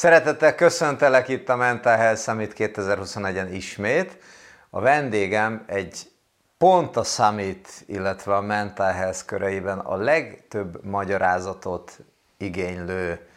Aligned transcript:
Szeretettel 0.00 0.54
köszöntelek 0.54 1.28
itt 1.28 1.48
a 1.48 1.56
Mental 1.56 1.96
Health 1.96 2.20
Summit 2.20 2.54
2021-en 2.56 3.48
ismét. 3.52 4.18
A 4.70 4.80
vendégem 4.80 5.64
egy 5.66 6.10
pont 6.58 6.96
a 6.96 7.02
Summit, 7.02 7.68
illetve 7.86 8.34
a 8.34 8.40
Mental 8.40 8.92
Health 8.92 9.24
köreiben 9.24 9.78
a 9.78 9.96
legtöbb 9.96 10.84
magyarázatot 10.84 11.98
igénylő 12.36 13.28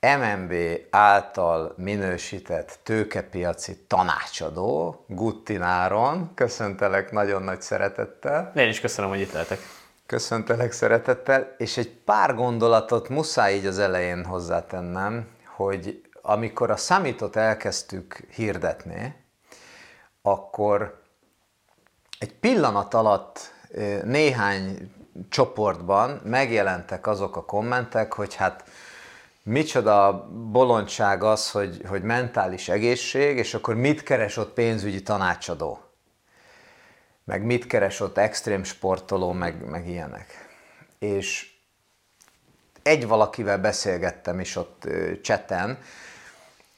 MNB 0.00 0.54
által 0.90 1.74
minősített 1.76 2.78
tőkepiaci 2.82 3.76
tanácsadó, 3.86 5.04
Guttináron. 5.08 6.30
Köszöntelek 6.34 7.12
nagyon 7.12 7.42
nagy 7.42 7.62
szeretettel. 7.62 8.52
Én 8.56 8.68
is 8.68 8.80
köszönöm, 8.80 9.10
hogy 9.10 9.20
itt 9.20 9.32
lehetek. 9.32 9.58
Köszöntelek 10.06 10.72
szeretettel, 10.72 11.54
és 11.58 11.76
egy 11.76 11.90
pár 11.90 12.34
gondolatot 12.34 13.08
muszáj 13.08 13.54
így 13.54 13.66
az 13.66 13.78
elején 13.78 14.24
hozzátennem, 14.24 15.33
hogy 15.56 16.02
amikor 16.22 16.70
a 16.70 16.76
summitot 16.76 17.36
elkezdtük 17.36 18.26
hirdetni, 18.30 19.24
akkor 20.22 21.02
egy 22.18 22.34
pillanat 22.34 22.94
alatt 22.94 23.52
néhány 24.04 24.92
csoportban 25.28 26.20
megjelentek 26.24 27.06
azok 27.06 27.36
a 27.36 27.44
kommentek, 27.44 28.12
hogy 28.12 28.34
hát 28.34 28.64
micsoda 29.42 30.28
bolondság 30.50 31.22
az, 31.22 31.50
hogy, 31.50 31.82
hogy 31.88 32.02
mentális 32.02 32.68
egészség, 32.68 33.36
és 33.36 33.54
akkor 33.54 33.74
mit 33.74 34.02
keres 34.02 34.36
ott 34.36 34.52
pénzügyi 34.52 35.02
tanácsadó? 35.02 35.78
Meg 37.24 37.42
mit 37.42 37.66
keres 37.66 38.00
ott 38.00 38.18
extrém 38.18 38.64
sportoló, 38.64 39.32
meg, 39.32 39.64
meg 39.64 39.88
ilyenek. 39.88 40.48
És 40.98 41.53
egy 42.84 43.06
valakivel 43.06 43.58
beszélgettem 43.58 44.40
is 44.40 44.56
ott 44.56 44.88
cseten, 45.22 45.78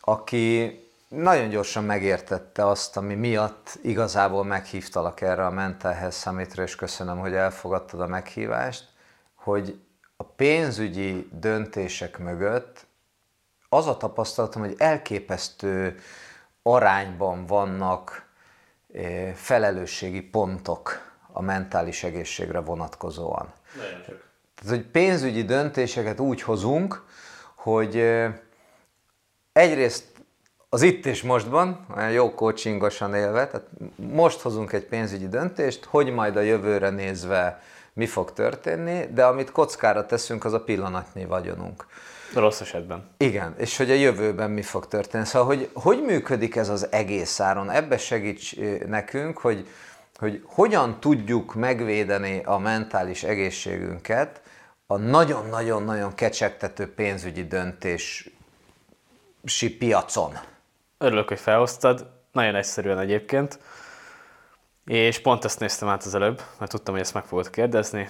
aki 0.01 0.81
nagyon 1.09 1.49
gyorsan 1.49 1.85
megértette 1.85 2.67
azt, 2.67 2.97
ami 2.97 3.15
miatt 3.15 3.79
igazából 3.83 4.45
meghívtalak 4.45 5.21
erre 5.21 5.47
a 5.47 5.51
Mental 5.51 5.93
Health 5.93 6.17
Summitre, 6.17 6.63
és 6.63 6.77
köszönöm, 6.77 7.19
hogy 7.19 7.35
elfogadtad 7.35 8.01
a 8.01 8.07
meghívást, 8.07 8.89
hogy 9.35 9.81
a 10.17 10.25
pénzügyi 10.25 11.29
döntések 11.33 12.19
mögött 12.19 12.87
az 13.69 13.87
a 13.87 13.97
tapasztalatom, 13.97 14.63
hogy 14.63 14.75
elképesztő 14.79 16.01
arányban 16.63 17.47
vannak 17.47 18.27
felelősségi 19.35 20.23
pontok 20.23 21.15
a 21.33 21.43
mentális 21.43 22.05
egészségre 22.05 22.61
vonatkozóan. 22.61 23.53
Nagyon 23.77 24.03
csak. 24.07 24.25
Tehát, 24.63 24.77
hogy 24.77 24.87
pénzügyi 24.91 25.45
döntéseket 25.45 26.21
úgy 26.21 26.43
hozunk, 26.43 27.03
hogy 27.55 28.05
egyrészt 29.53 30.05
az 30.69 30.83
itt 30.83 31.07
és 31.07 31.23
mostban, 31.23 31.87
olyan 31.97 32.11
jó 32.11 32.35
coachingosan 32.35 33.15
élve, 33.15 33.47
tehát 33.47 33.67
most 33.97 34.41
hozunk 34.41 34.73
egy 34.73 34.85
pénzügyi 34.85 35.29
döntést, 35.29 35.85
hogy 35.85 36.13
majd 36.13 36.37
a 36.37 36.41
jövőre 36.41 36.91
nézve 36.91 37.63
mi 37.93 38.07
fog 38.07 38.33
történni, 38.33 39.07
de 39.15 39.25
amit 39.25 39.51
kockára 39.51 40.07
teszünk, 40.07 40.45
az 40.45 40.53
a 40.53 40.61
pillanatnyi 40.61 41.25
vagyonunk. 41.25 41.87
Rossz 42.35 42.61
esetben. 42.61 43.11
Igen, 43.17 43.55
és 43.59 43.77
hogy 43.77 43.91
a 43.91 43.95
jövőben 43.95 44.51
mi 44.51 44.63
fog 44.63 44.89
történni. 44.89 45.25
Szóval, 45.25 45.49
hogy 45.49 45.71
hogy 45.73 46.03
működik 46.03 46.57
ez 46.57 46.69
az 46.69 46.87
egész 46.91 47.41
áron? 47.41 47.71
Ebbe 47.71 47.99
segíts 47.99 48.57
nekünk, 48.87 49.39
hogy, 49.39 49.69
hogy 50.17 50.43
hogyan 50.45 51.01
tudjuk 51.01 51.55
megvédeni 51.55 52.43
a 52.45 52.59
mentális 52.59 53.23
egészségünket, 53.23 54.41
a 54.87 54.97
nagyon-nagyon-nagyon 54.97 56.15
kecsegtető 56.15 56.95
pénzügyi 56.95 57.47
döntési 57.47 58.33
piacon. 59.79 60.39
Örülök, 60.99 61.29
hogy 61.29 61.41
felhoztad. 61.41 62.11
Nagyon 62.33 62.55
egyszerűen 62.55 62.99
egyébként. 62.99 63.59
És 64.85 65.19
pont 65.19 65.45
ezt 65.45 65.61
néztem 65.61 65.89
át 65.89 66.03
az 66.03 66.15
előbb, 66.15 66.43
mert 66.59 66.71
tudtam, 66.71 66.95
hogy 66.95 67.03
ezt 67.03 67.15
meg 67.15 67.25
fogod 67.25 67.51
kérdezni. 67.51 68.09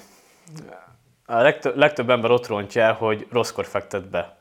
A 1.27 1.37
legtöbb, 1.37 1.77
legtöbb 1.77 2.11
ember 2.11 2.31
ott 2.31 2.47
rontja 2.47 2.83
el, 2.83 2.93
hogy 2.93 3.27
rosszkor 3.31 3.67
fektet 3.67 4.09
be. 4.09 4.37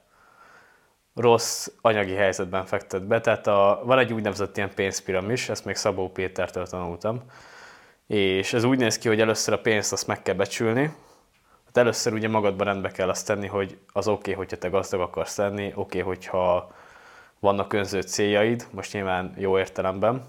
Rossz 1.13 1.67
anyagi 1.81 2.13
helyzetben 2.13 2.66
fektet 2.66 3.07
be. 3.07 3.22
Tehát 3.22 3.47
a, 3.47 3.81
van 3.84 4.00
egy 4.00 4.13
úgynevezett 4.13 4.57
ilyen 4.57 4.73
pénzpiramis, 4.73 5.50
ezt 5.50 5.66
még 5.66 5.75
Szabó 5.75 6.09
Pétertől 6.09 6.67
tanultam. 6.67 7.23
És 8.07 8.53
ez 8.53 8.63
úgy 8.63 8.78
néz 8.78 8.97
ki, 8.97 9.07
hogy 9.07 9.22
először 9.22 9.53
a 9.53 9.59
pénzt 9.62 9.91
azt 9.91 10.07
meg 10.07 10.22
kell 10.22 10.35
becsülni, 10.35 10.96
Hát 11.75 11.83
először 11.83 12.13
ugye 12.13 12.27
magadban 12.27 12.65
rendbe 12.65 12.91
kell 12.91 13.09
azt 13.09 13.25
tenni, 13.25 13.47
hogy 13.47 13.77
az 13.93 14.07
oké, 14.07 14.19
okay, 14.19 14.33
hogyha 14.33 14.57
te 14.57 14.69
gazdag 14.69 14.99
akarsz 14.99 15.37
lenni, 15.37 15.65
oké, 15.65 15.79
okay, 15.79 16.01
hogyha 16.01 16.71
vannak 17.39 17.73
önző 17.73 18.01
céljaid, 18.01 18.67
most 18.71 18.93
nyilván 18.93 19.33
jó 19.37 19.57
értelemben. 19.57 20.23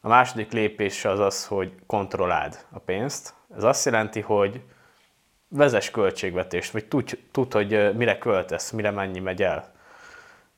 A 0.00 0.08
második 0.08 0.52
lépés 0.52 1.04
az 1.04 1.18
az, 1.18 1.46
hogy 1.46 1.72
kontrolláld 1.86 2.64
a 2.72 2.78
pénzt. 2.78 3.34
Ez 3.56 3.62
azt 3.62 3.84
jelenti, 3.84 4.20
hogy 4.20 4.60
vezes 5.48 5.90
költségvetést, 5.90 6.72
vagy 6.72 6.84
tudj, 6.84 7.14
tud, 7.30 7.52
hogy 7.52 7.96
mire 7.96 8.18
költesz, 8.18 8.70
mire 8.70 8.90
mennyi 8.90 9.18
megy 9.18 9.42
el. 9.42 9.72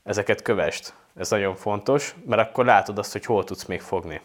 Ezeket 0.03 0.43
kövest. 0.43 0.95
Ez 1.17 1.31
nagyon 1.31 1.57
fontos, 1.57 2.15
mert 2.27 2.49
akkor 2.49 2.65
látod 2.65 2.99
azt, 2.99 3.13
hogy 3.13 3.25
hol 3.25 3.45
tudsz 3.45 3.65
még 3.65 3.81
fogni. 3.81 4.21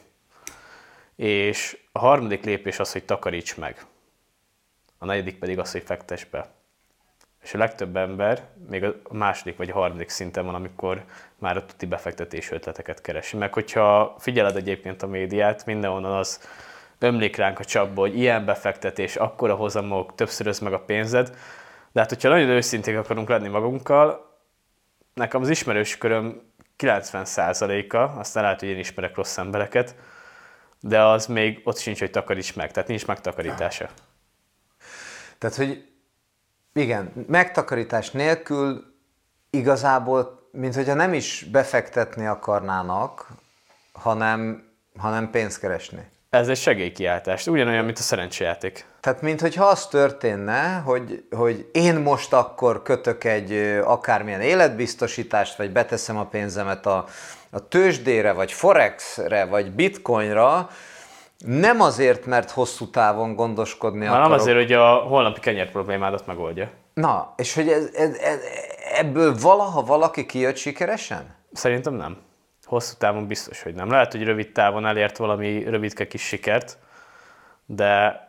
És 1.15 1.77
a 1.91 1.99
harmadik 1.99 2.45
lépés 2.45 2.79
az, 2.79 2.91
hogy 2.91 3.03
takaríts 3.03 3.57
meg 3.57 3.85
a 4.97 5.05
negyedik 5.05 5.39
pedig 5.39 5.59
az, 5.59 5.71
hogy 5.71 5.83
fektes 5.83 6.25
be. 6.25 6.47
És 7.43 7.53
a 7.53 7.57
legtöbb 7.57 7.95
ember 7.95 8.43
még 8.69 8.83
a 8.83 8.93
második 9.11 9.57
vagy 9.57 9.69
a 9.69 9.73
harmadik 9.73 10.09
szinten 10.09 10.45
van, 10.45 10.55
amikor 10.55 11.03
már 11.37 11.57
a 11.57 11.65
tuti 11.65 11.85
befektetési 11.85 12.53
ötleteket 12.53 13.01
keresi. 13.01 13.37
Meg 13.37 13.53
hogyha 13.53 14.15
figyeled 14.19 14.55
egyébként 14.55 15.03
a 15.03 15.07
médiát, 15.07 15.65
mindenhonnan 15.65 16.11
az 16.17 16.39
ömlik 16.99 17.35
ránk 17.35 17.59
a 17.59 17.65
csapba, 17.65 18.01
hogy 18.01 18.17
ilyen 18.17 18.45
befektetés, 18.45 19.15
akkora 19.15 19.55
hozamok, 19.55 20.15
többszöröz 20.15 20.59
meg 20.59 20.73
a 20.73 20.79
pénzed. 20.79 21.35
De 21.91 21.99
hát, 21.99 22.09
hogyha 22.09 22.29
nagyon 22.29 22.49
őszinték 22.49 22.97
akarunk 22.97 23.29
lenni 23.29 23.47
magunkkal, 23.47 24.35
nekem 25.13 25.41
az 25.41 25.49
ismerős 25.49 25.97
köröm 25.97 26.41
90%-a, 26.77 27.97
aztán 27.97 28.43
lehet, 28.43 28.59
hogy 28.59 28.69
én 28.69 28.77
ismerek 28.77 29.15
rossz 29.15 29.37
embereket, 29.37 29.95
de 30.79 31.03
az 31.03 31.25
még 31.25 31.61
ott 31.63 31.77
sincs, 31.77 31.99
hogy 31.99 32.11
takaríts 32.11 32.55
meg, 32.55 32.71
tehát 32.71 32.89
nincs 32.89 33.05
megtakarítása. 33.05 33.89
Tehát, 35.37 35.55
hogy 35.55 35.87
igen, 36.73 37.25
megtakarítás 37.27 38.11
nélkül 38.11 38.93
igazából, 39.49 40.49
mint 40.51 40.75
hogyha 40.75 40.93
nem 40.93 41.13
is 41.13 41.45
befektetni 41.51 42.25
akarnának, 42.25 43.27
hanem, 43.93 44.69
hanem 44.97 45.29
pénzt 45.29 45.59
keresni. 45.59 46.09
Ez 46.29 46.47
egy 46.47 46.57
segélykiáltás, 46.57 47.47
ugyanolyan, 47.47 47.85
mint 47.85 47.97
a 47.97 48.01
szerencsejáték. 48.01 48.85
Tehát, 48.99 49.21
mint 49.21 49.41
hogyha 49.41 49.65
az 49.65 49.87
történne, 49.87 50.81
hogy, 50.85 51.23
hogy 51.31 51.69
én 51.71 51.95
most 51.95 52.33
akkor 52.33 52.81
kötök 52.83 53.23
egy 53.23 53.79
akármilyen 53.83 54.41
életbiztosítást, 54.41 55.55
vagy 55.57 55.71
beteszem 55.71 56.17
a 56.17 56.25
pénzemet 56.25 56.85
a, 56.85 57.05
a 57.49 57.67
tőzsdére, 57.67 58.31
vagy 58.31 58.51
forexre, 58.51 59.45
vagy 59.45 59.71
bitcoinra, 59.71 60.69
nem 61.45 61.81
azért, 61.81 62.25
mert 62.25 62.51
hosszú 62.51 62.89
távon 62.89 63.35
gondoskodni 63.35 63.99
Már 63.99 64.09
akarok. 64.09 64.29
nem 64.29 64.39
azért, 64.39 64.57
hogy 64.57 64.73
a 64.73 64.93
holnapi 64.93 65.39
kenyér 65.39 65.71
problémádat 65.71 66.27
megoldja. 66.27 66.69
Na, 66.93 67.33
és 67.35 67.53
hogy 67.53 67.69
ez, 67.69 67.89
ez, 67.93 68.17
ez, 68.17 68.39
ebből 68.93 69.35
valaha 69.41 69.83
valaki 69.83 70.25
kijött 70.25 70.55
sikeresen? 70.55 71.35
Szerintem 71.53 71.93
nem. 71.93 72.17
Hosszú 72.63 72.93
távon 72.97 73.27
biztos, 73.27 73.63
hogy 73.63 73.73
nem. 73.73 73.89
Lehet, 73.89 74.11
hogy 74.11 74.23
rövid 74.23 74.51
távon 74.51 74.85
elért 74.85 75.17
valami 75.17 75.63
rövidke 75.63 76.07
kis 76.07 76.21
sikert, 76.21 76.77
de 77.65 78.21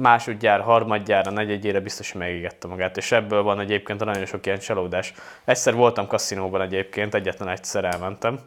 másodjára, 0.00 0.62
harmadjára, 0.62 1.30
negyedjére 1.30 1.80
biztos, 1.80 2.12
hogy 2.12 2.20
megégette 2.20 2.66
magát, 2.68 2.96
és 2.96 3.12
ebből 3.12 3.42
van 3.42 3.60
egyébként 3.60 4.04
nagyon 4.04 4.26
sok 4.26 4.46
ilyen 4.46 4.58
csalódás. 4.58 5.14
Egyszer 5.44 5.74
voltam 5.74 6.06
kaszinóban 6.06 6.60
egyébként, 6.60 7.14
egyetlen 7.14 7.48
egyszer 7.48 7.84
elmentem. 7.84 8.38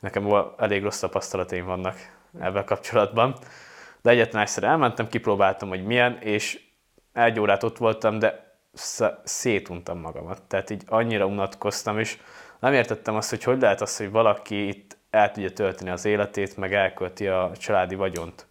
Nekem 0.00 0.34
elég 0.56 0.82
rossz 0.82 0.98
tapasztalataim 0.98 1.64
vannak 1.64 1.96
ebben 2.40 2.64
kapcsolatban. 2.64 3.36
De 4.02 4.10
egyetlen 4.10 4.42
egyszer 4.42 4.64
elmentem, 4.64 5.08
kipróbáltam, 5.08 5.68
hogy 5.68 5.84
milyen, 5.84 6.18
és 6.20 6.60
egy 7.12 7.40
órát 7.40 7.62
ott 7.62 7.76
voltam, 7.76 8.18
de 8.18 8.56
szétuntam 9.24 9.98
magamat. 9.98 10.42
Tehát 10.42 10.70
így 10.70 10.82
annyira 10.86 11.26
unatkoztam, 11.26 11.98
és 11.98 12.18
nem 12.60 12.72
értettem 12.72 13.14
azt, 13.14 13.30
hogy 13.30 13.42
hogy 13.42 13.60
lehet 13.60 13.80
az, 13.80 13.96
hogy 13.96 14.10
valaki 14.10 14.68
itt 14.68 14.96
el 15.10 15.30
tudja 15.30 15.52
tölteni 15.52 15.90
az 15.90 16.04
életét, 16.04 16.56
meg 16.56 16.74
elkölti 16.74 17.26
a 17.26 17.50
családi 17.58 17.94
vagyont 17.94 18.46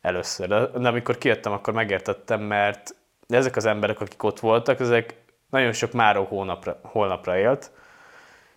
először. 0.00 0.48
De 0.80 0.88
amikor 0.88 1.18
kijöttem, 1.18 1.52
akkor 1.52 1.72
megértettem, 1.72 2.40
mert 2.40 2.94
ezek 3.28 3.56
az 3.56 3.64
emberek, 3.64 4.00
akik 4.00 4.22
ott 4.22 4.40
voltak, 4.40 4.80
ezek 4.80 5.14
nagyon 5.50 5.72
sok 5.72 5.92
máró 5.92 6.24
hónapra, 6.24 6.80
holnapra 6.82 7.38
élt, 7.38 7.70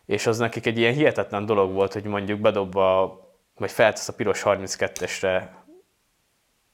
és 0.05 0.27
az 0.27 0.37
nekik 0.37 0.65
egy 0.65 0.77
ilyen 0.77 0.93
hihetetlen 0.93 1.45
dolog 1.45 1.73
volt, 1.73 1.93
hogy 1.93 2.03
mondjuk 2.03 2.39
bedob 2.39 2.75
a 2.75 3.19
vagy 3.61 3.71
feltesz 3.71 4.07
a 4.07 4.13
piros 4.13 4.41
32-esre 4.45 5.47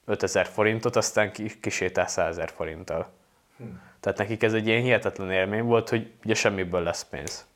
5000 0.06 0.46
forintot, 0.46 0.96
aztán 0.96 1.32
kisétál 1.62 2.08
100 2.08 2.28
ezer 2.28 2.50
forinttal. 2.50 3.10
Hm. 3.58 3.64
Tehát 4.00 4.18
nekik 4.18 4.44
ez 4.44 4.54
egy 4.54 4.68
ilyen 4.68 4.82
hihetetlen 4.82 5.32
élmény 5.32 5.64
volt, 5.64 5.90
hogy 5.90 6.12
ugye 6.24 6.34
semmiből 6.34 6.82
lesz 6.82 7.04
pénz. 7.04 7.48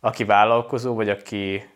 Aki 0.00 0.24
vállalkozó, 0.24 0.94
vagy 0.94 1.08
aki 1.08 1.70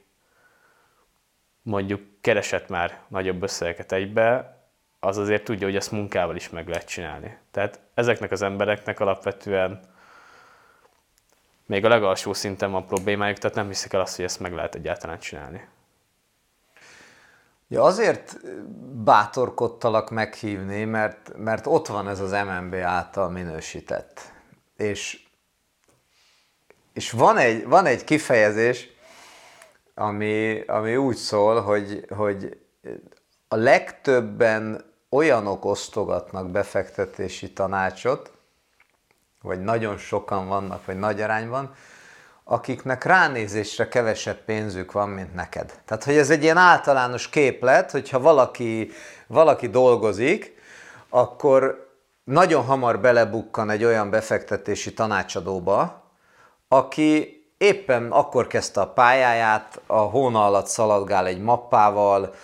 mondjuk 1.63 2.01
keresett 2.21 2.69
már 2.69 3.01
nagyobb 3.09 3.43
összegeket 3.43 3.93
egybe, 3.93 4.59
az 5.01 5.19
azért 5.19 5.45
tudja, 5.45 5.67
hogy 5.67 5.77
ezt 5.77 5.91
munkával 5.91 6.37
is 6.37 6.51
meg 6.51 6.69
lehet 6.69 6.89
csinálni. 6.89 7.39
Tehát 7.51 7.81
ezeknek 7.95 8.31
az 8.31 8.43
embereknek 8.43 9.01
alapvetően 9.01 9.81
még 11.67 11.85
a 11.85 11.89
legalsó 11.89 12.33
szinten 12.33 12.71
van 12.71 12.87
problémájuk, 12.87 13.39
tehát 13.39 13.57
nem 13.57 13.69
hiszik 13.69 13.93
el 13.93 14.01
azt, 14.01 14.17
hogy 14.17 14.25
ezt 14.25 14.41
meg 14.41 14.53
lehet 14.53 14.75
egyáltalán 14.75 15.19
csinálni. 15.19 15.69
Ja, 17.69 17.83
azért 17.83 18.41
bátorkodtalak 19.05 20.11
meghívni, 20.11 20.85
mert, 20.85 21.33
mert 21.37 21.67
ott 21.67 21.87
van 21.87 22.09
ez 22.09 22.21
az 22.21 22.31
MNB 22.31 22.75
által 22.75 23.31
minősített. 23.31 24.21
És, 24.77 25.27
és 26.93 27.11
van, 27.11 27.37
egy, 27.37 27.67
van 27.67 27.87
egy 27.87 28.05
kifejezés, 28.05 28.89
ami, 29.95 30.61
ami 30.61 30.97
úgy 30.97 31.17
szól, 31.17 31.61
hogy, 31.61 32.07
hogy 32.09 32.59
a 33.49 33.57
legtöbben 33.57 34.85
olyanok 35.09 35.65
osztogatnak 35.65 36.51
befektetési 36.51 37.53
tanácsot, 37.53 38.33
vagy 39.43 39.61
nagyon 39.63 39.97
sokan 39.97 40.49
vannak, 40.49 40.85
vagy 40.85 40.99
nagy 40.99 41.21
arányban, 41.21 41.75
akiknek 42.45 43.05
ránézésre 43.05 43.89
kevesebb 43.89 44.45
pénzük 44.45 44.93
van, 44.93 45.09
mint 45.09 45.35
neked. 45.35 45.81
Tehát, 45.85 46.05
hogy 46.05 46.17
ez 46.17 46.31
egy 46.31 46.43
ilyen 46.43 46.57
általános 46.57 47.29
képlet, 47.29 47.91
hogyha 47.91 48.21
valaki, 48.21 48.91
valaki 49.27 49.69
dolgozik, 49.69 50.55
akkor 51.09 51.93
nagyon 52.25 52.65
hamar 52.65 53.01
belebukkan 53.01 53.71
egy 53.71 53.85
olyan 53.85 54.11
befektetési 54.11 54.95
tanácsadóba, 54.95 56.03
aki 56.69 57.43
éppen 57.59 58.11
akkor 58.11 58.47
kezdte 58.47 58.81
a 58.81 58.93
pályáját, 58.93 59.81
a 59.87 59.99
hóna 59.99 60.47
alatt 60.47 60.67
szaladgál 60.67 61.27
egy 61.27 61.41
mappával, 61.41 62.35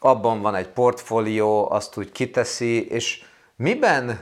abban 0.00 0.40
van 0.40 0.54
egy 0.54 0.68
portfólió, 0.68 1.70
azt 1.70 1.96
úgy 1.96 2.12
kiteszi, 2.12 2.88
és 2.88 3.24
miben, 3.56 4.20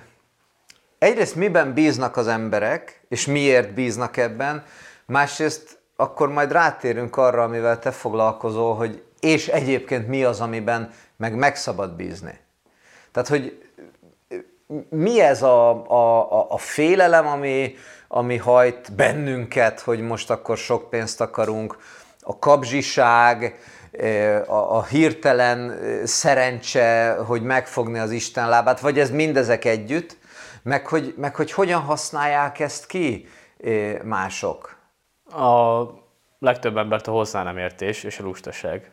egyrészt 0.99 1.35
miben 1.35 1.75
bíznak 1.75 2.17
az 2.17 2.27
emberek, 2.27 3.05
és 3.09 3.27
miért 3.27 3.75
bíznak 3.75 4.17
ebben, 4.17 4.65
másrészt 5.07 5.79
akkor 5.97 6.29
majd 6.29 6.53
rátérünk 6.53 7.17
arra, 7.17 7.43
amivel 7.43 7.79
te 7.79 7.91
foglalkozol, 7.91 8.75
hogy 8.75 9.03
és 9.21 9.49
egyébként 9.49 10.09
mi 10.09 10.25
az, 10.25 10.41
amiben 10.41 10.91
meg 11.17 11.35
megszabad 11.35 11.97
bízni. 11.97 12.39
Tehát, 13.13 13.29
hogy 13.29 13.71
mi 14.91 15.21
ez 15.21 15.43
a, 15.43 15.71
a, 15.91 16.51
a 16.51 16.59
félelem, 16.59 17.27
ami, 17.27 17.75
ami 18.09 18.37
hajt 18.37 18.95
bennünket, 18.95 19.81
hogy 19.81 20.01
most 20.01 20.31
akkor 20.31 20.57
sok 20.57 20.91
pénzt 20.91 21.21
akarunk, 21.21 21.79
a 22.21 22.39
kabzsiság, 22.39 23.59
a, 24.47 24.77
a 24.77 24.85
hirtelen 24.85 25.79
szerencse, 26.05 27.17
hogy 27.27 27.43
megfogni 27.43 27.99
az 27.99 28.11
Isten 28.11 28.49
lábát, 28.49 28.81
vagy 28.81 28.99
ez 28.99 29.11
mindezek 29.11 29.65
együtt, 29.65 30.17
meg 30.63 30.87
hogy, 30.87 31.15
meg 31.17 31.35
hogy 31.35 31.53
hogyan 31.53 31.81
használják 31.81 32.61
ezt 32.61 32.87
ki 32.87 33.29
mások? 34.03 34.76
A 35.31 35.85
legtöbb 36.39 36.77
embert 36.77 37.07
a 37.07 37.11
hozzá 37.11 37.43
nem 37.43 37.59
értés 37.59 38.05
és 38.05 38.19
a 38.19 38.23
lustaság 38.23 38.93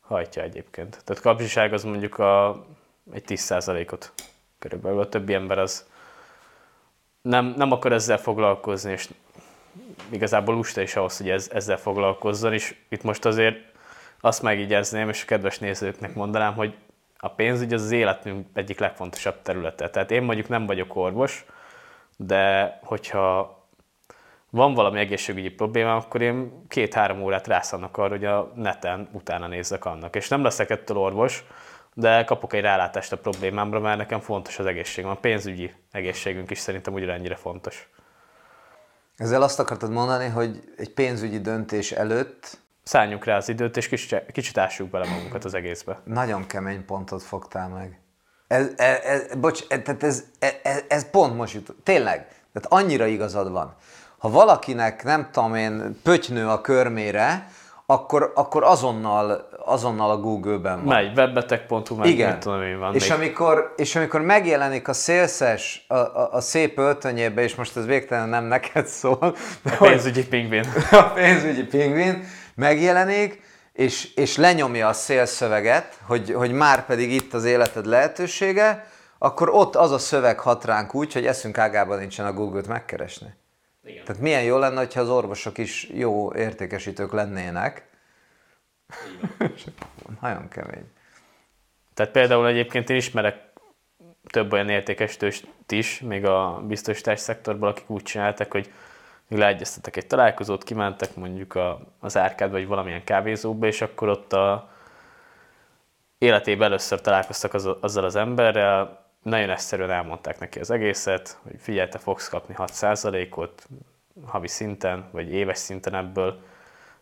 hajtja 0.00 0.42
egyébként. 0.42 1.02
Tehát 1.04 1.22
kapzsiság 1.22 1.72
az 1.72 1.84
mondjuk 1.84 2.18
a, 2.18 2.64
egy 3.12 3.24
10%-ot 3.26 4.12
körülbelül. 4.58 5.00
A 5.00 5.08
többi 5.08 5.34
ember 5.34 5.58
az 5.58 5.86
nem, 7.20 7.54
nem 7.56 7.72
akar 7.72 7.92
ezzel 7.92 8.18
foglalkozni, 8.18 8.92
és 8.92 9.08
igazából 10.10 10.54
lusta 10.54 10.80
is 10.80 10.96
ahhoz, 10.96 11.16
hogy 11.16 11.30
ez, 11.30 11.50
ezzel 11.52 11.76
foglalkozzon, 11.76 12.52
és 12.52 12.76
itt 12.88 13.02
most 13.02 13.24
azért 13.24 13.58
azt 14.20 14.42
megígyezném, 14.42 15.08
és 15.08 15.22
a 15.22 15.26
kedves 15.26 15.58
nézőknek 15.58 16.14
mondanám, 16.14 16.54
hogy 16.54 16.74
a 17.18 17.28
pénzügy 17.28 17.72
az 17.72 17.82
az 17.82 17.90
életünk 17.90 18.46
egyik 18.52 18.78
legfontosabb 18.78 19.42
területe. 19.42 19.90
Tehát 19.90 20.10
én 20.10 20.22
mondjuk 20.22 20.48
nem 20.48 20.66
vagyok 20.66 20.96
orvos, 20.96 21.44
de 22.16 22.78
hogyha 22.82 23.57
van 24.50 24.74
valami 24.74 24.98
egészségügyi 24.98 25.50
problémám, 25.50 25.96
akkor 25.96 26.22
én 26.22 26.64
két-három 26.68 27.22
órát 27.22 27.46
rászannak 27.46 27.96
arra, 27.96 28.08
hogy 28.08 28.24
a 28.24 28.52
neten 28.54 29.08
utána 29.12 29.46
nézzek 29.46 29.84
annak. 29.84 30.16
És 30.16 30.28
nem 30.28 30.42
leszek 30.42 30.70
ettől 30.70 30.96
orvos, 30.96 31.44
de 31.94 32.24
kapok 32.24 32.52
egy 32.52 32.60
rálátást 32.60 33.12
a 33.12 33.18
problémámra, 33.18 33.80
mert 33.80 33.98
nekem 33.98 34.20
fontos 34.20 34.58
az 34.58 34.66
egészségem. 34.66 35.10
A 35.10 35.14
pénzügyi 35.14 35.72
egészségünk 35.90 36.50
is 36.50 36.58
szerintem 36.58 36.94
ugyanennyire 36.94 37.34
fontos. 37.34 37.88
Ezzel 39.16 39.42
azt 39.42 39.58
akartad 39.58 39.90
mondani, 39.90 40.28
hogy 40.28 40.72
egy 40.76 40.92
pénzügyi 40.92 41.40
döntés 41.40 41.92
előtt 41.92 42.58
szálljunk 42.82 43.24
rá 43.24 43.36
az 43.36 43.48
időt, 43.48 43.76
és 43.76 43.88
kicsit, 43.88 44.24
kicsit 44.32 44.58
ássuk 44.58 44.90
bele 44.90 45.08
magunkat 45.08 45.44
az 45.44 45.54
egészbe. 45.54 46.00
Nagyon 46.04 46.46
kemény 46.46 46.84
pontot 46.84 47.22
fogtál 47.22 47.68
meg. 47.68 48.00
Ez, 48.46 48.68
ez, 48.76 48.98
ez, 49.02 49.34
bocs, 49.34 49.64
ez, 49.68 49.80
ez, 50.00 50.24
ez, 50.62 50.82
ez 50.88 51.10
pont 51.10 51.36
most 51.36 51.54
jut. 51.54 51.74
Tényleg, 51.82 52.28
tehát 52.52 52.68
annyira 52.84 53.06
igazad 53.06 53.50
van. 53.50 53.76
Ha 54.18 54.30
valakinek, 54.30 55.04
nem 55.04 55.28
tudom 55.32 55.54
én, 55.54 56.00
pötynő 56.02 56.48
a 56.48 56.60
körmére, 56.60 57.48
akkor, 57.90 58.32
akkor 58.34 58.64
azonnal, 58.64 59.48
azonnal 59.64 60.10
a 60.10 60.16
Google-ben 60.16 60.84
van. 60.84 60.94
Megy, 60.94 61.16
webbeteg.hu, 61.16 61.96
meg 61.96 62.08
Igen. 62.08 62.40
tudom 62.40 62.62
én 62.62 62.78
van 62.78 62.94
és 62.94 63.10
amikor, 63.10 63.74
és 63.76 63.96
amikor 63.96 64.20
megjelenik 64.20 64.88
a 64.88 64.92
szélszes 64.92 65.84
a, 65.88 65.94
a, 65.94 66.28
a 66.32 66.40
szép 66.40 66.78
öltönyébe, 66.78 67.42
és 67.42 67.54
most 67.54 67.76
ez 67.76 67.86
végtelen 67.86 68.28
nem 68.28 68.44
neked 68.44 68.86
szól. 68.86 69.36
A 69.64 69.76
pénzügyi 69.78 70.26
pingvin. 70.26 70.64
A 70.90 71.02
pénzügyi 71.02 71.64
pingvin 71.64 72.24
megjelenik, 72.54 73.42
és, 73.72 74.14
és 74.14 74.36
lenyomja 74.36 74.88
a 74.88 74.92
szélszöveget, 74.92 75.98
hogy, 76.06 76.32
hogy 76.32 76.52
már 76.52 76.86
pedig 76.86 77.12
itt 77.12 77.34
az 77.34 77.44
életed 77.44 77.86
lehetősége, 77.86 78.86
akkor 79.18 79.48
ott 79.50 79.76
az 79.76 79.90
a 79.92 79.98
szöveg 79.98 80.38
hat 80.38 80.64
ránk 80.64 80.94
úgy, 80.94 81.12
hogy 81.12 81.26
eszünk 81.26 81.58
ágában 81.58 81.98
nincsen 81.98 82.26
a 82.26 82.32
Google-t 82.32 82.66
megkeresni. 82.66 83.34
Igen. 83.88 84.04
Tehát 84.04 84.22
milyen 84.22 84.42
jó 84.42 84.58
lenne, 84.58 84.86
ha 84.94 85.00
az 85.00 85.08
orvosok 85.08 85.58
is 85.58 85.88
jó 85.92 86.34
értékesítők 86.34 87.12
lennének. 87.12 87.88
Nagyon 90.20 90.48
kemény. 90.48 90.90
Tehát 91.94 92.12
például 92.12 92.46
egyébként 92.46 92.90
én 92.90 92.96
ismerek 92.96 93.36
több 94.26 94.52
olyan 94.52 94.68
értékesítőst 94.68 95.46
is, 95.68 96.00
még 96.00 96.24
a 96.24 96.62
biztosítás 96.66 97.20
szektorból, 97.20 97.68
akik 97.68 97.90
úgy 97.90 98.02
csináltak, 98.02 98.52
hogy 98.52 98.72
leegyeztetek 99.28 99.96
egy 99.96 100.06
találkozót, 100.06 100.64
kimentek 100.64 101.14
mondjuk 101.14 101.54
a, 101.54 101.80
az 102.00 102.16
árkád 102.16 102.50
vagy 102.50 102.66
valamilyen 102.66 103.04
kávézóba, 103.04 103.66
és 103.66 103.80
akkor 103.80 104.08
ott 104.08 104.32
a 104.32 104.70
életében 106.18 106.66
először 106.66 107.00
találkoztak 107.00 107.54
az, 107.54 107.68
azzal 107.80 108.04
az 108.04 108.16
emberrel, 108.16 109.06
nagyon 109.22 109.50
egyszerűen 109.50 109.90
elmondták 109.90 110.38
neki 110.38 110.58
az 110.60 110.70
egészet, 110.70 111.38
hogy 111.42 111.60
figyelj, 111.60 111.88
te 111.88 111.98
fogsz 111.98 112.28
kapni 112.28 112.54
6%-ot 112.58 113.68
havi 114.26 114.48
szinten, 114.48 115.08
vagy 115.12 115.32
éves 115.32 115.58
szinten 115.58 115.94
ebből, 115.94 116.42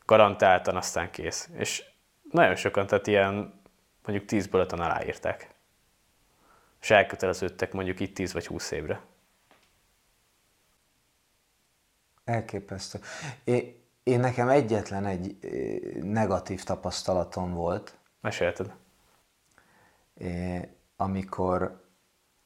garantáltan, 0.05 0.77
aztán 0.77 1.11
kész. 1.11 1.49
És 1.57 1.85
nagyon 2.31 2.57
sokan, 2.57 2.87
tehát 2.87 3.07
ilyen 3.07 3.61
mondjuk 4.07 4.29
10-ből 4.31 4.61
5 4.61 4.73
aláírták. 4.73 5.55
És 6.81 6.91
elköteleződtek 6.91 7.73
mondjuk 7.73 8.01
itt 8.01 8.15
10 8.15 8.33
vagy 8.33 8.47
20 8.47 8.71
évre. 8.71 9.01
Elképesztő. 12.25 13.01
Én, 13.45 13.75
én 14.03 14.21
nekem 14.21 14.49
egyetlen 14.49 15.07
egy 15.07 15.37
negatív 16.03 16.63
tapasztalatom 16.63 17.53
volt. 17.53 17.99
Mesélted. 18.21 18.75
É, 20.15 20.69
amikor, 20.97 21.86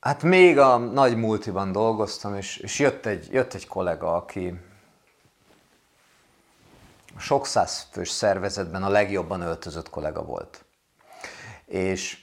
hát 0.01 0.23
még 0.23 0.59
a 0.59 0.77
nagy 0.77 1.17
multiban 1.17 1.73
dolgoztam, 1.73 2.35
és, 2.35 2.57
és 2.57 2.79
jött, 2.79 3.07
egy, 3.07 3.29
jött 3.33 3.55
egy 3.55 3.67
kollega, 3.67 4.15
aki 4.15 4.61
sok 7.19 7.47
száz 7.47 7.87
fős 7.91 8.11
szervezetben 8.11 8.83
a 8.83 8.89
legjobban 8.89 9.41
öltözött 9.41 9.91
kollega 9.91 10.25
volt. 10.25 10.65
És 11.67 12.19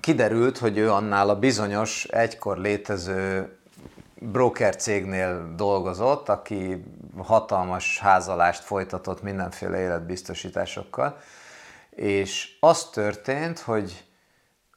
kiderült, 0.00 0.58
hogy 0.58 0.78
ő 0.78 0.90
annál 0.92 1.28
a 1.28 1.38
bizonyos, 1.38 2.04
egykor 2.04 2.58
létező 2.58 3.56
broker 4.14 4.76
cégnél 4.76 5.54
dolgozott, 5.56 6.28
aki 6.28 6.84
hatalmas 7.16 7.98
házalást 7.98 8.62
folytatott 8.62 9.22
mindenféle 9.22 9.78
életbiztosításokkal, 9.78 11.18
és 11.90 12.56
az 12.60 12.88
történt, 12.90 13.58
hogy 13.58 14.04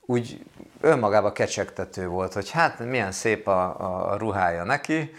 úgy 0.09 0.45
önmagában 0.81 1.33
kecsegtető 1.33 2.07
volt, 2.07 2.33
hogy 2.33 2.49
hát 2.49 2.79
milyen 2.79 3.11
szép 3.11 3.47
a, 3.47 4.11
a 4.11 4.17
ruhája 4.17 4.63
neki. 4.63 5.13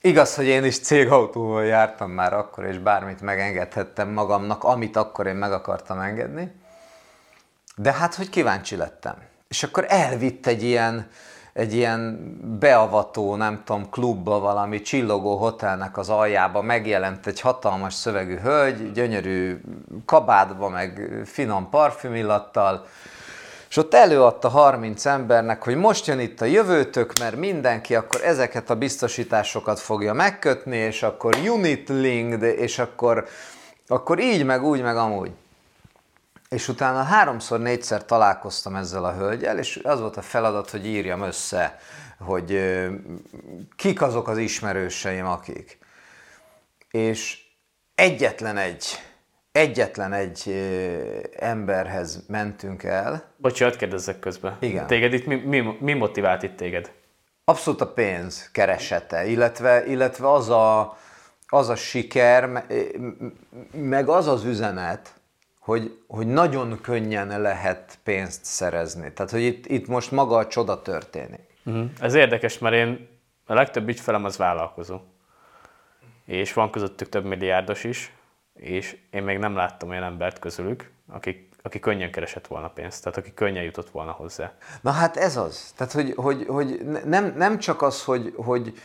Igaz, 0.00 0.34
hogy 0.34 0.46
én 0.46 0.64
is 0.64 0.78
cégautóval 0.78 1.64
jártam 1.64 2.10
már 2.10 2.32
akkor, 2.32 2.64
és 2.64 2.78
bármit 2.78 3.20
megengedhettem 3.20 4.08
magamnak, 4.08 4.64
amit 4.64 4.96
akkor 4.96 5.26
én 5.26 5.34
meg 5.34 5.52
akartam 5.52 6.00
engedni. 6.00 6.52
De 7.76 7.92
hát, 7.92 8.14
hogy 8.14 8.30
kíváncsi 8.30 8.76
lettem. 8.76 9.14
És 9.48 9.62
akkor 9.62 9.84
elvitt 9.88 10.46
egy 10.46 10.62
ilyen, 10.62 11.08
egy 11.52 11.74
ilyen 11.74 12.34
beavató, 12.58 13.36
nem 13.36 13.62
tudom, 13.64 13.90
klubba 13.90 14.38
valami 14.38 14.80
csillogó 14.80 15.36
hotelnek 15.36 15.98
az 15.98 16.08
aljába 16.08 16.62
megjelent 16.62 17.26
egy 17.26 17.40
hatalmas 17.40 17.94
szövegű 17.94 18.36
hölgy, 18.36 18.92
gyönyörű 18.92 19.60
kabátba, 20.04 20.68
meg 20.68 21.20
finom 21.24 21.68
parfümillattal, 21.70 22.86
és 23.74 23.80
ott 23.80 23.94
előadta 23.94 24.48
30 24.48 25.06
embernek, 25.06 25.62
hogy 25.62 25.76
most 25.76 26.06
jön 26.06 26.18
itt 26.20 26.40
a 26.40 26.44
jövőtök, 26.44 27.12
mert 27.18 27.36
mindenki 27.36 27.94
akkor 27.94 28.24
ezeket 28.24 28.70
a 28.70 28.76
biztosításokat 28.76 29.80
fogja 29.80 30.12
megkötni, 30.12 30.76
és 30.76 31.02
akkor 31.02 31.36
unit 31.36 31.88
linked, 31.88 32.42
és 32.42 32.78
akkor, 32.78 33.26
akkor 33.86 34.18
így, 34.18 34.44
meg 34.44 34.64
úgy, 34.64 34.82
meg 34.82 34.96
amúgy. 34.96 35.30
És 36.48 36.68
utána 36.68 37.02
háromszor, 37.02 37.60
négyszer 37.60 38.04
találkoztam 38.04 38.76
ezzel 38.76 39.04
a 39.04 39.14
hölgyel, 39.14 39.58
és 39.58 39.80
az 39.82 40.00
volt 40.00 40.16
a 40.16 40.22
feladat, 40.22 40.70
hogy 40.70 40.86
írjam 40.86 41.22
össze, 41.22 41.78
hogy 42.18 42.60
kik 43.76 44.02
azok 44.02 44.28
az 44.28 44.38
ismerőseim, 44.38 45.26
akik. 45.26 45.78
És 46.90 47.38
egyetlen 47.94 48.56
egy, 48.56 48.84
egyetlen 49.54 50.12
egy 50.12 50.42
emberhez 51.36 52.24
mentünk 52.28 52.82
el. 52.82 53.24
Bocsánat, 53.36 53.76
kérdezzek 53.76 54.18
közben. 54.18 54.56
Igen. 54.60 54.86
Téged 54.86 55.12
itt 55.12 55.26
mi, 55.26 55.34
mi, 55.34 55.76
mi 55.80 55.92
motivált 55.92 56.42
itt 56.42 56.56
téged? 56.56 56.92
Abszolút 57.44 57.80
a 57.80 57.92
pénz 57.92 58.50
keresete, 58.52 59.26
illetve, 59.26 59.86
illetve 59.86 60.32
az, 60.32 60.48
a, 60.48 60.96
az 61.48 61.68
a 61.68 61.76
siker, 61.76 62.64
meg 63.72 64.08
az 64.08 64.26
az 64.26 64.44
üzenet, 64.44 65.14
hogy, 65.60 65.98
hogy 66.08 66.26
nagyon 66.26 66.80
könnyen 66.80 67.40
lehet 67.40 67.98
pénzt 68.02 68.44
szerezni. 68.44 69.12
Tehát, 69.12 69.30
hogy 69.32 69.42
itt, 69.42 69.66
itt 69.66 69.86
most 69.86 70.10
maga 70.10 70.36
a 70.36 70.46
csoda 70.46 70.82
történik. 70.82 71.46
Uh-huh. 71.64 71.90
Ez 72.00 72.14
érdekes, 72.14 72.58
mert 72.58 72.74
én 72.74 73.08
a 73.46 73.54
legtöbb 73.54 73.88
ügyfelem 73.88 74.24
az 74.24 74.36
vállalkozó. 74.36 75.00
És 76.24 76.52
van 76.52 76.70
közöttük 76.70 77.08
több 77.08 77.24
milliárdos 77.24 77.84
is, 77.84 78.12
és 78.54 78.98
én 79.10 79.22
még 79.22 79.38
nem 79.38 79.56
láttam 79.56 79.88
olyan 79.88 80.02
embert 80.02 80.38
közülük, 80.38 80.90
aki, 81.08 81.48
aki 81.62 81.78
könnyen 81.78 82.12
keresett 82.12 82.46
volna 82.46 82.68
pénzt, 82.68 83.02
tehát 83.02 83.18
aki 83.18 83.34
könnyen 83.34 83.64
jutott 83.64 83.90
volna 83.90 84.10
hozzá. 84.12 84.52
Na 84.80 84.90
hát 84.90 85.16
ez 85.16 85.36
az. 85.36 85.72
Tehát, 85.76 85.92
hogy, 85.92 86.12
hogy, 86.16 86.46
hogy 86.48 86.84
nem, 87.04 87.34
nem 87.36 87.58
csak 87.58 87.82
az, 87.82 88.04
hogy, 88.04 88.34
hogy, 88.36 88.78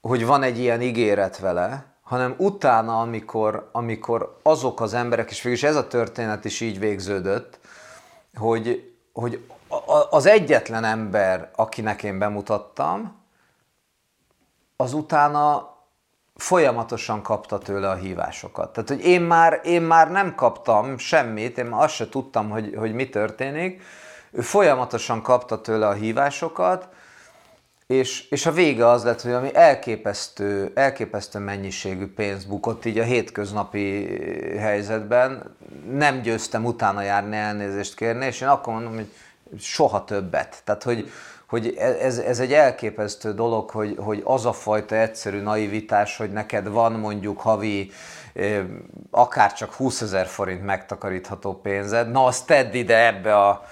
hogy 0.00 0.26
van 0.26 0.42
egy 0.42 0.58
ilyen 0.58 0.82
ígéret 0.82 1.38
vele, 1.38 1.94
hanem 2.02 2.34
utána, 2.38 3.00
amikor, 3.00 3.68
amikor 3.72 4.38
azok 4.42 4.80
az 4.80 4.94
emberek, 4.94 5.30
és 5.30 5.42
végülis 5.42 5.62
ez 5.62 5.76
a 5.76 5.88
történet 5.88 6.44
is 6.44 6.60
így 6.60 6.78
végződött, 6.78 7.58
hogy, 8.34 8.94
hogy 9.12 9.44
az 10.10 10.26
egyetlen 10.26 10.84
ember, 10.84 11.50
akinek 11.54 12.02
én 12.02 12.18
bemutattam, 12.18 13.24
az 14.76 14.92
utána 14.92 15.75
folyamatosan 16.36 17.22
kapta 17.22 17.58
tőle 17.58 17.90
a 17.90 17.94
hívásokat. 17.94 18.72
Tehát, 18.72 18.88
hogy 18.88 19.04
én 19.04 19.20
már, 19.20 19.60
én 19.64 19.82
már 19.82 20.10
nem 20.10 20.34
kaptam 20.34 20.98
semmit, 20.98 21.58
én 21.58 21.72
azt 21.72 21.94
se 21.94 22.08
tudtam, 22.08 22.50
hogy, 22.50 22.74
hogy 22.76 22.94
mi 22.94 23.08
történik. 23.08 23.82
Ő 24.30 24.40
folyamatosan 24.40 25.22
kapta 25.22 25.60
tőle 25.60 25.88
a 25.88 25.92
hívásokat, 25.92 26.88
és, 27.86 28.28
és 28.30 28.46
a 28.46 28.52
vége 28.52 28.86
az 28.86 29.04
lett, 29.04 29.20
hogy 29.20 29.32
ami 29.32 29.54
elképesztő, 29.54 30.70
elképesztő 30.74 31.38
mennyiségű 31.38 32.12
pénz 32.12 32.44
bukott 32.44 32.84
így 32.84 32.98
a 32.98 33.02
hétköznapi 33.02 34.18
helyzetben, 34.58 35.56
nem 35.90 36.20
győztem 36.20 36.64
utána 36.64 37.02
járni, 37.02 37.36
elnézést 37.36 37.94
kérni, 37.94 38.26
és 38.26 38.40
én 38.40 38.48
akkor 38.48 38.72
mondom, 38.72 38.94
hogy 38.94 39.10
soha 39.58 40.04
többet. 40.04 40.60
Tehát, 40.64 40.82
hogy, 40.82 41.10
hogy 41.48 41.74
ez, 41.76 42.18
ez 42.18 42.40
egy 42.40 42.52
elképesztő 42.52 43.34
dolog, 43.34 43.70
hogy, 43.70 43.96
hogy 43.98 44.20
az 44.24 44.46
a 44.46 44.52
fajta 44.52 44.94
egyszerű 44.94 45.40
naivitás, 45.40 46.16
hogy 46.16 46.32
neked 46.32 46.68
van 46.68 46.92
mondjuk 46.92 47.40
havi 47.40 47.90
akár 49.10 49.52
csak 49.52 49.72
20 49.72 50.00
ezer 50.00 50.26
forint 50.26 50.64
megtakarítható 50.64 51.60
pénzed, 51.60 52.10
na 52.10 52.24
azt 52.24 52.46
tedd 52.46 52.74
ide 52.74 53.06
ebbe 53.06 53.36
a 53.38 53.64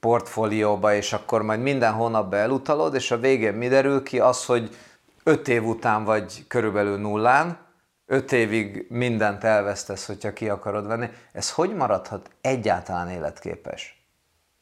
portfólióba, 0.00 0.94
és 0.94 1.12
akkor 1.12 1.42
majd 1.42 1.60
minden 1.60 1.92
hónapban 1.92 2.38
elutalod, 2.38 2.94
és 2.94 3.10
a 3.10 3.18
végén 3.18 3.54
mi 3.54 3.68
derül 3.68 4.02
ki? 4.02 4.20
Az, 4.20 4.44
hogy 4.44 4.76
öt 5.22 5.48
év 5.48 5.64
után 5.64 6.04
vagy 6.04 6.44
körülbelül 6.48 6.98
nullán, 6.98 7.58
öt 8.06 8.32
évig 8.32 8.86
mindent 8.88 9.44
elvesztesz, 9.44 10.06
hogyha 10.06 10.32
ki 10.32 10.48
akarod 10.48 10.86
venni. 10.86 11.08
Ez 11.32 11.50
hogy 11.50 11.74
maradhat 11.74 12.30
egyáltalán 12.40 13.08
életképes? 13.08 14.04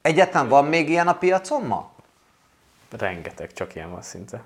Egyáltalán 0.02 0.48
van 0.48 0.64
még 0.64 0.88
ilyen 0.88 1.08
a 1.08 1.14
piacon 1.14 1.62
ma? 1.62 1.92
Rengeteg, 2.98 3.52
csak 3.52 3.74
ilyen 3.74 3.90
van 3.90 4.02
szinte. 4.02 4.42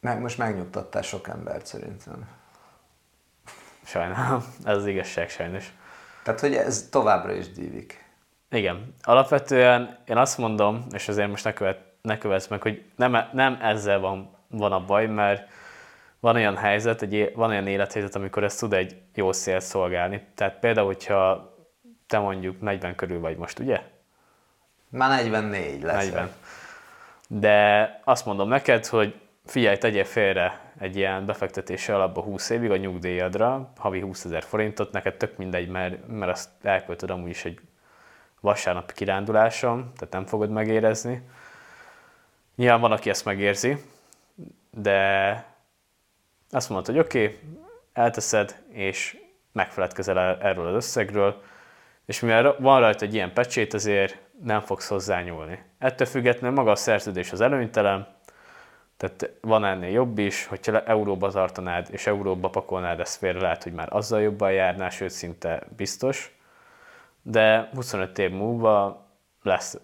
Meg 0.00 0.20
most 0.20 0.38
megnyugtattál 0.38 1.02
sok 1.02 1.28
embert 1.28 1.66
szerintem. 1.66 2.28
Sajnálom, 3.84 4.44
ez 4.64 4.76
az 4.76 4.86
igazság 4.86 5.28
sajnos. 5.28 5.72
Tehát, 6.22 6.40
hogy 6.40 6.54
ez 6.54 6.88
továbbra 6.90 7.32
is 7.32 7.52
dívik. 7.52 8.04
Igen. 8.50 8.94
Alapvetően 9.02 9.98
én 10.06 10.16
azt 10.16 10.38
mondom, 10.38 10.86
és 10.92 11.08
azért 11.08 11.28
most 11.28 11.44
ne, 11.44 11.52
követ, 11.52 11.78
ne 12.02 12.18
követsz 12.18 12.46
meg, 12.46 12.62
hogy 12.62 12.84
nem, 12.96 13.16
nem 13.32 13.58
ezzel 13.60 13.98
van, 13.98 14.36
van 14.48 14.72
a 14.72 14.84
baj, 14.84 15.06
mert 15.06 15.48
van 16.20 16.34
olyan 16.34 16.56
helyzet, 16.56 17.02
egy, 17.02 17.32
van 17.34 17.50
olyan 17.50 17.66
élethelyzet, 17.66 18.14
amikor 18.14 18.44
ez 18.44 18.54
tud 18.54 18.72
egy 18.72 18.96
jó 19.14 19.32
szél 19.32 19.60
szolgálni. 19.60 20.26
Tehát 20.34 20.58
például, 20.58 20.86
hogyha 20.86 21.54
te 22.06 22.18
mondjuk 22.18 22.60
40 22.60 22.94
körül 22.94 23.20
vagy 23.20 23.36
most, 23.36 23.58
ugye? 23.58 23.82
Már 24.88 25.08
44 25.08 25.82
lesz. 25.82 26.04
40. 26.04 26.30
De 27.26 28.00
azt 28.04 28.26
mondom 28.26 28.48
neked, 28.48 28.86
hogy 28.86 29.20
figyelj, 29.44 29.76
tegyél 29.76 30.04
félre 30.04 30.60
egy 30.78 30.96
ilyen 30.96 31.26
befektetési 31.26 31.92
alapba 31.92 32.22
20 32.22 32.50
évig 32.50 32.70
a 32.70 32.76
nyugdíjadra, 32.76 33.72
havi 33.76 34.00
20 34.00 34.24
ezer 34.24 34.42
forintot, 34.42 34.92
neked 34.92 35.16
tök 35.16 35.36
mindegy, 35.36 35.68
mert, 35.68 36.06
mert 36.06 36.32
azt 36.32 36.48
elköltöd 36.62 37.10
amúgy 37.10 37.28
is 37.28 37.44
egy 37.44 37.60
vasárnapi 38.40 38.92
kirándulásom, 38.92 39.92
tehát 39.96 40.14
nem 40.14 40.26
fogod 40.26 40.50
megérezni. 40.50 41.28
Nyilván 42.56 42.80
van, 42.80 42.92
aki 42.92 43.10
ezt 43.10 43.24
megérzi, 43.24 43.76
de 44.70 45.44
azt 46.50 46.68
mondod, 46.68 46.86
hogy 46.86 46.98
oké, 46.98 47.24
okay, 47.24 47.38
elteszed, 47.92 48.62
és 48.68 49.18
megfeledkezel 49.52 50.18
erről 50.18 50.66
az 50.66 50.74
összegről, 50.74 51.42
és 52.06 52.20
mivel 52.20 52.56
van 52.58 52.80
rajta 52.80 53.04
egy 53.04 53.14
ilyen 53.14 53.32
pecsét, 53.32 53.74
azért 53.74 54.18
nem 54.42 54.60
fogsz 54.60 54.88
hozzányúlni. 54.88 55.62
Ettől 55.78 56.06
függetlenül 56.06 56.56
maga 56.56 56.70
a 56.70 56.76
szerződés 56.76 57.32
az 57.32 57.40
előnytelen, 57.40 58.06
tehát 58.96 59.30
van 59.40 59.64
ennél 59.64 59.90
jobb 59.90 60.18
is, 60.18 60.46
hogyha 60.46 60.82
euróba 60.82 61.30
tartanád 61.30 61.88
és 61.90 62.06
euróba 62.06 62.50
pakolnád 62.50 63.00
ezt 63.00 63.18
félre, 63.18 63.40
lehet, 63.40 63.62
hogy 63.62 63.72
már 63.72 63.88
azzal 63.90 64.20
jobban 64.20 64.52
járnál, 64.52 64.90
sőt 64.90 65.10
szinte 65.10 65.62
biztos 65.76 66.36
de 67.28 67.68
25 67.74 68.18
év 68.18 68.30
múlva 68.30 69.06
lesz, 69.42 69.78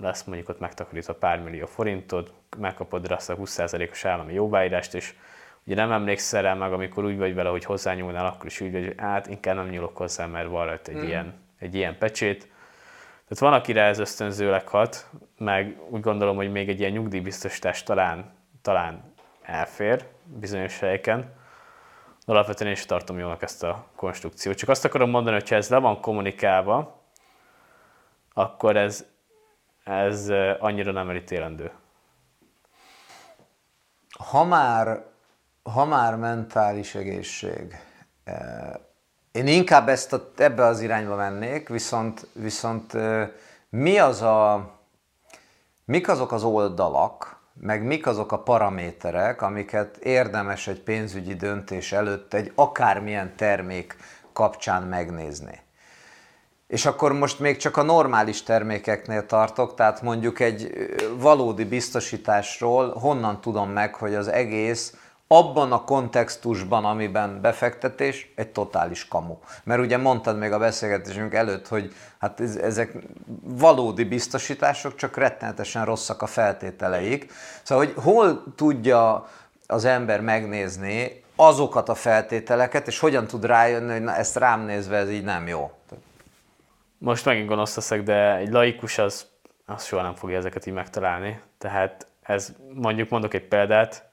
lesz 0.00 0.24
mondjuk 0.24 0.48
ott 0.48 0.60
megtakarítva 0.60 1.14
pár 1.14 1.40
millió 1.40 1.66
forintod, 1.66 2.32
megkapod 2.56 3.06
rá 3.06 3.14
azt 3.14 3.30
a 3.30 3.36
20%-os 3.36 4.04
állami 4.04 4.32
jóváírást, 4.32 4.94
és 4.94 5.14
ugye 5.64 5.74
nem 5.74 5.92
emlékszel 5.92 6.42
rá 6.42 6.54
meg, 6.54 6.72
amikor 6.72 7.04
úgy 7.04 7.18
vagy 7.18 7.34
vele, 7.34 7.48
hogy 7.48 7.64
hozzányúlnál, 7.64 8.26
akkor 8.26 8.46
is 8.46 8.60
úgy 8.60 8.72
vagy, 8.72 8.84
hogy 8.84 8.94
hát 8.96 9.26
inkább 9.26 9.54
nem 9.54 9.68
nyúlok 9.68 9.96
hozzá, 9.96 10.26
mert 10.26 10.48
van 10.48 10.64
rajta 10.66 10.90
egy, 10.90 10.96
mm. 10.96 11.02
ilyen, 11.02 11.34
egy 11.58 11.74
ilyen 11.74 11.98
pecsét. 11.98 12.40
Tehát 13.28 13.38
van, 13.38 13.52
akire 13.52 13.82
ez 13.82 13.98
ösztönzőleg 13.98 14.68
hat, 14.68 15.10
meg 15.38 15.80
úgy 15.90 16.00
gondolom, 16.00 16.36
hogy 16.36 16.50
még 16.50 16.68
egy 16.68 16.80
ilyen 16.80 16.92
nyugdíjbiztosítás 16.92 17.82
talán, 17.82 18.32
talán 18.62 19.12
elfér 19.42 20.06
bizonyos 20.24 20.78
helyeken, 20.78 21.20
de 22.26 22.32
alapvetően 22.32 22.70
én 22.70 22.76
is 22.76 22.86
tartom 22.86 23.18
jónak 23.18 23.42
ezt 23.42 23.62
a 23.62 23.86
konstrukciót. 23.96 24.56
Csak 24.56 24.68
azt 24.68 24.84
akarom 24.84 25.10
mondani, 25.10 25.36
hogy 25.36 25.48
ha 25.48 25.54
ez 25.54 25.68
le 25.68 25.78
van 25.78 26.00
kommunikálva, 26.00 27.02
akkor 28.34 28.76
ez, 28.76 29.06
ez 29.84 30.28
annyira 30.58 30.92
nem 30.92 31.10
elítélendő. 31.10 31.70
Ha 34.30 34.44
már, 34.44 35.04
ha 35.62 35.84
már 35.84 36.16
mentális 36.16 36.94
egészség, 36.94 37.76
én 39.32 39.46
inkább 39.46 39.88
ezt 39.88 40.12
a, 40.12 40.30
ebbe 40.36 40.64
az 40.64 40.80
irányba 40.80 41.16
mennék, 41.16 41.68
viszont, 41.68 42.26
viszont 42.32 42.92
mi 43.70 43.98
az 43.98 44.22
a, 44.22 44.70
mik 45.84 46.08
azok 46.08 46.32
az 46.32 46.42
oldalak, 46.42 47.38
meg 47.60 47.82
mik 47.82 48.06
azok 48.06 48.32
a 48.32 48.38
paraméterek, 48.38 49.42
amiket 49.42 49.96
érdemes 49.96 50.66
egy 50.66 50.80
pénzügyi 50.80 51.34
döntés 51.34 51.92
előtt 51.92 52.34
egy 52.34 52.52
akármilyen 52.54 53.36
termék 53.36 53.96
kapcsán 54.32 54.82
megnézni. 54.82 55.60
És 56.66 56.86
akkor 56.86 57.12
most 57.12 57.40
még 57.40 57.56
csak 57.56 57.76
a 57.76 57.82
normális 57.82 58.42
termékeknél 58.42 59.26
tartok, 59.26 59.74
tehát 59.74 60.02
mondjuk 60.02 60.40
egy 60.40 60.88
valódi 61.18 61.64
biztosításról 61.64 62.90
honnan 62.90 63.40
tudom 63.40 63.70
meg, 63.70 63.94
hogy 63.94 64.14
az 64.14 64.28
egész 64.28 64.94
abban 65.28 65.72
a 65.72 65.84
kontextusban, 65.84 66.84
amiben 66.84 67.40
befektetés, 67.40 68.32
egy 68.36 68.48
totális 68.48 69.08
kamu. 69.08 69.36
Mert 69.64 69.80
ugye 69.80 69.96
mondtad 69.96 70.38
még 70.38 70.52
a 70.52 70.58
beszélgetésünk 70.58 71.34
előtt, 71.34 71.68
hogy 71.68 71.94
hát 72.18 72.40
ezek 72.40 72.92
valódi 73.42 74.04
biztosítások, 74.04 74.94
csak 74.94 75.16
rettenetesen 75.16 75.84
rosszak 75.84 76.22
a 76.22 76.26
feltételeik. 76.26 77.32
Szóval, 77.62 77.84
hogy 77.84 77.94
hol 78.04 78.44
tudja 78.56 79.28
az 79.66 79.84
ember 79.84 80.20
megnézni 80.20 81.24
azokat 81.36 81.88
a 81.88 81.94
feltételeket, 81.94 82.86
és 82.86 82.98
hogyan 82.98 83.26
tud 83.26 83.44
rájönni, 83.44 83.92
hogy 83.92 84.02
na, 84.02 84.14
ezt 84.14 84.36
rám 84.36 84.60
nézve 84.60 84.96
ez 84.96 85.10
így 85.10 85.24
nem 85.24 85.46
jó. 85.46 85.70
Most 86.98 87.24
megint 87.24 87.48
gonosz 87.48 87.90
de 87.90 88.36
egy 88.36 88.50
laikus 88.50 88.98
az, 88.98 89.26
az 89.66 89.84
soha 89.84 90.02
nem 90.02 90.14
fogja 90.14 90.36
ezeket 90.36 90.66
így 90.66 90.74
megtalálni. 90.74 91.40
Tehát 91.58 92.06
ez, 92.22 92.52
mondjuk 92.74 93.08
mondok 93.08 93.34
egy 93.34 93.48
példát, 93.48 94.07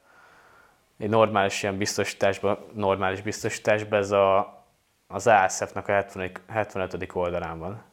egy 0.98 1.10
normális 1.10 1.64
ilyen 1.64 1.78
biztosításban, 1.78 2.58
normális 2.74 3.22
biztosításban 3.22 4.00
ez 4.00 4.12
a, 4.12 4.64
az 5.08 5.28
ASF-nak 5.28 5.88
a 5.88 5.92
70, 5.92 6.32
75. 6.48 7.10
oldalán 7.14 7.60
van. 7.60 7.84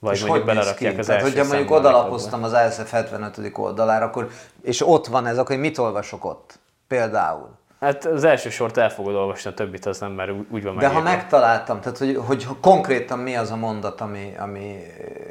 Vagy 0.00 0.14
és 0.14 0.24
mondjuk 0.24 0.46
belerakják 0.46 0.98
az 0.98 1.06
Tehát, 1.06 1.22
hogyha 1.22 1.44
mondjuk 1.44 1.70
odalapoztam 1.70 2.42
az 2.42 2.52
ASF 2.52 2.90
75. 2.90 3.58
oldalára, 3.58 4.04
akkor, 4.04 4.28
és 4.62 4.86
ott 4.86 5.06
van 5.06 5.26
ez, 5.26 5.38
akkor 5.38 5.56
mit 5.56 5.78
olvasok 5.78 6.24
ott? 6.24 6.58
Például. 6.88 7.56
Hát 7.80 8.04
az 8.04 8.24
első 8.24 8.50
sort 8.50 8.76
el 8.76 8.90
fogod 8.90 9.14
olvasni, 9.14 9.50
a 9.50 9.54
többit 9.54 9.86
az 9.86 9.98
nem, 9.98 10.12
mert 10.12 10.32
úgy 10.50 10.62
van 10.62 10.76
De 10.76 10.88
ha 10.88 11.00
megtaláltam, 11.00 11.80
tehát 11.80 11.98
hogy, 11.98 12.16
hogy 12.26 12.46
konkrétan 12.60 13.18
mi 13.18 13.36
az 13.36 13.50
a 13.50 13.56
mondat, 13.56 14.00
ami, 14.00 14.34
ami, 14.38 14.76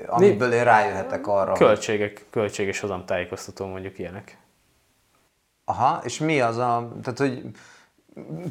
amiből 0.07 0.53
én 0.53 0.63
rájöhetek 0.63 1.27
arra? 1.27 1.53
Költségek, 1.53 2.13
hogy... 2.13 2.25
költség 2.29 2.67
és 2.67 2.79
hozamtájékoztató 2.79 3.65
mondjuk 3.65 3.99
ilyenek. 3.99 4.37
Aha, 5.69 6.01
és 6.03 6.19
mi 6.19 6.41
az 6.41 6.57
a, 6.57 6.89
tehát 7.03 7.19
hogy 7.19 7.41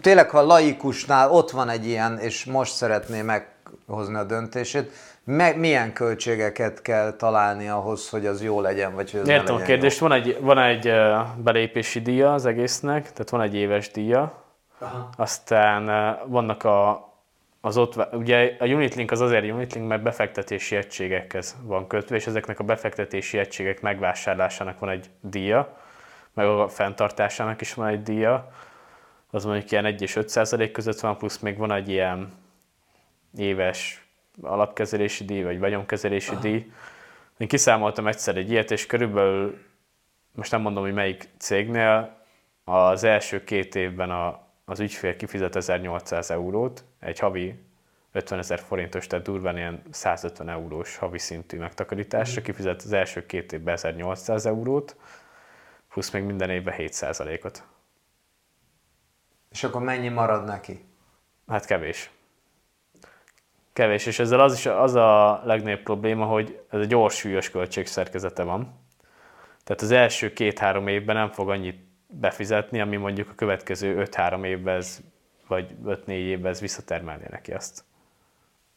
tényleg 0.01 0.31
ha 0.31 0.39
a 0.39 0.47
laikusnál 0.47 1.31
ott 1.31 1.51
van 1.51 1.69
egy 1.69 1.87
ilyen, 1.87 2.19
és 2.19 2.45
most 2.45 2.75
szeretné 2.75 3.23
meghozni 3.23 4.15
a 4.15 4.25
döntését, 4.25 4.91
me, 5.25 5.53
milyen 5.53 5.93
költségeket 5.93 6.83
kell 6.83 7.13
találni 7.13 7.69
ahhoz, 7.69 8.09
hogy 8.09 8.27
az 8.27 8.43
jó 8.43 8.61
legyen, 8.61 8.95
vagy 8.95 9.11
hogy 9.11 9.21
az 9.21 9.29
Értem 9.29 9.55
a 9.55 9.59
kérdést, 9.59 9.99
van 9.99 10.13
egy, 10.13 10.39
van 10.41 10.59
egy 10.59 10.93
belépési 11.37 12.01
díja 12.01 12.33
az 12.33 12.47
egésznek, 12.47 13.03
tehát 13.13 13.31
van 13.31 13.41
egy 13.41 13.55
éves 13.55 13.91
díja, 13.91 14.43
Aha. 14.79 15.09
aztán 15.17 16.17
vannak 16.27 16.65
a, 16.65 17.09
az 17.61 17.77
ott, 17.77 18.15
ugye 18.15 18.57
a 18.59 18.65
Unitlink 18.65 19.11
az 19.11 19.21
azért 19.21 19.53
Unitlink, 19.53 19.89
mert 19.89 20.03
befektetési 20.03 20.77
egységekhez 20.77 21.57
van 21.63 21.87
kötve, 21.87 22.17
és 22.17 22.27
ezeknek 22.27 22.59
a 22.59 22.65
befektetési 22.65 23.39
egységek 23.39 23.81
megvásárlásának 23.81 24.79
van 24.79 24.91
egy 24.91 25.11
díja, 25.21 25.85
meg 26.37 26.47
a 26.47 26.69
fenntartásának 26.69 27.61
is 27.61 27.75
van 27.75 27.87
egy 27.87 28.03
díja, 28.03 28.53
az 29.31 29.45
mondjuk 29.45 29.71
ilyen 29.71 29.85
1 29.85 30.03
és 30.03 30.17
5 30.17 30.29
százalék 30.29 30.71
között 30.71 31.01
van, 31.01 31.17
plusz 31.17 31.39
még 31.39 31.57
van 31.57 31.73
egy 31.73 31.89
ilyen 31.89 32.33
éves 33.37 34.07
alapkezelési 34.43 35.25
díj, 35.25 35.43
vagy 35.43 35.59
vagyonkezelési 35.59 36.31
Aha. 36.31 36.41
díj. 36.41 36.73
Én 37.37 37.49
kiszámoltam 37.49 38.07
egyszer 38.07 38.37
egy 38.37 38.51
ilyet, 38.51 38.71
és 38.71 38.87
körülbelül, 38.87 39.59
most 40.35 40.51
nem 40.51 40.61
mondom, 40.61 40.83
hogy 40.83 40.93
melyik 40.93 41.29
cégnél, 41.39 42.17
az 42.65 43.05
első 43.05 43.45
két 43.45 43.75
évben 43.75 44.11
a, 44.11 44.41
az 44.65 44.81
ügyfél 44.81 45.17
kifizet 45.17 45.57
1800 45.57 46.31
eurót, 46.31 46.85
egy 47.01 47.19
havi 47.19 47.55
50 48.13 48.39
ezer 48.39 48.59
forintos, 48.59 49.07
tehát 49.07 49.25
durván 49.25 49.57
ilyen 49.57 49.83
150 49.91 50.49
eurós 50.49 50.97
havi 50.97 51.19
szintű 51.19 51.59
megtakarításra, 51.59 52.41
mhm. 52.41 52.51
kifizet 52.51 52.83
az 52.83 52.93
első 52.93 53.27
két 53.27 53.53
évben 53.53 53.75
1800 53.75 54.47
eurót, 54.47 54.97
plusz 55.97 56.11
még 56.11 56.23
minden 56.23 56.51
évben 56.51 56.75
7%-ot. 56.79 57.63
És 59.51 59.65
akkor 59.65 59.83
mennyi 59.83 60.09
marad 60.09 60.45
neki? 60.45 60.85
Hát 61.47 61.65
kevés. 61.65 62.11
Kevés, 63.73 64.07
és 64.07 64.19
ezzel 64.19 64.41
az 64.41 64.55
is 64.55 64.67
az 64.67 64.95
a 64.95 65.41
legnagyobb 65.45 65.83
probléma, 65.83 66.25
hogy 66.25 66.61
ez 66.71 66.81
egy 66.81 66.87
gyors, 66.87 67.17
súlyos 67.17 67.51
költségszerkezete 67.51 68.43
van. 68.43 68.81
Tehát 69.65 69.83
az 69.83 69.91
első 69.91 70.33
két-három 70.33 70.89
évben 70.89 71.17
nem 71.17 71.31
fog 71.31 71.51
annyit 71.51 71.79
befizetni, 72.07 72.81
ami 72.81 72.97
mondjuk 72.97 73.31
a 73.31 73.35
következő 73.35 74.09
5-3 74.11 74.45
évben 74.45 74.77
ez, 74.77 75.01
vagy 75.47 75.77
5-4 75.85 76.09
évben 76.09 76.53
ez 76.53 76.61
visszatermelné 76.61 77.27
neki 77.31 77.53
azt. 77.53 77.85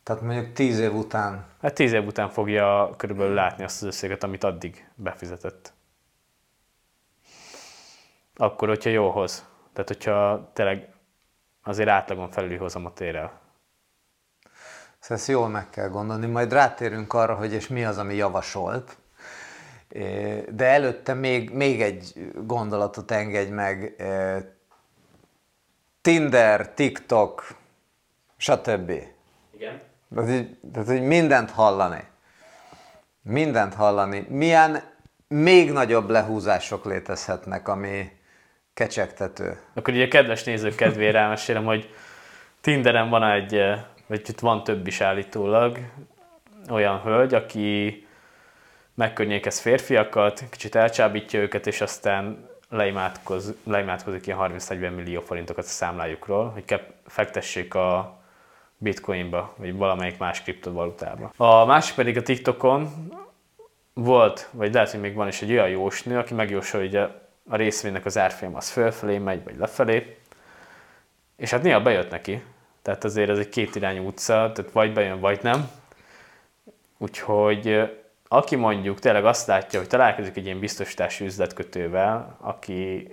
Tehát 0.04 0.22
mondjuk 0.22 0.54
10 0.54 0.80
év 0.80 0.94
után? 0.94 1.46
Hát 1.62 1.74
10 1.74 1.94
év 1.94 2.06
után 2.06 2.30
fogja 2.30 2.94
körülbelül 2.98 3.34
látni 3.34 3.64
azt 3.64 3.82
az 3.82 3.88
összeget, 3.88 4.24
amit 4.24 4.44
addig 4.44 4.90
befizetett 4.96 5.78
akkor, 8.42 8.68
hogyha 8.68 8.90
jó 8.90 9.10
hoz. 9.10 9.46
Tehát, 9.74 9.88
hogyha 9.88 10.50
tényleg 10.54 10.88
azért 11.64 11.90
átlagon 11.90 12.30
felüli 12.30 12.56
hozamot 12.56 13.02
ér 13.02 13.16
el. 13.16 13.40
Szóval 15.00 15.18
ezt 15.18 15.28
jól 15.28 15.48
meg 15.48 15.70
kell 15.70 15.90
gondolni, 15.90 16.26
majd 16.26 16.54
rátérünk 16.54 17.14
arra, 17.14 17.36
hogy 17.36 17.54
és 17.54 17.68
mi 17.68 17.86
az, 17.86 17.98
ami 17.98 18.16
javasolt. 18.16 18.98
De 20.50 20.66
előtte 20.66 21.14
még, 21.14 21.50
még 21.50 21.82
egy 21.82 22.32
gondolatot 22.46 23.12
engedj 23.12 23.52
meg. 23.52 23.96
Tinder, 26.02 26.74
TikTok, 26.74 27.56
stb. 28.38 28.92
Igen. 29.52 29.82
Tehát, 30.16 30.48
tehát, 30.72 30.88
hogy 30.88 31.02
mindent 31.02 31.52
hallani. 31.52 32.04
Mindent 33.22 33.74
hallani. 33.74 34.26
Milyen 34.30 34.84
még 35.28 35.72
nagyobb 35.72 36.10
lehúzások 36.10 36.86
létezhetnek, 36.86 37.68
ami, 37.68 38.19
kecsegtető. 38.80 39.58
Akkor 39.74 39.94
ugye 39.94 40.06
a 40.06 40.08
kedves 40.08 40.44
nézők 40.44 40.76
kedvére 40.76 41.20
elmesélem, 41.20 41.66
hogy 41.66 41.90
Tinderen 42.62 43.10
van 43.10 43.24
egy, 43.24 43.56
eh, 43.56 43.80
vagy 44.08 44.22
itt 44.30 44.40
van 44.40 44.64
több 44.64 44.88
is 44.88 45.02
állítólag, 45.02 45.78
olyan 46.70 47.02
hölgy, 47.02 47.34
aki 47.34 48.08
megkörnyékez 48.94 49.60
férfiakat, 49.60 50.44
kicsit 50.50 50.76
elcsábítja 50.76 51.40
őket, 51.40 51.68
és 51.68 51.82
aztán 51.82 52.50
leimádkoz, 52.70 53.54
leimádkozik 53.64 54.26
ilyen 54.28 54.38
30-40 54.38 54.96
millió 54.96 55.22
forintokat 55.22 55.64
a 55.64 55.68
számlájukról, 55.68 56.50
hogy 56.50 56.82
fektessék 57.06 57.74
a 57.74 58.20
bitcoinba, 58.78 59.54
vagy 59.58 59.76
valamelyik 59.76 60.18
más 60.18 60.42
kriptovalutába. 60.42 61.32
A 61.38 61.66
másik 61.66 61.96
pedig 61.96 62.18
a 62.18 62.22
TikTokon 62.22 62.90
volt, 63.94 64.50
vagy 64.52 64.74
lehet, 64.74 64.92
hogy 64.92 65.00
még 65.00 65.14
van 65.14 65.28
is 65.28 65.42
egy 65.42 65.52
olyan 65.52 65.70
jósnő, 65.70 66.18
aki 66.18 66.34
megjósolja, 66.34 66.88
hogy 66.88 67.10
a 67.50 67.56
részvénynek 67.56 68.06
az 68.06 68.18
árfolyam 68.18 68.56
az 68.56 68.70
fölfelé 68.70 69.18
megy, 69.18 69.44
vagy 69.44 69.58
lefelé, 69.58 70.18
és 71.36 71.50
hát 71.50 71.62
néha 71.62 71.82
bejött 71.82 72.10
neki, 72.10 72.44
tehát 72.82 73.04
azért 73.04 73.30
ez 73.30 73.38
egy 73.38 73.50
kétirányú 73.50 74.08
utca, 74.08 74.52
tehát 74.54 74.72
vagy 74.72 74.94
bejön, 74.94 75.20
vagy 75.20 75.40
nem. 75.42 75.70
Úgyhogy 76.98 77.90
aki 78.28 78.56
mondjuk 78.56 79.00
tényleg 79.00 79.26
azt 79.26 79.48
látja, 79.48 79.80
hogy 79.80 79.88
találkozik 79.88 80.38
egy 80.38 80.46
ilyen 80.46 80.60
biztosítási 80.60 81.26
üzletkötővel, 81.26 82.38
aki 82.40 83.12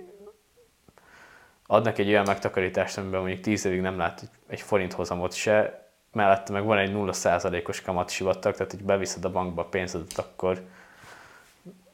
ad 1.67 1.83
neki 1.83 2.01
egy 2.01 2.09
olyan 2.09 2.25
megtakarítást, 2.25 2.97
amiben 2.97 3.19
mondjuk 3.19 3.41
10 3.41 3.65
évig 3.65 3.81
nem 3.81 3.97
lát 3.97 4.29
egy 4.47 4.61
forint 4.61 4.93
hozamot 4.93 5.33
se, 5.33 5.87
mellette 6.11 6.51
meg 6.51 6.63
van 6.63 6.77
egy 6.77 6.91
0%-os 6.93 7.81
kamat 7.81 8.09
sivatag, 8.09 8.53
tehát 8.55 8.71
hogy 8.71 8.83
beviszed 8.83 9.25
a 9.25 9.31
bankba 9.31 9.61
a 9.61 9.65
pénzedet, 9.65 10.17
akkor 10.17 10.61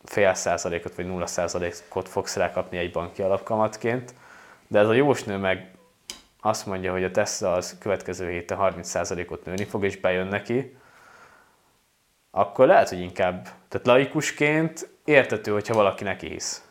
fél 0.04 0.34
százalékot 0.34 0.96
vagy 0.96 1.08
nulla 1.08 1.26
százalékot 1.26 2.10
fogsz 2.10 2.36
rákapni 2.36 2.78
egy 2.78 2.92
banki 2.92 3.22
alapkamatként, 3.22 4.14
de 4.68 4.80
ez 4.80 4.88
a 4.88 4.94
jósnő 4.94 5.38
meg 5.38 5.72
azt 6.42 6.66
mondja, 6.66 6.92
hogy 6.92 7.04
a 7.04 7.12
Tesla 7.12 7.54
az 7.54 7.78
következő 7.80 8.30
héten 8.30 8.58
30 8.58 8.90
százalékot 8.90 9.46
nőni 9.46 9.64
fog, 9.64 9.84
és 9.84 9.98
bejön 9.98 10.28
neki, 10.28 10.78
akkor 12.32 12.68
lehet, 12.68 12.90
hogy 12.90 13.00
inkább, 13.00 13.48
tehát 13.68 13.88
laikusként 13.88 14.90
értető, 15.06 15.52
hogyha 15.52 15.74
valaki 15.74 16.04
neki 16.04 16.28
hisz. 16.28 16.68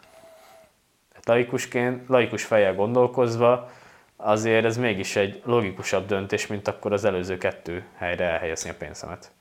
Tehát 1.09 1.27
laikusként, 1.27 2.09
laikus 2.09 2.45
fejjel 2.45 2.75
gondolkozva, 2.75 3.71
azért 4.17 4.65
ez 4.65 4.77
mégis 4.77 5.17
egy 5.17 5.43
logikusabb 5.45 6.07
döntés, 6.07 6.47
mint 6.47 6.69
akkor 6.69 6.93
az 6.93 7.05
előző 7.05 7.39
kettő 7.39 7.85
helyre 7.97 8.25
elhelyezni 8.25 8.71
a 8.71 8.75
pénzemet 8.79 9.33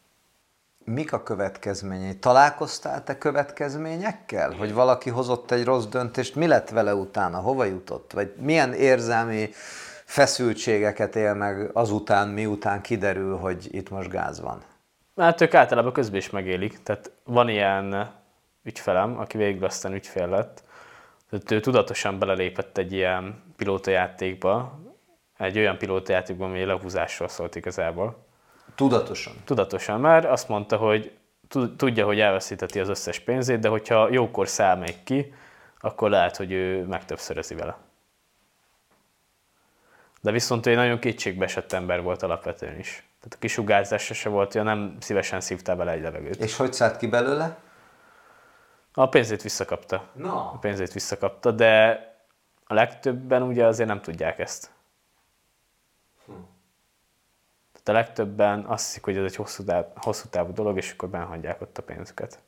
mik 0.83 1.13
a 1.13 1.23
következményei? 1.23 2.15
Találkoztál 2.15 3.03
te 3.03 3.17
következményekkel? 3.17 4.51
Hogy 4.51 4.73
valaki 4.73 5.09
hozott 5.09 5.51
egy 5.51 5.63
rossz 5.63 5.85
döntést, 5.85 6.35
mi 6.35 6.47
lett 6.47 6.69
vele 6.69 6.95
utána, 6.95 7.37
hova 7.37 7.65
jutott? 7.65 8.11
Vagy 8.11 8.33
milyen 8.39 8.73
érzelmi 8.73 9.49
feszültségeket 10.05 11.15
él 11.15 11.33
meg 11.33 11.69
azután, 11.73 12.27
miután 12.27 12.81
kiderül, 12.81 13.37
hogy 13.37 13.67
itt 13.71 13.89
most 13.89 14.09
gáz 14.09 14.41
van? 14.41 14.61
Hát 15.15 15.41
ők 15.41 15.53
általában 15.53 15.93
közben 15.93 16.19
is 16.19 16.29
megélik. 16.29 16.83
Tehát 16.83 17.11
van 17.23 17.49
ilyen 17.49 18.11
ügyfelem, 18.63 19.19
aki 19.19 19.37
végül 19.37 19.65
aztán 19.65 19.93
ügyfél 19.93 20.27
lett, 20.27 20.63
tehát 21.29 21.51
ő 21.51 21.59
tudatosan 21.59 22.19
belelépett 22.19 22.77
egy 22.77 22.93
ilyen 22.93 23.43
pilótajátékba, 23.55 24.79
egy 25.37 25.57
olyan 25.57 25.77
pilótajátékba, 25.77 26.45
ami 26.45 26.63
lehúzásról 26.63 27.27
szólt 27.27 27.55
igazából 27.55 28.29
Tudatosan. 28.75 29.33
Tudatosan, 29.45 29.99
mert 29.99 30.25
azt 30.25 30.47
mondta, 30.47 30.77
hogy 30.77 31.11
tudja, 31.77 32.05
hogy 32.05 32.19
elveszíteti 32.19 32.79
az 32.79 32.89
összes 32.89 33.19
pénzét, 33.19 33.59
de 33.59 33.67
hogyha 33.67 34.11
jókor 34.11 34.47
száll 34.47 34.77
még 34.77 35.03
ki, 35.03 35.33
akkor 35.79 36.09
lehet, 36.09 36.37
hogy 36.37 36.51
ő 36.51 36.85
megtöbbszörözi 36.85 37.55
vele. 37.55 37.77
De 40.21 40.31
viszont 40.31 40.65
ő 40.65 40.69
egy 40.69 40.75
nagyon 40.75 40.99
kétségbeesett 40.99 41.71
ember 41.71 42.01
volt 42.01 42.23
alapvetően 42.23 42.79
is. 42.79 43.05
Tehát 43.21 43.35
a 43.35 43.39
kisugárzása 43.39 44.13
se 44.13 44.29
volt, 44.29 44.55
olyan 44.55 44.67
nem 44.67 44.97
szívesen 44.99 45.41
szívtál 45.41 45.75
bele 45.75 45.91
egy 45.91 46.01
levegőt. 46.01 46.35
És 46.35 46.57
hogy 46.57 46.73
szállt 46.73 46.97
ki 46.97 47.07
belőle? 47.07 47.57
A 48.93 49.09
pénzét 49.09 49.41
visszakapta. 49.41 50.09
Na. 50.13 50.51
A 50.51 50.57
pénzét 50.57 50.93
visszakapta, 50.93 51.51
de 51.51 52.05
a 52.63 52.73
legtöbben 52.73 53.41
ugye 53.41 53.65
azért 53.65 53.89
nem 53.89 54.01
tudják 54.01 54.39
ezt. 54.39 54.71
Hm. 56.25 56.33
Tehát 57.83 58.01
a 58.01 58.05
legtöbben 58.05 58.65
azt 58.67 58.85
hiszik, 58.85 59.03
hogy 59.03 59.17
ez 59.17 59.23
egy 59.23 59.35
hosszú, 59.35 59.63
táv, 59.63 59.85
hosszú 59.95 60.27
távú 60.29 60.53
dolog, 60.53 60.77
és 60.77 60.91
akkor 60.91 61.09
benhagyják 61.09 61.61
ott 61.61 61.77
a 61.77 61.81
pénzüket. 61.81 62.39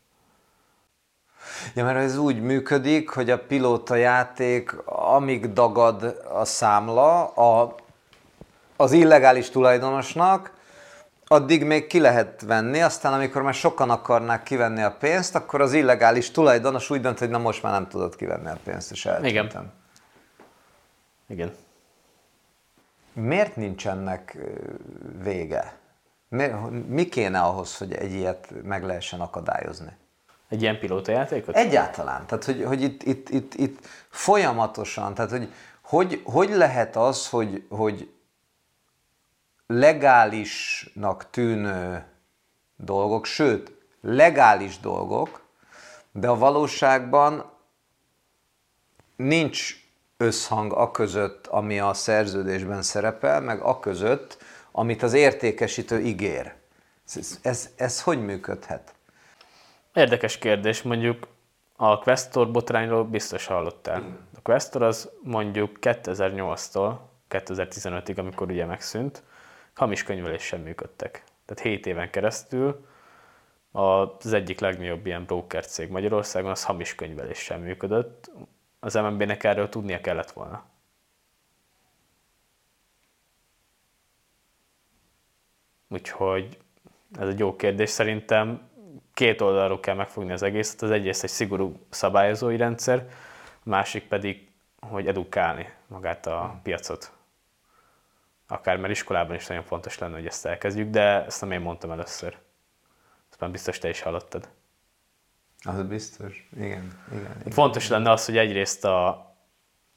Ja, 1.75 1.83
mert 1.83 1.97
ez 1.97 2.17
úgy 2.17 2.41
működik, 2.41 3.09
hogy 3.09 3.29
a 3.29 3.39
pilóta 3.39 3.95
játék, 3.95 4.75
amíg 4.85 5.53
dagad 5.53 6.21
a 6.33 6.45
számla 6.45 7.27
a, 7.27 7.75
az 8.75 8.91
illegális 8.91 9.49
tulajdonosnak, 9.49 10.53
addig 11.27 11.63
még 11.63 11.87
ki 11.87 11.99
lehet 11.99 12.41
venni, 12.41 12.81
aztán 12.81 13.13
amikor 13.13 13.41
már 13.41 13.53
sokan 13.53 13.89
akarnák 13.89 14.43
kivenni 14.43 14.81
a 14.81 14.95
pénzt, 14.99 15.35
akkor 15.35 15.61
az 15.61 15.73
illegális 15.73 16.31
tulajdonos 16.31 16.89
úgy 16.89 17.01
dönt, 17.01 17.19
hogy 17.19 17.29
na 17.29 17.37
most 17.37 17.63
már 17.63 17.71
nem 17.71 17.87
tudod 17.87 18.15
kivenni 18.15 18.47
a 18.47 18.57
pénzt, 18.63 18.91
és 18.91 19.05
eltűntem. 19.05 19.45
Igen. 19.45 19.71
Igen. 21.27 21.55
Miért 23.13 23.55
nincs 23.55 23.87
ennek 23.87 24.37
ö, 24.39 24.73
vége? 25.23 25.77
Mi, 26.27 26.47
mi 26.87 27.05
kéne 27.05 27.41
ahhoz, 27.41 27.77
hogy 27.77 27.93
egy 27.93 28.11
ilyet 28.11 28.63
meg 28.63 28.83
lehessen 28.83 29.19
akadályozni? 29.21 29.97
Egy 30.49 30.61
ilyen 30.61 30.79
pilótajátékot? 30.79 31.55
Egyáltalán. 31.55 32.25
Tehát, 32.25 32.43
hogy, 32.43 32.63
hogy 32.63 32.81
itt, 32.81 33.03
itt, 33.03 33.29
itt, 33.29 33.53
itt 33.53 33.85
folyamatosan, 34.09 35.13
tehát, 35.13 35.31
hogy, 35.31 35.53
hogy 35.81 36.21
hogy 36.23 36.49
lehet 36.49 36.95
az, 36.95 37.29
hogy, 37.29 37.65
hogy 37.69 38.13
legálisnak 39.67 41.29
tűnő 41.29 42.05
dolgok, 42.75 43.25
sőt, 43.25 43.71
legális 44.01 44.79
dolgok, 44.79 45.45
de 46.11 46.27
a 46.27 46.37
valóságban 46.37 47.51
nincs 49.15 49.82
összhang 50.23 50.73
a 50.73 50.91
között, 50.91 51.47
ami 51.47 51.79
a 51.79 51.93
szerződésben 51.93 52.81
szerepel, 52.81 53.41
meg 53.41 53.61
a 53.61 53.79
között, 53.79 54.37
amit 54.71 55.03
az 55.03 55.13
értékesítő 55.13 55.99
ígér. 55.99 56.53
Ez, 57.15 57.39
ez, 57.41 57.69
ez 57.75 58.01
hogy 58.01 58.25
működhet? 58.25 58.93
Érdekes 59.93 60.37
kérdés, 60.37 60.81
mondjuk 60.81 61.27
a 61.75 61.99
Questor 61.99 62.51
botrányról 62.51 63.03
biztos 63.03 63.45
hallottál. 63.45 64.03
A 64.35 64.41
Questor 64.41 64.81
az 64.81 65.09
mondjuk 65.23 65.77
2008-tól 65.81 66.97
2015-ig, 67.29 68.17
amikor 68.17 68.49
ugye 68.49 68.65
megszűnt, 68.65 69.23
hamis 69.73 70.03
könyveléssel 70.03 70.59
működtek. 70.59 71.23
Tehát 71.45 71.63
7 71.63 71.85
éven 71.85 72.09
keresztül 72.09 72.85
az 73.71 74.33
egyik 74.33 74.59
legnagyobb 74.59 75.05
ilyen 75.05 75.25
broker 75.25 75.65
cég 75.65 75.89
Magyarországon 75.89 76.51
az 76.51 76.63
hamis 76.63 76.95
könyveléssel 76.95 77.59
működött. 77.59 78.31
Az 78.83 78.93
MNB-nek 78.93 79.43
erről 79.43 79.69
tudnia 79.69 80.01
kellett 80.01 80.31
volna. 80.31 80.63
Úgyhogy 85.87 86.57
ez 87.19 87.27
egy 87.27 87.39
jó 87.39 87.55
kérdés. 87.55 87.89
Szerintem 87.89 88.69
két 89.13 89.41
oldalról 89.41 89.79
kell 89.79 89.95
megfogni 89.95 90.31
az 90.31 90.41
egészet. 90.41 90.81
Az 90.81 90.91
egyrészt 90.91 91.23
egy 91.23 91.29
szigorú 91.29 91.85
szabályozói 91.89 92.57
rendszer, 92.57 93.07
a 93.65 93.69
másik 93.69 94.07
pedig, 94.07 94.51
hogy 94.79 95.07
edukálni 95.07 95.73
magát 95.87 96.25
a 96.25 96.59
piacot. 96.63 97.11
Akár 98.47 98.77
mert 98.77 98.93
iskolában 98.93 99.35
is 99.35 99.47
nagyon 99.47 99.63
fontos 99.63 99.97
lenne, 99.97 100.15
hogy 100.15 100.27
ezt 100.27 100.45
elkezdjük, 100.45 100.89
de 100.89 101.25
ezt 101.25 101.41
nem 101.41 101.51
én 101.51 101.61
mondtam 101.61 101.91
először. 101.91 102.37
Ezt 103.29 103.39
már 103.39 103.51
biztos 103.51 103.77
te 103.77 103.89
is 103.89 104.01
hallottad. 104.01 104.49
Az 105.63 105.83
biztos. 105.83 106.49
Igen, 106.55 106.67
igen. 107.11 107.35
igen. 107.39 107.51
Fontos 107.51 107.87
lenne 107.87 108.11
az, 108.11 108.25
hogy 108.25 108.37
egyrészt 108.37 108.85
a, 108.85 109.31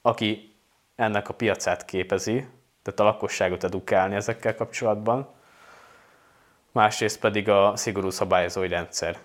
aki 0.03 0.57
ennek 0.95 1.29
a 1.29 1.35
piacát 1.35 1.85
képezi, 1.85 2.47
tehát 2.83 3.01
a 3.01 3.05
lakosságot 3.05 3.65
edukálni 3.65 4.15
ezekkel 4.15 4.55
kapcsolatban, 4.55 5.35
másrészt 6.73 7.19
pedig 7.19 7.49
a 7.49 7.77
szigorú 7.77 8.11
szabályozói 8.11 8.69
rendszer. 8.69 9.19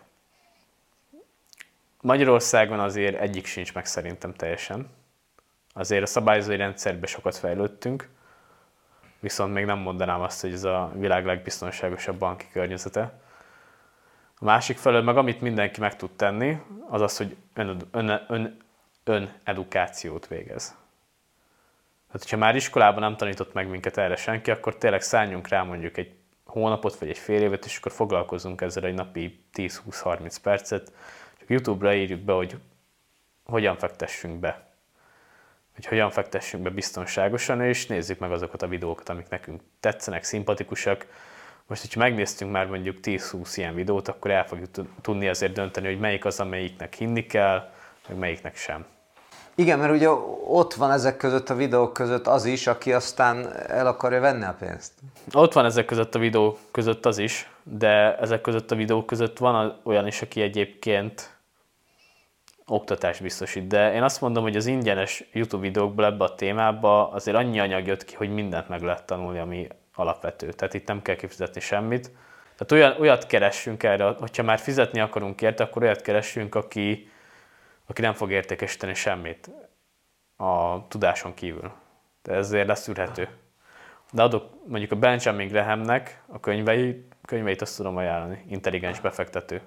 Magyarországon 2.01 2.79
azért 2.79 3.19
egyik 3.19 3.45
sincs 3.45 3.73
meg 3.73 3.85
szerintem 3.85 4.33
teljesen. 4.33 4.89
Azért 5.73 6.03
a 6.03 6.05
szabályozói 6.05 6.55
rendszerben 6.55 7.09
sokat 7.09 7.35
fejlődtünk, 7.35 8.09
viszont 9.19 9.53
még 9.53 9.65
nem 9.65 9.79
mondanám 9.79 10.21
azt, 10.21 10.41
hogy 10.41 10.53
ez 10.53 10.63
a 10.63 10.91
világ 10.95 11.25
legbiztonságosabb 11.25 12.17
banki 12.17 12.45
környezete. 12.51 13.19
A 14.41 14.45
másik 14.45 14.77
felől 14.77 15.01
meg 15.01 15.17
amit 15.17 15.41
mindenki 15.41 15.79
meg 15.79 15.95
tud 15.95 16.11
tenni, 16.11 16.57
az 16.89 17.01
az, 17.01 17.17
hogy 17.17 17.35
ön, 17.53 17.81
ön, 17.91 18.25
ön, 18.27 18.57
ön 19.03 19.33
edukációt 19.43 20.27
végez. 20.27 20.67
Tehát, 22.07 22.21
hogyha 22.21 22.37
már 22.37 22.55
iskolában 22.55 23.01
nem 23.01 23.17
tanított 23.17 23.53
meg 23.53 23.69
minket 23.69 23.97
erre 23.97 24.15
senki, 24.15 24.51
akkor 24.51 24.77
tényleg 24.77 25.01
szálljunk 25.01 25.47
rá 25.47 25.63
mondjuk 25.63 25.97
egy 25.97 26.15
hónapot, 26.45 26.95
vagy 26.95 27.09
egy 27.09 27.17
fél 27.17 27.41
évet, 27.41 27.65
és 27.65 27.77
akkor 27.77 27.91
foglalkozunk 27.91 28.61
ezzel 28.61 28.83
egy 28.83 28.93
napi 28.93 29.45
10-20-30 29.53 30.35
percet. 30.41 30.91
Csak 31.39 31.49
YouTube-ra 31.49 31.93
írjuk 31.93 32.19
be, 32.19 32.33
hogy 32.33 32.57
hogyan 33.43 33.77
fektessünk 33.77 34.39
be. 34.39 34.67
Hogy 35.75 35.85
hogyan 35.85 36.09
fektessünk 36.09 36.63
be 36.63 36.69
biztonságosan, 36.69 37.61
és 37.61 37.87
nézzük 37.87 38.19
meg 38.19 38.31
azokat 38.31 38.61
a 38.61 38.67
videókat, 38.67 39.09
amik 39.09 39.29
nekünk 39.29 39.61
tetszenek, 39.79 40.23
szimpatikusak. 40.23 41.05
Most, 41.71 41.81
hogyha 41.81 41.99
megnéztünk 41.99 42.51
már 42.51 42.67
mondjuk 42.67 42.97
10-20 43.03 43.53
ilyen 43.55 43.73
videót, 43.73 44.07
akkor 44.07 44.31
el 44.31 44.45
fogjuk 44.45 44.69
tudni 45.01 45.27
azért 45.27 45.53
dönteni, 45.53 45.87
hogy 45.87 45.99
melyik 45.99 46.25
az, 46.25 46.39
amelyiknek 46.39 46.93
hinni 46.93 47.25
kell, 47.25 47.69
meg 48.07 48.17
melyiknek 48.17 48.55
sem. 48.55 48.85
Igen, 49.55 49.79
mert 49.79 49.93
ugye 49.93 50.09
ott 50.47 50.73
van 50.73 50.91
ezek 50.91 51.17
között 51.17 51.49
a 51.49 51.55
videók 51.55 51.93
között 51.93 52.27
az 52.27 52.45
is, 52.45 52.67
aki 52.67 52.93
aztán 52.93 53.55
el 53.67 53.87
akarja 53.87 54.19
venni 54.19 54.43
a 54.43 54.55
pénzt. 54.59 54.91
Ott 55.33 55.53
van 55.53 55.65
ezek 55.65 55.85
között 55.85 56.15
a 56.15 56.19
videók 56.19 56.57
között 56.71 57.05
az 57.05 57.17
is, 57.17 57.49
de 57.63 58.17
ezek 58.17 58.41
között 58.41 58.71
a 58.71 58.75
videók 58.75 59.05
között 59.05 59.37
van 59.37 59.79
olyan 59.83 60.07
is, 60.07 60.21
aki 60.21 60.41
egyébként 60.41 61.37
oktatást 62.65 63.21
biztosít. 63.21 63.67
De 63.67 63.93
én 63.93 64.03
azt 64.03 64.21
mondom, 64.21 64.43
hogy 64.43 64.55
az 64.55 64.65
ingyenes 64.65 65.23
YouTube 65.33 65.63
videókból 65.63 66.05
ebbe 66.05 66.23
a 66.23 66.35
témába 66.35 67.09
azért 67.09 67.37
annyi 67.37 67.59
anyag 67.59 67.87
jött 67.87 68.05
ki, 68.05 68.15
hogy 68.15 68.29
mindent 68.29 68.69
meg 68.69 68.81
lehet 68.81 69.05
tanulni, 69.05 69.39
ami 69.39 69.67
alapvető. 69.95 70.51
Tehát 70.51 70.73
itt 70.73 70.87
nem 70.87 71.01
kell 71.01 71.15
kifizetni 71.15 71.59
semmit. 71.59 72.11
Tehát 72.55 72.71
olyan, 72.71 73.01
olyat 73.01 73.27
keressünk 73.27 73.83
erre, 73.83 74.03
hogyha 74.03 74.43
már 74.43 74.59
fizetni 74.59 74.99
akarunk 74.99 75.41
érte, 75.41 75.63
akkor 75.63 75.83
olyat 75.83 76.01
keressünk, 76.01 76.55
aki, 76.55 77.11
aki 77.85 78.01
nem 78.01 78.13
fog 78.13 78.31
értékesíteni 78.31 78.93
semmit 78.93 79.49
a 80.35 80.87
tudáson 80.87 81.33
kívül. 81.33 81.71
De 82.23 82.33
ezért 82.33 82.67
leszűrhető. 82.67 83.29
De 84.11 84.21
adok 84.23 84.67
mondjuk 84.67 84.91
a 84.91 84.95
Benjamin 84.95 85.47
Grahamnek 85.47 86.23
a 86.27 86.39
könyvei, 86.39 87.07
könyveit 87.25 87.61
azt 87.61 87.77
tudom 87.77 87.97
ajánlani, 87.97 88.45
intelligens 88.47 88.99
befektető. 88.99 89.61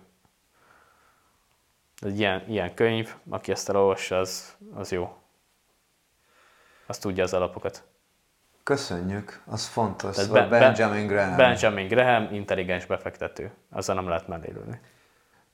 Egy 2.01 2.19
ilyen, 2.19 2.45
ilyen 2.49 2.75
könyv, 2.75 3.15
aki 3.29 3.51
ezt 3.51 3.69
elolvassa, 3.69 4.19
az, 4.19 4.57
az 4.75 4.93
jó. 4.93 5.17
Azt 6.87 7.01
tudja 7.01 7.23
az 7.23 7.35
alapokat. 7.35 7.85
Köszönjük, 8.65 9.41
az 9.47 9.67
fontos. 9.67 10.15
Tehát 10.15 10.31
Ben- 10.31 10.49
Benjamin 10.49 11.07
Graham. 11.07 11.37
Benjamin 11.37 11.89
Graham, 11.89 12.29
intelligens 12.33 12.87
befektető. 12.87 13.51
Azzal 13.71 13.95
nem 13.95 14.09
lehet 14.09 14.29
mellélőni. 14.29 14.81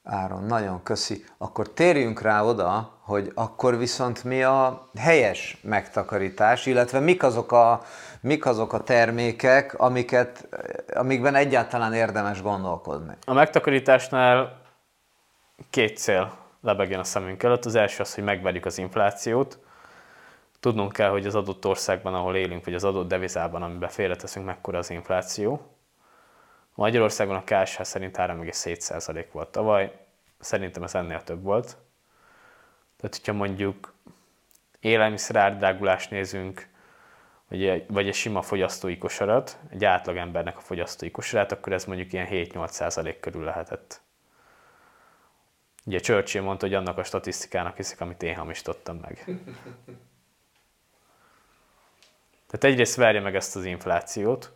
Áron, 0.04 0.44
nagyon 0.44 0.82
köszi. 0.82 1.24
Akkor 1.38 1.68
térjünk 1.72 2.20
rá 2.20 2.42
oda, 2.42 2.98
hogy 3.00 3.32
akkor 3.34 3.78
viszont 3.78 4.24
mi 4.24 4.42
a 4.42 4.88
helyes 4.98 5.58
megtakarítás, 5.62 6.66
illetve 6.66 7.00
mik 7.00 7.22
azok 7.22 7.52
a, 7.52 7.82
mik 8.20 8.46
azok 8.46 8.72
a 8.72 8.82
termékek, 8.82 9.74
amiket, 9.78 10.48
amikben 10.94 11.34
egyáltalán 11.34 11.92
érdemes 11.92 12.42
gondolkodni. 12.42 13.16
A 13.26 13.32
megtakarításnál 13.32 14.60
két 15.70 15.98
cél 15.98 16.32
lebegjen 16.60 17.00
a 17.00 17.04
szemünk 17.04 17.42
előtt. 17.42 17.64
Az 17.64 17.74
első 17.74 18.02
az, 18.02 18.14
hogy 18.14 18.24
megverjük 18.24 18.64
az 18.66 18.78
inflációt. 18.78 19.58
Tudnunk 20.60 20.92
kell, 20.92 21.10
hogy 21.10 21.26
az 21.26 21.34
adott 21.34 21.66
országban, 21.66 22.14
ahol 22.14 22.36
élünk, 22.36 22.64
vagy 22.64 22.74
az 22.74 22.84
adott 22.84 23.08
devizában, 23.08 23.62
amiben 23.62 23.88
félreteszünk, 23.88 24.46
mekkora 24.46 24.78
az 24.78 24.90
infláció. 24.90 25.74
Magyarországon 26.74 27.36
a 27.36 27.44
KSH 27.44 27.82
szerint 27.82 28.16
3,7% 28.16 29.26
volt 29.32 29.48
tavaly, 29.48 30.06
szerintem 30.38 30.82
ez 30.82 30.94
ennél 30.94 31.22
több 31.22 31.42
volt. 31.42 31.76
Tehát, 32.96 33.16
hogyha 33.16 33.32
mondjuk 33.32 33.94
élelmiszer 34.80 35.36
árdrágulást 35.36 36.10
nézünk, 36.10 36.68
vagy 37.48 37.64
egy, 37.64 37.84
vagy 37.88 38.08
egy 38.08 38.14
sima 38.14 38.42
fogyasztói 38.42 38.98
kosarat, 38.98 39.58
egy 39.70 39.84
átlagembernek 39.84 40.56
a 40.56 40.60
fogyasztói 40.60 41.10
kosarát, 41.10 41.52
akkor 41.52 41.72
ez 41.72 41.84
mondjuk 41.84 42.12
ilyen 42.12 42.26
7-8% 42.30 43.16
körül 43.20 43.44
lehetett. 43.44 44.00
Ugye 45.84 45.98
Churchill 45.98 46.42
mondta, 46.42 46.66
hogy 46.66 46.74
annak 46.74 46.98
a 46.98 47.04
statisztikának 47.04 47.76
hiszik, 47.76 48.00
amit 48.00 48.22
én 48.22 48.34
hamisítottam 48.34 48.96
meg. 48.96 49.24
Tehát 52.50 52.64
egyrészt 52.64 52.96
verje 52.96 53.20
meg 53.20 53.34
ezt 53.34 53.56
az 53.56 53.64
inflációt, 53.64 54.52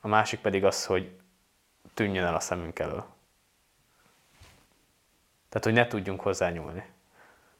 a 0.00 0.08
másik 0.08 0.40
pedig 0.40 0.64
az, 0.64 0.86
hogy 0.86 1.10
tűnjön 1.94 2.24
el 2.24 2.34
a 2.34 2.40
szemünk 2.40 2.78
elől. 2.78 3.04
Tehát, 5.48 5.64
hogy 5.64 5.72
ne 5.72 5.86
tudjunk 5.86 6.20
hozzányúlni. 6.20 6.86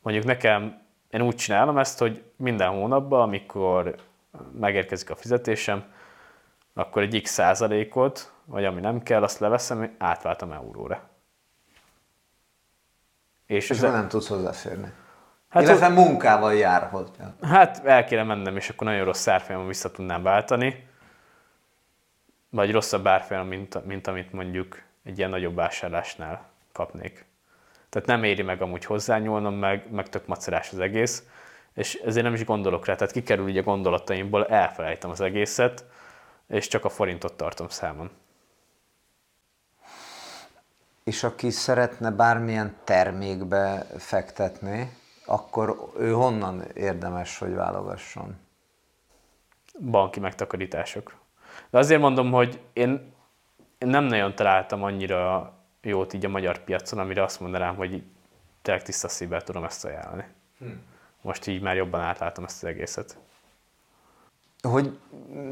Mondjuk 0.02 0.24
nekem, 0.24 0.82
én 1.10 1.22
úgy 1.22 1.34
csinálom 1.34 1.78
ezt, 1.78 1.98
hogy 1.98 2.24
minden 2.36 2.70
hónapban, 2.70 3.20
amikor 3.20 3.94
megérkezik 4.58 5.10
a 5.10 5.16
fizetésem, 5.16 5.92
akkor 6.74 7.02
egy 7.02 7.22
x 7.22 7.30
százalékot, 7.30 8.32
vagy 8.44 8.64
ami 8.64 8.80
nem 8.80 9.02
kell, 9.02 9.22
azt 9.22 9.38
leveszem, 9.38 9.94
átváltam 9.98 10.52
euróra. 10.52 11.08
És, 13.46 13.70
és 13.70 13.76
ez 13.76 13.80
nem 13.92 14.08
tudsz 14.08 14.28
hozzáférni. 14.28 14.92
Hát 15.54 15.62
Illetve 15.62 15.86
ott, 15.86 15.94
munkával 15.94 16.54
jár 16.54 16.88
hozzá. 16.90 17.34
Hát 17.42 17.86
el 17.86 18.04
kéne 18.04 18.22
mennem, 18.22 18.56
és 18.56 18.68
akkor 18.68 18.86
nagyon 18.86 19.04
rossz 19.04 19.26
árfolyamon 19.26 19.66
vissza 19.66 19.90
tudnám 19.90 20.22
váltani. 20.22 20.86
Vagy 22.50 22.72
rosszabb 22.72 23.06
árfolyam, 23.06 23.46
mint, 23.46 23.84
mint 23.84 24.06
amit 24.06 24.32
mondjuk 24.32 24.82
egy 25.04 25.18
ilyen 25.18 25.30
nagyobb 25.30 25.54
vásárlásnál 25.54 26.46
kapnék. 26.72 27.24
Tehát 27.88 28.08
nem 28.08 28.24
éri 28.24 28.42
meg 28.42 28.62
amúgy 28.62 28.84
hozzányúlnom, 28.84 29.54
meg, 29.54 29.90
meg 29.90 30.08
tök 30.08 30.26
macerás 30.26 30.72
az 30.72 30.78
egész, 30.78 31.22
és 31.74 31.94
ezért 31.94 32.24
nem 32.24 32.34
is 32.34 32.44
gondolok 32.44 32.86
rá, 32.86 32.94
tehát 32.94 33.12
kikerül 33.12 33.48
így 33.48 33.58
a 33.58 33.62
gondolataimból, 33.62 34.46
elfelejtem 34.46 35.10
az 35.10 35.20
egészet, 35.20 35.84
és 36.48 36.68
csak 36.68 36.84
a 36.84 36.88
forintot 36.88 37.34
tartom 37.34 37.68
számon. 37.68 38.10
És 41.04 41.24
aki 41.24 41.50
szeretne 41.50 42.10
bármilyen 42.10 42.74
termékbe 42.84 43.86
fektetni, 43.98 45.02
akkor 45.24 45.90
ő 45.98 46.12
honnan 46.12 46.64
érdemes, 46.74 47.38
hogy 47.38 47.54
válogasson? 47.54 48.36
Banki 49.80 50.20
megtakarítások. 50.20 51.14
De 51.70 51.78
azért 51.78 52.00
mondom, 52.00 52.32
hogy 52.32 52.60
én, 52.72 53.12
én 53.78 53.88
nem 53.88 54.04
nagyon 54.04 54.34
találtam 54.34 54.82
annyira 54.82 55.52
jót 55.82 56.12
így 56.12 56.24
a 56.24 56.28
magyar 56.28 56.58
piacon, 56.58 56.98
amire 56.98 57.22
azt 57.22 57.40
mondanám, 57.40 57.76
hogy 57.76 58.02
tényleg 58.62 58.82
tiszta 58.82 59.08
szívvel 59.08 59.42
tudom 59.42 59.64
ezt 59.64 59.84
ajánlani. 59.84 60.24
Hm. 60.58 60.66
Most 61.20 61.46
így 61.46 61.62
már 61.62 61.76
jobban 61.76 62.00
átlátom 62.00 62.44
ezt 62.44 62.62
az 62.62 62.68
egészet. 62.68 63.16
Hogy 64.62 64.98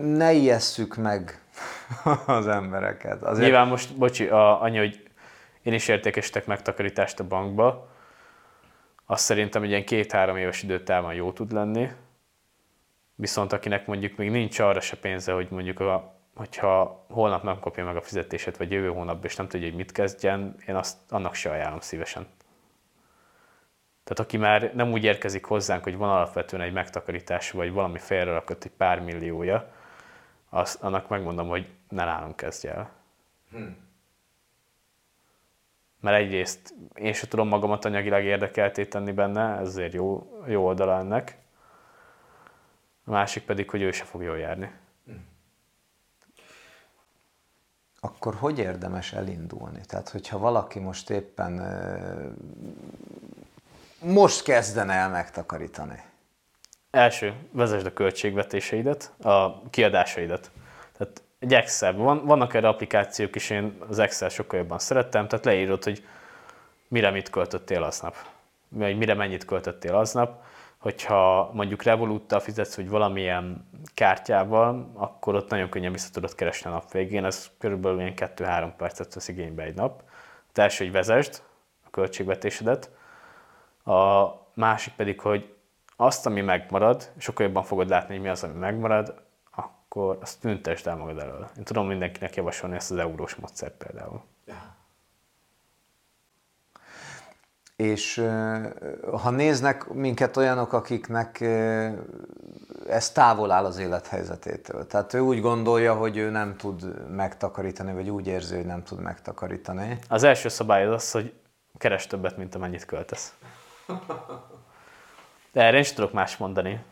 ne 0.02 0.32
ijesszük 0.32 0.96
meg 0.96 1.42
az 2.26 2.46
embereket. 2.46 3.22
Azért... 3.22 3.46
Nyilván 3.46 3.68
most, 3.68 3.96
bocsi, 3.96 4.26
a, 4.26 4.62
annyi, 4.62 4.78
hogy 4.78 5.10
én 5.62 5.72
is 5.72 5.88
értékesítek 5.88 6.46
megtakarítást 6.46 7.20
a 7.20 7.26
bankba, 7.26 7.91
azt 9.12 9.24
szerintem 9.24 9.62
egy 9.62 9.68
ilyen 9.68 9.84
két-három 9.84 10.36
éves 10.36 10.62
időtávon 10.62 11.14
jó 11.14 11.32
tud 11.32 11.52
lenni, 11.52 11.90
viszont 13.14 13.52
akinek 13.52 13.86
mondjuk 13.86 14.16
még 14.16 14.30
nincs 14.30 14.58
arra 14.58 14.80
se 14.80 14.96
pénze, 14.96 15.32
hogy 15.32 15.46
mondjuk 15.50 15.80
a, 15.80 16.14
hogyha 16.34 17.04
holnap 17.08 17.42
nem 17.42 17.60
kapja 17.60 17.84
meg 17.84 17.96
a 17.96 18.00
fizetését, 18.00 18.56
vagy 18.56 18.70
jövő 18.70 18.88
hónapban, 18.88 19.24
és 19.24 19.36
nem 19.36 19.48
tudja, 19.48 19.66
hogy 19.66 19.76
mit 19.76 19.92
kezdjen, 19.92 20.54
én 20.66 20.74
azt 20.74 20.96
annak 21.08 21.34
se 21.34 21.50
ajánlom 21.50 21.80
szívesen. 21.80 22.26
Tehát 24.04 24.18
aki 24.18 24.36
már 24.36 24.74
nem 24.74 24.92
úgy 24.92 25.04
érkezik 25.04 25.44
hozzánk, 25.44 25.82
hogy 25.82 25.96
van 25.96 26.10
alapvetően 26.10 26.62
egy 26.62 26.72
megtakarítás, 26.72 27.50
vagy 27.50 27.72
valami 27.72 27.98
félrerakott 27.98 28.64
egy 28.64 28.72
pár 28.76 29.00
milliója, 29.00 29.72
azt, 30.48 30.82
annak 30.82 31.08
megmondom, 31.08 31.48
hogy 31.48 31.68
ne 31.88 32.04
nálunk 32.04 32.36
kezdje 32.36 32.74
el. 32.74 32.90
Hmm 33.50 33.81
mert 36.02 36.16
egyrészt 36.16 36.74
én 36.94 37.12
sem 37.12 37.28
tudom 37.28 37.48
magamat 37.48 37.84
anyagilag 37.84 38.24
érdekelté 38.24 38.86
tenni 38.86 39.12
benne, 39.12 39.58
ez 39.58 39.66
azért 39.66 39.92
jó, 39.92 40.32
jó 40.46 40.66
oldala 40.66 40.98
ennek. 40.98 41.38
A 43.04 43.10
másik 43.10 43.44
pedig, 43.44 43.70
hogy 43.70 43.82
ő 43.82 43.90
se 43.90 44.04
fog 44.04 44.22
jól 44.22 44.38
járni. 44.38 44.72
Akkor 48.00 48.34
hogy 48.34 48.58
érdemes 48.58 49.12
elindulni? 49.12 49.80
Tehát, 49.86 50.08
hogyha 50.08 50.38
valaki 50.38 50.78
most 50.78 51.10
éppen 51.10 51.52
most 54.04 54.42
kezdene 54.42 54.92
el 54.92 55.10
megtakarítani? 55.10 56.02
Első, 56.90 57.34
vezesd 57.50 57.86
a 57.86 57.92
költségvetéseidet, 57.92 59.12
a 59.22 59.68
kiadásaidat. 59.70 60.50
Tehát 60.96 61.22
egy 61.42 61.54
Excel. 61.54 61.92
Van, 61.92 62.24
vannak 62.24 62.54
erre 62.54 62.68
applikációk 62.68 63.34
is, 63.34 63.50
én 63.50 63.76
az 63.88 63.98
Excel 63.98 64.28
sokkal 64.28 64.58
jobban 64.58 64.78
szerettem, 64.78 65.28
tehát 65.28 65.44
leírod, 65.44 65.84
hogy 65.84 66.04
mire 66.88 67.10
mit 67.10 67.30
költöttél 67.30 67.82
aznap, 67.82 68.16
vagy 68.68 68.96
mire 68.96 69.14
mennyit 69.14 69.44
költöttél 69.44 69.94
aznap. 69.94 70.44
Hogyha 70.78 71.50
mondjuk 71.52 71.82
Revoluttal 71.82 72.40
fizetsz, 72.40 72.74
hogy 72.74 72.88
valamilyen 72.88 73.68
kártyával, 73.94 74.90
akkor 74.94 75.34
ott 75.34 75.50
nagyon 75.50 75.68
könnyen 75.68 75.92
vissza 75.92 76.10
tudod 76.12 76.34
keresni 76.34 76.70
a 76.70 76.72
nap 76.72 76.92
végén, 76.92 77.24
ez 77.24 77.50
körülbelül 77.58 78.00
ilyen 78.00 78.14
2-3 78.16 78.72
percet 78.76 79.14
vesz 79.14 79.28
igénybe 79.28 79.62
egy 79.62 79.74
nap. 79.74 80.02
Az 80.52 80.58
első, 80.58 80.84
hogy 80.84 80.92
vezesd 80.92 81.42
a 81.86 81.90
költségvetésedet, 81.90 82.90
a 83.84 84.26
másik 84.54 84.92
pedig, 84.94 85.20
hogy 85.20 85.54
azt, 85.96 86.26
ami 86.26 86.40
megmarad, 86.40 87.10
sokkal 87.18 87.46
jobban 87.46 87.62
fogod 87.62 87.88
látni, 87.88 88.14
hogy 88.14 88.22
mi 88.22 88.28
az, 88.28 88.42
ami 88.42 88.58
megmarad, 88.58 89.22
akkor 89.92 90.18
azt 90.20 90.40
tüntesd 90.40 90.86
el 90.86 90.96
magad 90.96 91.18
elől. 91.18 91.48
Én 91.56 91.64
tudom 91.64 91.86
mindenkinek 91.86 92.34
javasolni 92.34 92.76
ezt 92.76 92.90
az 92.90 92.96
eurós 92.96 93.34
módszert 93.34 93.74
például. 93.74 94.22
És 97.76 98.16
ha 99.12 99.30
néznek 99.30 99.88
minket 99.88 100.36
olyanok, 100.36 100.72
akiknek 100.72 101.40
ez 102.88 103.10
távol 103.12 103.50
áll 103.50 103.64
az 103.64 103.78
élethelyzetétől, 103.78 104.86
tehát 104.86 105.14
ő 105.14 105.20
úgy 105.20 105.40
gondolja, 105.40 105.94
hogy 105.94 106.16
ő 106.16 106.30
nem 106.30 106.56
tud 106.56 107.10
megtakarítani, 107.10 107.92
vagy 107.92 108.10
úgy 108.10 108.26
érzi, 108.26 108.56
hogy 108.56 108.66
nem 108.66 108.82
tud 108.82 109.00
megtakarítani. 109.00 109.98
Az 110.08 110.22
első 110.22 110.48
szabály 110.48 110.86
az 110.86 110.92
az, 110.92 111.10
hogy 111.10 111.34
keres 111.78 112.06
többet, 112.06 112.36
mint 112.36 112.54
amennyit 112.54 112.84
költesz. 112.84 113.34
De 115.52 115.62
erre 115.62 115.76
én 115.76 115.82
is 115.82 115.92
tudok 115.92 116.12
más 116.12 116.36
mondani. 116.36 116.84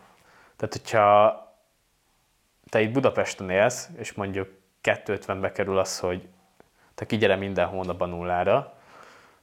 Tehát, 0.57 0.75
hogyha 0.75 1.49
te 2.71 2.81
itt 2.81 2.93
Budapesten 2.93 3.51
élsz, 3.51 3.89
és 3.97 4.13
mondjuk 4.13 4.49
250-be 4.83 5.53
kerül 5.53 5.79
az, 5.79 5.99
hogy 5.99 6.29
te 6.95 7.07
kigyere 7.07 7.37
minden 7.37 7.67
hónapban 7.67 8.09
nullára, 8.09 8.75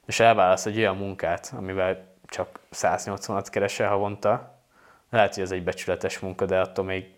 és 0.06 0.20
elválasz 0.20 0.66
egy 0.66 0.78
olyan 0.78 0.98
munkát, 0.98 1.54
amivel 1.58 2.16
csak 2.26 2.60
180-at 2.74 3.48
keresel 3.50 3.90
havonta, 3.90 4.62
lehet, 5.10 5.34
hogy 5.34 5.44
ez 5.44 5.52
egy 5.52 5.64
becsületes 5.64 6.20
munka, 6.20 6.46
de 6.46 6.60
attól 6.60 6.86
még 6.86 7.16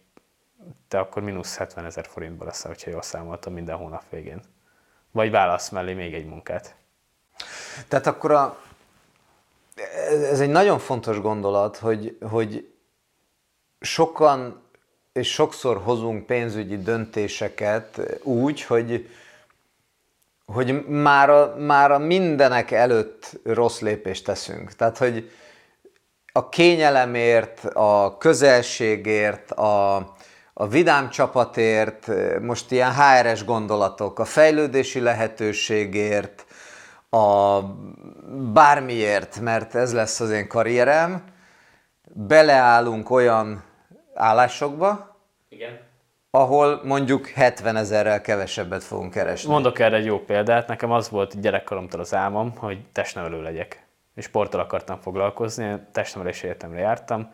te 0.88 1.00
akkor 1.00 1.24
mínusz 1.24 1.58
70 1.58 1.86
ezer 1.86 2.06
forintba 2.06 2.46
leszel, 2.46 2.72
hogyha 2.72 2.92
jól 2.92 3.02
számoltam 3.02 3.54
minden 3.54 3.76
hónap 3.76 4.04
végén. 4.10 4.42
Vagy 5.12 5.32
válasz 5.32 5.70
mellé 5.70 5.94
még 5.94 6.14
egy 6.14 6.26
munkát. 6.26 6.76
Tehát 7.88 8.08
akkor 8.08 8.32
a, 8.32 8.58
ez 10.32 10.40
egy 10.40 10.50
nagyon 10.50 10.80
fontos 10.80 11.20
gondolat, 11.22 11.78
hogy, 11.78 12.18
hogy 12.22 12.74
sokan 13.80 14.69
és 15.14 15.32
sokszor 15.32 15.82
hozunk 15.84 16.26
pénzügyi 16.26 16.78
döntéseket 16.78 18.02
úgy, 18.24 18.64
hogy, 18.64 19.10
hogy 20.46 20.86
már 20.88 21.30
a, 21.30 21.56
már 21.58 21.92
a 21.92 21.98
mindenek 21.98 22.72
előtt 22.72 23.40
rossz 23.44 23.80
lépést 23.80 24.26
teszünk. 24.26 24.72
Tehát, 24.72 24.98
hogy 24.98 25.32
a 26.32 26.50
kényelemért, 26.50 27.66
a 27.66 28.18
közelségért, 28.18 29.52
a, 29.52 29.96
a 30.54 30.68
vidám 30.68 31.10
csapatért, 31.10 32.08
most 32.42 32.72
ilyen 32.72 32.94
HRS 32.94 33.46
gondolatok, 33.46 34.20
a 34.20 34.26
fejlődési 34.26 35.00
lehetőségért, 35.00 36.46
a 37.10 37.60
bármiért, 38.54 39.40
mert 39.40 39.76
ez 39.76 39.94
lesz 39.94 40.20
az 40.20 40.30
én 40.30 40.48
karrierem, 40.48 41.24
beleállunk 42.14 43.10
olyan 43.10 43.64
állásokba, 44.20 45.18
Igen. 45.50 45.80
ahol 46.30 46.82
mondjuk 46.84 47.28
70 47.28 47.76
ezerrel 47.76 48.22
kevesebbet 48.22 48.84
fogunk 48.84 49.14
keresni. 49.14 49.50
Mondok 49.50 49.80
erre 49.80 49.96
egy 49.96 50.06
jó 50.06 50.20
példát. 50.20 50.68
Nekem 50.68 50.92
az 50.92 51.10
volt 51.10 51.40
gyerekkoromtól 51.40 52.00
az 52.00 52.14
álmom, 52.14 52.58
hogy 52.58 52.86
testnevelő 52.92 53.42
legyek. 53.42 53.88
És 54.16 54.26
sporttal 54.26 54.60
akartam 54.60 55.00
foglalkozni, 55.00 55.80
testnevelési 55.92 56.46
egyetemre 56.46 56.80
jártam. 56.80 57.34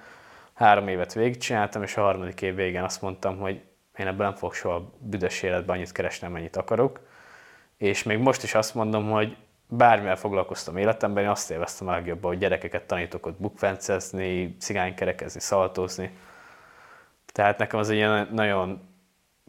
Három 0.53 0.87
évet 0.87 1.13
végigcsináltam, 1.13 1.83
és 1.83 1.97
a 1.97 2.01
harmadik 2.01 2.41
év 2.41 2.55
végén 2.55 2.83
azt 2.83 3.01
mondtam, 3.01 3.37
hogy 3.37 3.61
én 3.97 4.07
ebből 4.07 4.25
nem 4.25 4.35
fogok 4.35 4.53
soha 4.53 4.91
büdös 4.99 5.41
életben 5.41 5.75
annyit 5.75 5.91
keresni, 5.91 6.27
amennyit 6.27 6.55
akarok. 6.55 6.99
És 7.77 8.03
még 8.03 8.17
most 8.17 8.43
is 8.43 8.55
azt 8.55 8.75
mondom, 8.75 9.09
hogy 9.09 9.37
bármivel 9.67 10.15
foglalkoztam 10.15 10.77
életemben, 10.77 11.23
én 11.23 11.29
azt 11.29 11.51
élveztem 11.51 11.87
a 11.87 11.91
legjobban, 11.91 12.31
hogy 12.31 12.39
gyerekeket 12.39 12.83
tanítok 12.83 13.25
ott 13.25 13.41
bukfencezni, 13.41 14.55
cigánykerekezni, 14.59 15.39
szaltózni 15.39 16.11
tehát 17.35 17.57
nekem 17.57 17.79
az 17.79 17.89
egy 17.89 17.95
ilyen 17.95 18.29
nagyon 18.31 18.81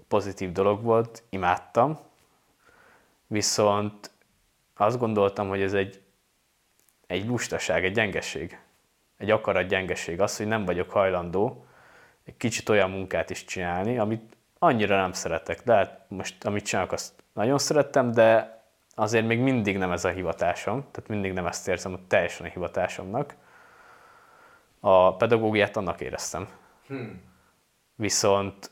pozitív 0.09 0.53
dolog 0.53 0.83
volt, 0.83 1.23
imádtam, 1.29 1.99
viszont 3.27 4.11
azt 4.77 4.99
gondoltam, 4.99 5.49
hogy 5.49 5.63
ez 5.63 5.73
egy, 5.73 6.03
egy 7.07 7.27
lustaság, 7.27 7.85
egy 7.85 7.93
gyengeség, 7.93 8.61
egy 9.17 9.31
akarat 9.31 9.67
gyengeség, 9.67 10.21
az, 10.21 10.37
hogy 10.37 10.47
nem 10.47 10.65
vagyok 10.65 10.91
hajlandó 10.91 11.67
egy 12.25 12.37
kicsit 12.37 12.69
olyan 12.69 12.91
munkát 12.91 13.31
is 13.31 13.45
csinálni, 13.45 13.99
amit 13.99 14.37
annyira 14.59 14.97
nem 14.97 15.13
szeretek. 15.13 15.63
De 15.65 15.75
hát 15.75 16.01
most, 16.09 16.45
amit 16.45 16.65
csinálok, 16.65 16.93
azt 16.93 17.13
nagyon 17.33 17.59
szerettem, 17.59 18.13
de 18.13 18.61
azért 18.95 19.27
még 19.27 19.39
mindig 19.39 19.79
nem 19.79 19.93
ez 19.93 20.05
a 20.05 20.09
hivatásom, 20.09 20.87
tehát 20.91 21.09
mindig 21.09 21.33
nem 21.33 21.47
ezt 21.47 21.69
érzem 21.69 21.93
hogy 21.93 22.07
teljesen 22.07 22.47
a 22.47 22.49
hivatásomnak. 22.49 23.35
A 24.81 25.17
pedagógiát 25.17 25.77
annak 25.77 26.01
éreztem. 26.01 26.49
Hmm. 26.87 27.35
Viszont 27.97 28.71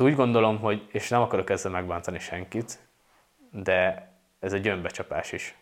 úgy 0.00 0.14
gondolom, 0.14 0.58
hogy, 0.58 0.88
és 0.92 1.08
nem 1.08 1.20
akarok 1.20 1.50
ezzel 1.50 1.70
megbántani 1.70 2.18
senkit, 2.18 2.78
de 3.50 4.10
ez 4.38 4.52
egy 4.52 4.68
önbecsapás 4.68 5.32
is. 5.32 5.58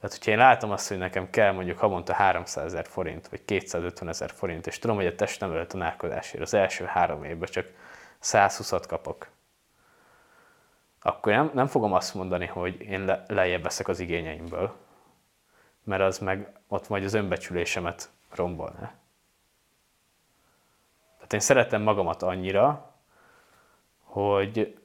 Tehát, 0.00 0.16
hogyha 0.16 0.30
én 0.30 0.38
látom 0.38 0.70
azt, 0.70 0.88
hogy 0.88 0.98
nekem 0.98 1.30
kell 1.30 1.52
mondjuk 1.52 1.78
havonta 1.78 2.12
300 2.12 2.64
ezer 2.64 2.86
forint, 2.86 3.28
vagy 3.28 3.44
250 3.44 4.08
ezer 4.08 4.30
forint, 4.30 4.66
és 4.66 4.78
tudom, 4.78 4.96
hogy 4.96 5.06
a 5.06 5.14
testnevelő 5.14 5.66
tanárkodásért 5.66 6.42
az 6.42 6.54
első 6.54 6.84
három 6.84 7.24
évben 7.24 7.48
csak 7.48 7.66
120-at 8.22 8.84
kapok, 8.88 9.28
akkor 11.00 11.32
nem, 11.32 11.50
nem 11.54 11.66
fogom 11.66 11.92
azt 11.92 12.14
mondani, 12.14 12.46
hogy 12.46 12.80
én 12.80 13.04
le, 13.04 13.24
lejjebb 13.28 13.62
veszek 13.62 13.88
az 13.88 14.00
igényeimből, 14.00 14.76
mert 15.84 16.02
az 16.02 16.18
meg 16.18 16.52
ott 16.72 16.88
majd 16.88 17.04
az 17.04 17.14
önbecsülésemet 17.14 18.10
rombolná. 18.30 18.94
Tehát 21.14 21.32
én 21.32 21.40
szeretem 21.40 21.82
magamat 21.82 22.22
annyira, 22.22 22.94
hogy 24.04 24.78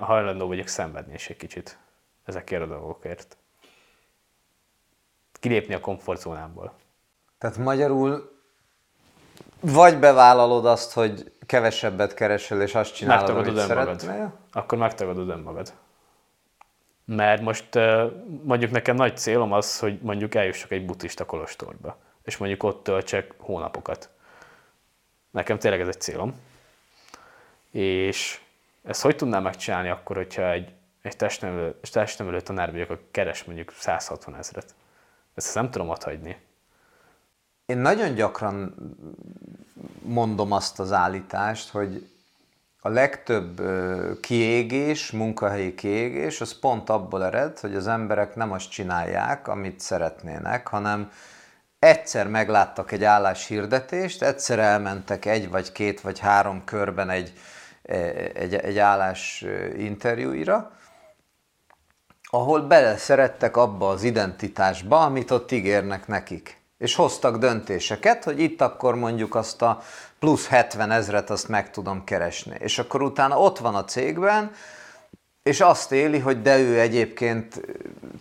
hajlandó 0.00 0.46
vagyok 0.46 0.66
szenvedni 0.66 1.12
is 1.14 1.28
egy 1.28 1.36
kicsit 1.36 1.78
ezekért 2.24 2.62
a 2.62 2.66
dolgokért. 2.66 3.36
Kilépni 5.32 5.74
a 5.74 5.80
komfortzónámból. 5.80 6.72
Tehát 7.38 7.56
magyarul 7.56 8.32
vagy 9.60 9.98
bevállalod 9.98 10.66
azt, 10.66 10.92
hogy 10.92 11.32
kevesebbet 11.46 12.14
keresel, 12.14 12.62
és 12.62 12.74
azt 12.74 12.94
csinálod, 12.94 13.20
megtagadod 13.20 13.58
amit 13.58 13.66
szeretnél? 13.66 14.38
Akkor 14.52 14.78
megtagadod 14.78 15.28
önmagad. 15.28 15.72
Mert 17.04 17.42
most 17.42 17.68
mondjuk 18.42 18.70
nekem 18.70 18.96
nagy 18.96 19.16
célom 19.16 19.52
az, 19.52 19.78
hogy 19.78 19.98
mondjuk 20.00 20.34
eljussak 20.34 20.70
egy 20.70 20.86
buddhista 20.86 21.24
kolostorba, 21.24 21.98
és 22.22 22.36
mondjuk 22.36 22.62
ott 22.62 22.84
töltsek 22.84 23.34
hónapokat. 23.38 24.08
Nekem 25.30 25.58
tényleg 25.58 25.80
ez 25.80 25.88
egy 25.88 26.00
célom. 26.00 26.40
És 27.70 28.40
ezt 28.84 29.02
hogy 29.02 29.16
tudnám 29.16 29.42
megcsinálni 29.42 29.88
akkor, 29.88 30.16
hogyha 30.16 30.50
egy, 30.50 30.72
egy 31.02 31.16
testnevelő, 31.16 31.74
testnevelő 31.92 32.40
tanár 32.40 32.70
vagyok, 32.72 32.90
aki 32.90 33.02
keres 33.10 33.44
mondjuk 33.44 33.72
160 33.72 34.36
ezeret? 34.36 34.74
Ezt 35.34 35.54
nem 35.54 35.70
tudom 35.70 35.88
hagyni. 35.88 36.36
Én 37.66 37.78
nagyon 37.78 38.14
gyakran 38.14 38.74
mondom 40.02 40.52
azt 40.52 40.80
az 40.80 40.92
állítást, 40.92 41.68
hogy 41.68 42.08
a 42.86 42.90
legtöbb 42.90 43.60
kiégés, 44.20 45.10
munkahelyi 45.10 45.74
kiégés, 45.74 46.40
az 46.40 46.58
pont 46.58 46.90
abból 46.90 47.24
ered, 47.24 47.58
hogy 47.58 47.74
az 47.74 47.86
emberek 47.86 48.34
nem 48.34 48.52
azt 48.52 48.70
csinálják, 48.70 49.48
amit 49.48 49.80
szeretnének, 49.80 50.68
hanem 50.68 51.10
egyszer 51.78 52.28
megláttak 52.28 52.92
egy 52.92 53.04
álláshirdetést, 53.04 54.22
egyszer 54.22 54.58
elmentek 54.58 55.24
egy 55.24 55.50
vagy 55.50 55.72
két 55.72 56.00
vagy 56.00 56.18
három 56.18 56.64
körben 56.64 57.10
egy, 57.10 57.32
egy, 57.82 58.54
egy 58.54 58.78
állás 58.78 59.44
interjúira, 59.76 60.72
ahol 62.30 62.60
beleszerettek 62.60 63.56
abba 63.56 63.88
az 63.88 64.02
identitásba, 64.02 65.04
amit 65.04 65.30
ott 65.30 65.52
ígérnek 65.52 66.06
nekik. 66.06 66.63
És 66.78 66.94
hoztak 66.94 67.36
döntéseket, 67.36 68.24
hogy 68.24 68.40
itt 68.40 68.60
akkor 68.60 68.94
mondjuk 68.94 69.34
azt 69.34 69.62
a 69.62 69.82
plusz 70.18 70.48
70 70.48 70.90
ezret 70.90 71.30
azt 71.30 71.48
meg 71.48 71.70
tudom 71.70 72.04
keresni. 72.04 72.56
És 72.58 72.78
akkor 72.78 73.02
utána 73.02 73.38
ott 73.38 73.58
van 73.58 73.74
a 73.74 73.84
cégben, 73.84 74.50
és 75.44 75.60
azt 75.60 75.92
éli, 75.92 76.18
hogy 76.18 76.42
de 76.42 76.58
ő 76.58 76.80
egyébként 76.80 77.60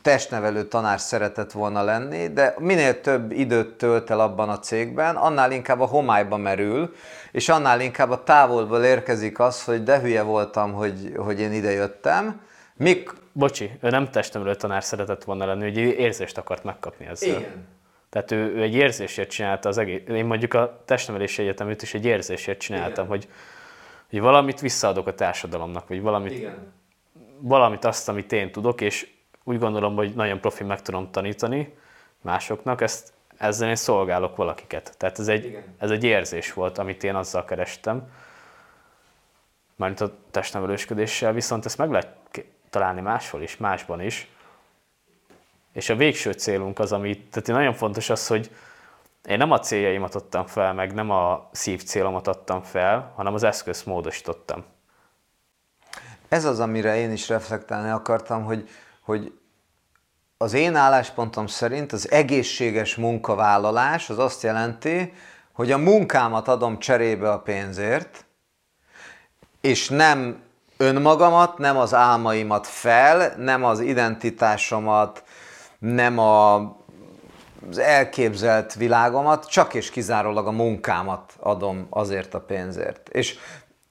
testnevelő 0.02 0.68
tanár 0.68 1.00
szeretett 1.00 1.52
volna 1.52 1.84
lenni, 1.84 2.28
de 2.28 2.56
minél 2.58 3.02
több 3.02 3.32
időt 3.32 3.78
tölt 3.78 4.10
el 4.10 4.20
abban 4.20 4.50
a 4.50 4.60
cégben, 4.60 5.16
annál 5.16 5.52
inkább 5.52 5.80
a 5.80 5.86
homályba 5.86 6.38
merül, 6.38 6.96
és 7.32 7.50
annál 7.50 7.82
inkább 7.82 8.10
a 8.10 8.24
távolból 8.24 8.84
érkezik 8.84 9.39
az, 9.39 9.63
hogy 9.63 9.84
de 9.84 10.00
hülye 10.00 10.22
voltam, 10.22 10.74
hogy, 10.74 11.13
hogy 11.18 11.39
én 11.39 11.54
ide 11.54 11.72
jöttem. 11.72 12.42
Mik... 12.76 13.10
Bocsi, 13.32 13.72
ő 13.82 13.89
nem 13.89 14.10
testnevelő 14.12 14.56
tanár 14.56 14.84
szeretett 14.84 15.24
volna 15.24 15.46
lenni, 15.46 15.63
hogy 15.63 15.78
érzést 15.78 16.38
akart 16.38 16.63
megkapni 16.63 17.06
ezzel. 17.06 17.30
Igen. 17.30 17.68
Tehát 18.13 18.32
ő, 18.32 18.56
ő 18.56 18.62
egy 18.62 18.76
érzésért 18.76 19.30
csinálta 19.30 19.69
az 19.69 19.78
egész. 19.78 20.02
Én 20.08 20.26
mondjuk 20.26 20.54
a 20.54 20.82
testnevelési 20.86 21.41
egyetemét 21.41 21.82
is 21.82 21.93
egy 21.93 22.06
érzésért 22.06 22.60
csináltam, 22.60 23.08
hogy, 23.08 23.28
hogy 24.10 24.19
valamit 24.19 24.60
visszaadok 24.60 25.08
a 25.08 25.13
társadalomnak, 25.13 25.88
vagy 25.88 26.02
valamit, 26.02 26.32
Igen. 26.32 26.73
valamit 27.39 27.86
azt, 27.86 28.10
amit 28.10 28.32
én 28.32 28.52
tudok, 28.52 28.82
és 28.82 29.10
úgy 29.43 29.60
gondolom, 29.60 29.95
hogy 29.95 30.13
nagyon 30.15 30.39
profi 30.39 30.63
meg 30.63 30.82
tudom 30.82 31.12
tanítani 31.12 31.73
másoknak, 32.21 32.82
ezt, 32.82 33.13
ezzel 33.38 33.69
én 33.69 33.76
szolgálok 33.76 34.36
valakiket. 34.36 34.95
Tehát 34.97 35.19
ez 35.19 35.28
egy, 35.28 35.58
ez 35.78 35.91
egy 35.91 36.04
érzés 36.04 36.54
volt, 36.54 36.78
amit 36.78 37.04
én 37.04 37.15
azzal 37.15 37.45
kerestem, 37.45 38.12
mármint 39.76 40.02
a 40.02 40.12
testnevelősködéssel, 40.32 41.34
viszont 41.34 41.65
ezt 41.65 41.78
meg 41.78 41.91
lehet 41.91 42.15
találni 42.69 43.02
máshol 43.02 43.41
is, 43.41 43.58
másban 43.58 44.02
is, 44.02 44.28
és 45.74 45.90
a 45.90 45.96
végső 45.96 46.32
célunk 46.32 46.80
az, 46.80 46.92
ami, 46.92 47.18
tehát 47.18 47.48
nagyon 47.48 47.74
fontos 47.74 48.10
az, 48.10 48.28
hogy 48.28 48.52
én 49.28 49.38
nem 49.38 49.52
a 49.52 49.60
céljaimat 49.60 50.16
adtam 50.16 50.46
fel, 50.46 50.74
meg 50.74 50.94
nem 50.94 51.10
a 51.10 51.50
szív 51.52 51.84
célomat 51.84 52.28
adtam 52.28 52.62
fel, 52.62 53.12
hanem 53.16 53.34
az 53.34 53.44
eszközt 53.44 53.86
módosítottam. 53.86 54.64
Ez 56.30 56.46
az, 56.46 56.60
amire 56.60 56.96
én 56.96 57.12
is 57.12 57.30
reflektálni 57.30 57.90
akartam, 57.90 58.44
hogy, 58.44 58.70
hogy 59.02 59.34
az 60.38 60.54
én 60.54 60.76
álláspontom 60.76 61.48
szerint 61.48 61.92
az 61.92 62.12
egészséges 62.12 62.96
munkavállalás 62.96 64.10
az 64.10 64.20
azt 64.20 64.44
jelenti, 64.44 65.14
hogy 65.52 65.72
a 65.72 65.78
munkámat 65.78 66.48
adom 66.48 66.80
cserébe 66.80 67.32
a 67.32 67.40
pénzért, 67.40 68.26
és 69.62 69.90
nem 69.90 70.42
önmagamat, 70.78 71.58
nem 71.58 71.78
az 71.78 71.94
álmaimat 71.94 72.68
fel, 72.68 73.34
nem 73.38 73.64
az 73.64 73.80
identitásomat, 73.80 75.24
nem 75.84 76.19
a, 76.19 76.56
az 77.69 77.78
elképzelt 77.78 78.74
világomat, 78.74 79.50
csak 79.50 79.74
és 79.74 79.89
kizárólag 79.89 80.48
a 80.48 80.52
munkámat 80.52 81.34
adom 81.39 81.88
azért 81.89 82.34
a 82.34 82.39
pénzért. 82.39 83.10
És, 83.10 83.38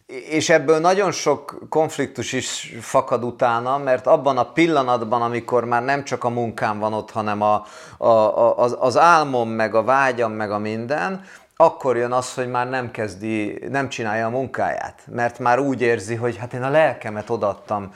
és 0.07 0.51
ebből 0.51 0.79
nagyon 0.79 1.13
sok 1.13 1.59
konfliktus 1.69 2.33
is 2.33 2.75
fakad 2.81 3.25
utána, 3.25 3.79
mert 3.79 4.07
abban 4.07 4.39
a 4.39 4.53
pillanatban, 4.53 5.23
amikor 5.23 5.65
már 5.65 5.85
nem 5.85 6.05
csak 6.05 6.25
a 6.25 6.29
munkám 6.29 6.79
van 6.79 6.93
ott, 6.93 7.11
hanem 7.11 7.43
a, 7.43 7.65
a, 7.97 8.07
a, 8.07 8.59
az, 8.59 8.77
az 8.79 8.99
álmom, 8.99 9.49
meg 9.49 9.75
a 9.75 9.83
vágyam, 9.83 10.33
meg 10.33 10.51
a 10.51 10.59
minden, 10.59 11.25
akkor 11.57 11.97
jön 11.97 12.13
az, 12.13 12.35
hogy 12.35 12.51
már 12.51 12.69
nem 12.69 12.91
kezdi, 12.91 13.65
nem 13.69 13.89
csinálja 13.89 14.27
a 14.27 14.31
munkáját, 14.31 15.03
mert 15.07 15.39
már 15.39 15.59
úgy 15.59 15.81
érzi, 15.81 16.15
hogy 16.15 16.37
hát 16.37 16.53
én 16.53 16.63
a 16.63 16.71
lelkemet 16.71 17.31
odattam 17.31 17.93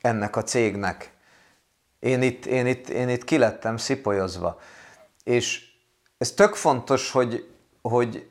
ennek 0.00 0.36
a 0.36 0.42
cégnek. 0.42 1.16
Én 2.00 2.22
itt, 2.22 2.46
én 2.46 2.66
itt, 2.66 2.88
én 2.88 3.08
itt 3.08 3.24
kilettem 3.24 3.76
szipolyozva. 3.76 4.60
És 5.24 5.66
ez 6.18 6.32
tök 6.32 6.54
fontos, 6.54 7.10
hogy, 7.10 7.48
hogy 7.82 8.28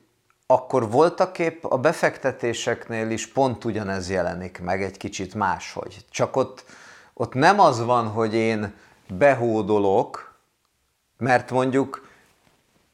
akkor 0.47 0.89
voltak 0.89 1.39
épp 1.39 1.63
a 1.63 1.77
befektetéseknél 1.77 3.09
is 3.09 3.27
pont 3.27 3.65
ugyanez 3.65 4.09
jelenik 4.09 4.59
meg 4.59 4.83
egy 4.83 4.97
kicsit 4.97 5.33
máshogy. 5.33 6.05
Csak 6.09 6.35
ott, 6.35 6.65
ott 7.13 7.33
nem 7.33 7.59
az 7.59 7.83
van, 7.83 8.07
hogy 8.07 8.33
én 8.33 8.73
behódolok, 9.07 10.35
mert 11.17 11.51
mondjuk 11.51 12.07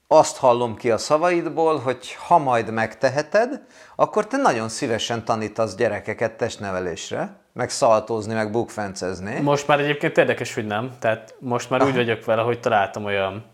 azt 0.07 0.37
hallom 0.37 0.75
ki 0.75 0.91
a 0.91 0.97
szavaidból, 0.97 1.79
hogy 1.79 2.13
ha 2.27 2.37
majd 2.37 2.71
megteheted, 2.71 3.61
akkor 3.95 4.27
te 4.27 4.37
nagyon 4.37 4.69
szívesen 4.69 5.25
tanítasz 5.25 5.75
gyerekeket 5.75 6.37
testnevelésre, 6.37 7.42
meg 7.53 7.69
szaltózni, 7.69 8.33
meg 8.33 8.51
bukfencezni. 8.51 9.39
Most 9.39 9.67
már 9.67 9.79
egyébként 9.79 10.17
érdekes, 10.17 10.53
hogy 10.53 10.65
nem. 10.65 10.91
Tehát 10.99 11.35
most 11.39 11.69
már 11.69 11.81
Aha. 11.81 11.89
úgy 11.89 11.95
vagyok 11.95 12.25
vele, 12.25 12.41
hogy 12.41 12.59
találtam 12.59 13.05
olyan 13.05 13.51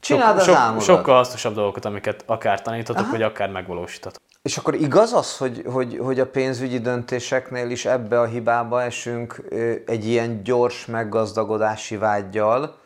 Csináld 0.00 0.42
sok, 0.42 0.56
az 0.56 0.64
sok, 0.66 0.80
Sokkal 0.80 1.14
hasznosabb 1.14 1.54
dolgokat, 1.54 1.84
amiket 1.84 2.22
akár 2.26 2.62
tanítatok, 2.62 3.10
vagy 3.10 3.22
akár 3.22 3.50
megvalósítatok. 3.50 4.22
És 4.42 4.56
akkor 4.56 4.74
igaz 4.74 5.12
az, 5.12 5.36
hogy, 5.36 5.62
hogy, 5.66 5.98
hogy 5.98 6.20
a 6.20 6.26
pénzügyi 6.26 6.78
döntéseknél 6.78 7.70
is 7.70 7.84
ebbe 7.84 8.20
a 8.20 8.24
hibába 8.24 8.82
esünk 8.82 9.42
egy 9.86 10.06
ilyen 10.06 10.42
gyors 10.42 10.86
meggazdagodási 10.86 11.96
vágyjal, 11.96 12.78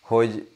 hogy, 0.00 0.48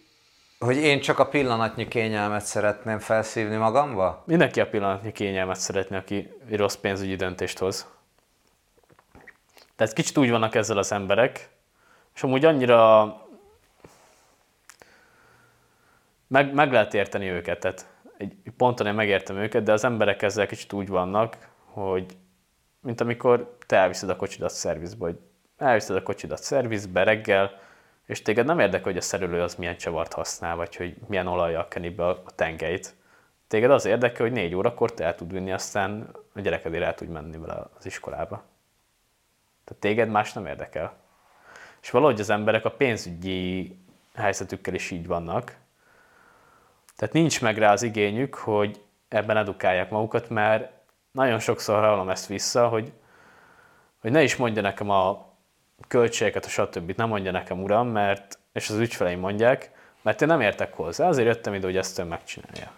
hogy 0.59 0.77
én 0.77 1.01
csak 1.01 1.19
a 1.19 1.27
pillanatnyi 1.27 1.89
kényelmet 1.89 2.45
szeretném 2.45 2.99
felszívni 2.99 3.57
magamba? 3.57 4.23
Mindenki 4.27 4.61
a 4.61 4.67
pillanatnyi 4.67 5.13
kényelmet 5.13 5.61
szeretne, 5.61 5.97
aki 5.97 6.31
rossz 6.51 6.75
pénzügyi 6.75 7.17
döntést 7.17 7.59
hoz. 7.59 7.87
Tehát 9.77 9.93
kicsit 9.93 10.19
úgy 10.19 10.31
vannak 10.31 10.55
ezzel 10.55 10.79
az 10.79 10.93
emberek, 10.93 11.49
és 12.15 12.23
amúgy 12.23 12.45
annyira 12.45 13.15
meg, 16.27 16.55
meg 16.55 16.73
lehet 16.73 16.95
érteni 16.95 17.29
őket, 17.29 17.61
tehát 17.61 17.87
egy 18.17 18.37
ponton 18.57 18.87
én 18.87 18.95
megértem 18.95 19.37
őket, 19.37 19.63
de 19.63 19.73
az 19.73 19.85
emberek 19.85 20.23
ezzel 20.23 20.47
kicsit 20.47 20.73
úgy 20.73 20.89
vannak, 20.89 21.37
hogy 21.65 22.17
mint 22.81 23.01
amikor 23.01 23.57
te 23.67 23.77
elviszed 23.77 24.09
a 24.09 24.17
kocsidat 24.17 24.51
szervizbe, 24.51 25.05
hogy 25.05 25.19
elviszed 25.57 25.97
a 25.97 26.03
kocsidat 26.03 26.43
szervizbe 26.43 27.03
reggel, 27.03 27.59
és 28.07 28.23
téged 28.23 28.47
nem 28.47 28.59
érdekel, 28.59 28.85
hogy 28.85 28.97
a 28.97 29.01
szerelő 29.01 29.43
az 29.43 29.55
milyen 29.55 29.77
csavart 29.77 30.13
használ, 30.13 30.57
vagy 30.57 30.77
hogy 30.77 30.97
milyen 31.07 31.27
olajjal 31.27 31.69
keni 31.69 31.89
be 31.89 32.07
a 32.07 32.23
tengelyt. 32.35 32.95
Téged 33.49 33.71
az 33.71 33.85
érdekel, 33.85 34.27
hogy 34.27 34.35
négy 34.35 34.55
órakor 34.55 34.95
te 34.95 35.05
el 35.05 35.15
tud 35.15 35.33
vinni, 35.33 35.53
aztán 35.53 36.11
a 36.35 36.41
gyerekedére 36.41 36.87
el 36.87 36.95
tud 36.95 37.09
menni 37.09 37.39
vele 37.39 37.63
az 37.79 37.87
iskolába. 37.87 38.45
Tehát 39.67 39.81
téged 39.81 40.09
más 40.09 40.33
nem 40.33 40.47
érdekel. 40.47 40.97
És 41.83 41.91
valahogy 41.91 42.21
az 42.21 42.31
emberek 42.31 42.65
a 42.65 42.71
pénzügyi 42.71 43.77
helyzetükkel 44.15 44.75
is 44.75 44.91
így 44.91 45.07
vannak. 45.07 45.57
Tehát 46.97 47.15
nincs 47.15 47.41
meg 47.41 47.59
rá 47.59 47.73
az 47.73 47.83
igényük, 47.83 48.35
hogy 48.35 48.81
ebben 49.09 49.37
edukálják 49.37 49.91
magukat, 49.91 50.29
mert 50.29 50.73
nagyon 51.11 51.39
sokszor 51.39 51.81
hallom 51.81 52.09
ezt 52.09 52.27
vissza, 52.27 52.69
hogy, 52.69 52.93
hogy 54.01 54.11
ne 54.11 54.23
is 54.23 54.37
mondja 54.37 54.63
nekem 54.63 54.91
a 54.91 55.33
költségeket, 55.89 56.45
a 56.45 56.49
stb. 56.49 56.93
Nem 56.97 57.09
mondja 57.09 57.31
nekem, 57.31 57.63
uram, 57.63 57.89
mert, 57.89 58.39
és 58.53 58.71
az 58.71 58.79
ügyfeleim 58.79 59.21
mondják, 59.21 59.71
mert 60.03 60.23
én 60.23 60.29
nem 60.29 60.41
értek 60.41 60.75
hozzá, 60.75 61.09
azért 61.09 61.27
jöttem 61.27 61.55
ide, 61.55 61.67
hogy 61.67 61.77
ezt 61.77 61.99
ön 61.99 62.07
megcsinálja. 62.07 62.71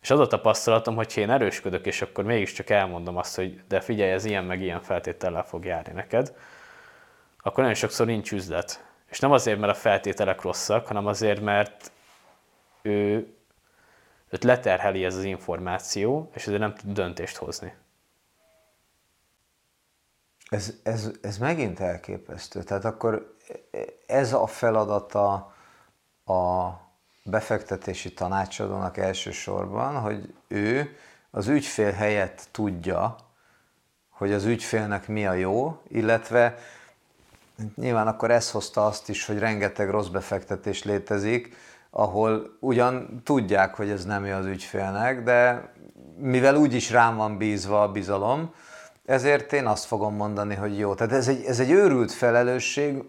És 0.00 0.10
az 0.10 0.20
a 0.20 0.26
tapasztalatom, 0.26 0.94
hogy 0.94 1.12
én 1.16 1.30
erősködök, 1.30 1.86
és 1.86 2.02
akkor 2.02 2.24
mégiscsak 2.24 2.70
elmondom 2.70 3.16
azt, 3.16 3.36
hogy 3.36 3.60
de 3.68 3.80
figyelj, 3.80 4.10
ez 4.10 4.24
ilyen 4.24 4.44
meg 4.44 4.60
ilyen 4.60 4.80
feltétellel 4.82 5.44
fog 5.44 5.64
járni 5.64 5.92
neked, 5.92 6.34
akkor 7.38 7.58
nagyon 7.58 7.74
sokszor 7.74 8.06
nincs 8.06 8.32
üzlet. 8.32 8.84
És 9.10 9.18
nem 9.18 9.32
azért, 9.32 9.58
mert 9.58 9.72
a 9.72 9.76
feltételek 9.76 10.40
rosszak, 10.42 10.86
hanem 10.86 11.06
azért, 11.06 11.40
mert 11.40 11.92
ő, 12.82 13.26
őt 14.28 14.44
leterheli 14.44 15.04
ez 15.04 15.16
az 15.16 15.24
információ, 15.24 16.30
és 16.34 16.46
ezért 16.46 16.60
nem 16.60 16.74
tud 16.74 16.92
döntést 16.92 17.36
hozni. 17.36 17.74
Ez, 20.50 20.74
ez, 20.82 21.10
ez 21.22 21.38
megint 21.38 21.80
elképesztő. 21.80 22.62
Tehát 22.62 22.84
akkor 22.84 23.36
ez 24.06 24.32
a 24.32 24.46
feladata 24.46 25.54
a 26.24 26.70
befektetési 27.30 28.12
tanácsadónak 28.12 28.96
elsősorban, 28.96 30.00
hogy 30.00 30.34
ő 30.48 30.96
az 31.30 31.48
ügyfél 31.48 31.92
helyett 31.92 32.48
tudja, 32.50 33.16
hogy 34.08 34.32
az 34.32 34.44
ügyfélnek 34.44 35.08
mi 35.08 35.26
a 35.26 35.32
jó, 35.32 35.80
illetve 35.88 36.58
nyilván 37.76 38.06
akkor 38.06 38.30
ez 38.30 38.50
hozta 38.50 38.86
azt 38.86 39.08
is, 39.08 39.26
hogy 39.26 39.38
rengeteg 39.38 39.90
rossz 39.90 40.08
befektetés 40.08 40.84
létezik, 40.84 41.56
ahol 41.90 42.56
ugyan 42.60 43.20
tudják, 43.24 43.74
hogy 43.74 43.90
ez 43.90 44.04
nem 44.04 44.26
jó 44.26 44.36
az 44.36 44.46
ügyfélnek, 44.46 45.22
de 45.22 45.72
mivel 46.16 46.56
úgyis 46.56 46.90
rám 46.90 47.16
van 47.16 47.38
bízva 47.38 47.82
a 47.82 47.92
bizalom, 47.92 48.54
ezért 49.04 49.52
én 49.52 49.66
azt 49.66 49.84
fogom 49.84 50.14
mondani, 50.14 50.54
hogy 50.54 50.78
jó. 50.78 50.94
Tehát 50.94 51.12
ez 51.12 51.28
egy, 51.28 51.44
ez 51.44 51.60
egy 51.60 51.70
őrült 51.70 52.12
felelősség 52.12 53.02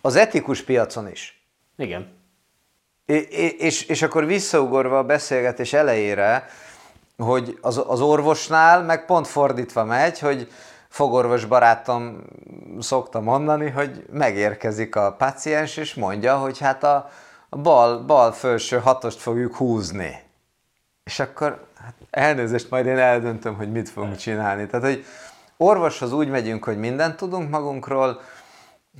az 0.00 0.16
etikus 0.16 0.62
piacon 0.62 1.10
is. 1.10 1.46
Igen. 1.76 2.14
És, 3.06 3.82
és 3.82 4.02
akkor 4.02 4.26
visszaugorva 4.26 4.98
a 4.98 5.04
beszélgetés 5.04 5.72
elejére, 5.72 6.48
hogy 7.16 7.58
az, 7.60 7.82
az 7.86 8.00
orvosnál 8.00 8.82
meg 8.82 9.04
pont 9.04 9.26
fordítva 9.26 9.84
megy, 9.84 10.18
hogy 10.18 10.50
fogorvos 10.88 11.44
barátom 11.44 12.24
szokta 12.80 13.20
mondani, 13.20 13.70
hogy 13.70 14.04
megérkezik 14.12 14.96
a 14.96 15.12
paciens, 15.12 15.76
és 15.76 15.94
mondja, 15.94 16.36
hogy 16.36 16.58
hát 16.58 16.84
a, 16.84 17.10
bal, 17.50 17.98
bal 17.98 18.32
felső 18.32 18.78
hatost 18.78 19.20
fogjuk 19.20 19.56
húzni. 19.56 20.22
És 21.04 21.20
akkor 21.20 21.66
hát 21.80 21.94
elnézést, 22.10 22.70
majd 22.70 22.86
én 22.86 22.98
eldöntöm, 22.98 23.54
hogy 23.54 23.72
mit 23.72 23.88
fogunk 23.88 24.16
csinálni. 24.16 24.66
Tehát, 24.66 24.86
hogy 24.86 25.04
orvoshoz 25.56 26.12
úgy 26.12 26.28
megyünk, 26.28 26.64
hogy 26.64 26.78
mindent 26.78 27.16
tudunk 27.16 27.50
magunkról, 27.50 28.20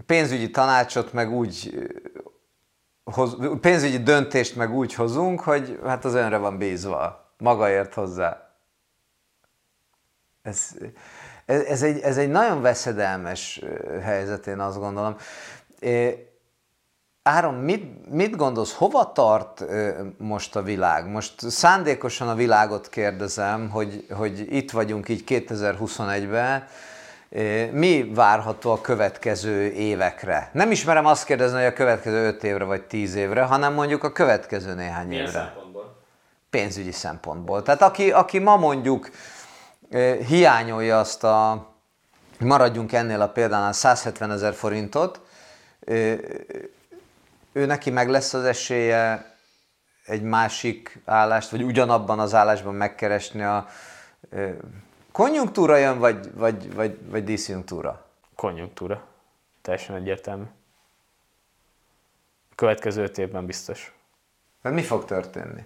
pénzügyi 0.07 0.51
tanácsot 0.51 1.13
meg 1.13 1.33
úgy 1.33 1.75
hoz, 3.13 3.37
pénzügyi 3.61 3.99
döntést 3.99 4.57
meg 4.57 4.75
úgy 4.75 4.95
hozunk, 4.95 5.41
hogy 5.41 5.81
hát 5.85 6.05
az 6.05 6.15
önre 6.15 6.37
van 6.37 6.59
bízva, 6.59 7.33
maga 7.39 7.71
ért 7.71 7.95
hozzá. 7.95 8.51
Ez, 10.43 10.71
ez, 11.47 11.61
ez, 11.61 11.83
egy, 11.83 12.01
ez 12.01 12.17
egy 12.17 12.29
nagyon 12.29 12.63
veszedelmes 12.63 13.61
helyzet, 14.03 14.47
én 14.47 14.61
azt 14.61 14.79
gondolom. 14.79 15.17
Áron, 17.23 17.55
mit, 17.55 18.11
mit 18.11 18.37
gondolsz, 18.37 18.75
hova 18.75 19.13
tart 19.13 19.65
most 20.19 20.57
a 20.57 20.63
világ? 20.63 21.07
Most 21.07 21.51
szándékosan 21.51 22.29
a 22.29 22.35
világot 22.35 22.89
kérdezem, 22.89 23.71
hogy, 23.71 24.07
hogy 24.11 24.55
itt 24.55 24.71
vagyunk 24.71 25.09
így 25.09 25.25
2021-ben, 25.27 26.67
mi 27.73 28.11
várható 28.15 28.71
a 28.71 28.81
következő 28.81 29.73
évekre? 29.73 30.51
Nem 30.53 30.71
ismerem 30.71 31.07
azt 31.07 31.25
kérdezni, 31.25 31.57
hogy 31.57 31.67
a 31.67 31.73
következő 31.73 32.27
5 32.27 32.45
évre 32.45 32.65
vagy 32.65 32.83
10 32.83 33.15
évre, 33.15 33.43
hanem 33.43 33.73
mondjuk 33.73 34.05
a 34.05 34.13
következő 34.13 34.75
néhány 34.75 35.07
Milyen 35.07 35.27
évre. 35.27 35.39
szempontból? 35.39 36.03
Pénzügyi 36.51 36.93
szempontból. 36.93 37.63
Tehát 37.63 37.83
aki, 37.83 38.13
aki 38.13 38.39
ma 38.39 38.57
mondjuk 38.57 39.11
hiányolja 40.27 40.99
azt 40.99 41.25
a, 41.25 41.67
maradjunk 42.39 42.93
ennél 42.93 43.21
a 43.21 43.29
példánál 43.29 43.73
170 43.73 44.31
ezer 44.31 44.55
forintot, 44.55 45.21
ő 47.53 47.67
neki 47.67 47.91
meg 47.91 48.09
lesz 48.09 48.35
az 48.35 48.45
esélye 48.45 49.35
egy 50.07 50.23
másik 50.23 51.01
állást, 51.05 51.51
vagy 51.51 51.63
ugyanabban 51.63 52.19
az 52.19 52.35
állásban 52.35 52.75
megkeresni 52.75 53.43
a 53.43 53.69
konjunktúra 55.17 55.77
jön, 55.77 55.99
vagy, 55.99 56.35
vagy, 56.35 56.75
vagy, 56.75 57.11
vagy 57.11 57.25
diszjunktúra? 57.25 58.05
Konjunktúra. 58.35 59.03
Teljesen 59.63 59.97
egyértelmű. 59.97 60.45
A 62.51 62.55
következő 62.55 63.03
öt 63.03 63.19
évben 63.19 63.47
biztos. 63.47 63.95
Tehát 64.63 64.77
mi 64.77 64.83
fog 64.83 65.05
történni? 65.05 65.65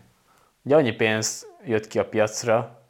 Ugye 0.63 0.77
annyi 0.77 0.93
pénz 0.93 1.47
jött 1.65 1.87
ki 1.87 1.99
a 1.99 2.09
piacra, 2.09 2.81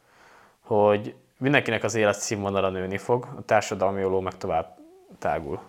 hogy 0.61 1.15
mindenkinek 1.37 1.85
az 1.85 1.95
életszínvonala 1.95 2.71
nőni 2.71 2.99
fog, 2.99 3.29
a 3.37 3.43
társadalmi 3.45 4.05
olló 4.05 4.21
meg 4.21 4.37
tovább 4.37 4.79
tágul. 5.19 5.61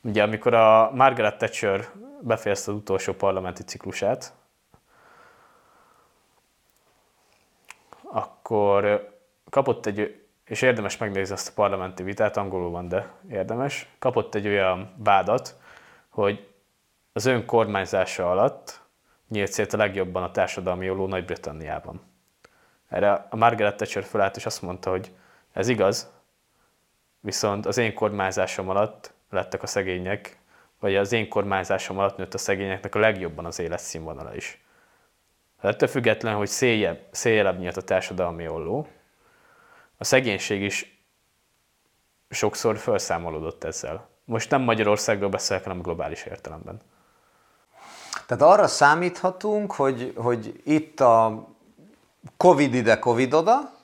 Ugye 0.00 0.22
amikor 0.22 0.54
a 0.54 0.90
Margaret 0.94 1.36
Thatcher 1.36 1.88
befejezte 2.20 2.70
az 2.70 2.76
utolsó 2.76 3.12
parlamenti 3.12 3.62
ciklusát, 3.62 4.32
akkor 8.02 9.14
kapott 9.56 9.86
egy, 9.86 10.20
és 10.44 10.62
érdemes 10.62 10.96
megnézni 10.96 11.34
ezt 11.34 11.48
a 11.48 11.52
parlamenti 11.54 12.02
vitát, 12.02 12.36
angolul 12.36 12.70
van, 12.70 12.88
de 12.88 13.12
érdemes, 13.30 13.88
kapott 13.98 14.34
egy 14.34 14.46
olyan 14.46 14.94
vádat, 14.96 15.54
hogy 16.08 16.48
az 17.12 17.26
ön 17.26 17.46
kormányzása 17.46 18.30
alatt 18.30 18.80
nyílt 19.28 19.52
szét 19.52 19.72
a 19.72 19.76
legjobban 19.76 20.22
a 20.22 20.30
társadalmi 20.30 20.84
jóló 20.84 21.06
Nagy-Britanniában. 21.06 22.00
Erre 22.88 23.26
a 23.30 23.36
Margaret 23.36 23.76
Thatcher 23.76 24.04
fölállt, 24.04 24.36
és 24.36 24.46
azt 24.46 24.62
mondta, 24.62 24.90
hogy 24.90 25.14
ez 25.52 25.68
igaz, 25.68 26.12
viszont 27.20 27.66
az 27.66 27.76
én 27.76 27.94
kormányzásom 27.94 28.68
alatt 28.68 29.12
lettek 29.30 29.62
a 29.62 29.66
szegények, 29.66 30.38
vagy 30.80 30.96
az 30.96 31.12
én 31.12 31.28
kormányzásom 31.28 31.98
alatt 31.98 32.16
nőtt 32.16 32.34
a 32.34 32.38
szegényeknek 32.38 32.94
a 32.94 32.98
legjobban 32.98 33.44
az 33.44 33.58
életszínvonala 33.58 34.34
is. 34.34 34.64
Hát 35.58 35.74
ettől 35.74 35.88
függetlenül, 35.88 36.38
hogy 36.38 36.48
széljebb, 36.48 37.00
széljebb 37.10 37.58
nyílt 37.58 37.76
a 37.76 37.82
társadalmi 37.82 38.48
olló, 38.48 38.86
a 39.96 40.04
szegénység 40.04 40.62
is 40.62 41.00
sokszor 42.30 42.78
felszámolódott 42.78 43.64
ezzel. 43.64 44.08
Most 44.24 44.50
nem 44.50 44.62
Magyarországról 44.62 45.28
beszélek, 45.28 45.62
hanem 45.62 45.82
globális 45.82 46.24
értelemben. 46.24 46.80
Tehát 48.26 48.42
arra 48.42 48.66
számíthatunk, 48.66 49.72
hogy, 49.72 50.12
hogy 50.16 50.60
itt 50.64 51.00
a 51.00 51.48
Covid 52.36 52.74
ide, 52.74 52.98
Covid 52.98 53.34
oda, 53.34 53.74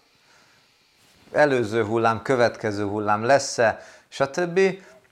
előző 1.33 1.85
hullám, 1.85 2.23
következő 2.23 2.85
hullám 2.85 3.25
lesz-e, 3.25 3.81
stb. 4.09 4.61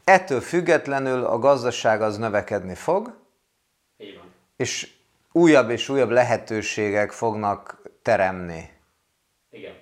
Ettől 0.05 0.41
függetlenül 0.41 1.25
a 1.25 1.39
gazdaság 1.39 2.03
az 2.03 2.17
növekedni 2.17 2.75
fog, 2.75 3.19
és 4.57 4.95
újabb 5.33 5.71
és 5.71 5.89
újabb 5.89 6.11
lehetőségek 6.11 7.13
fognak 7.13 7.83
teremni. 8.03 8.71
Igen. 9.51 9.80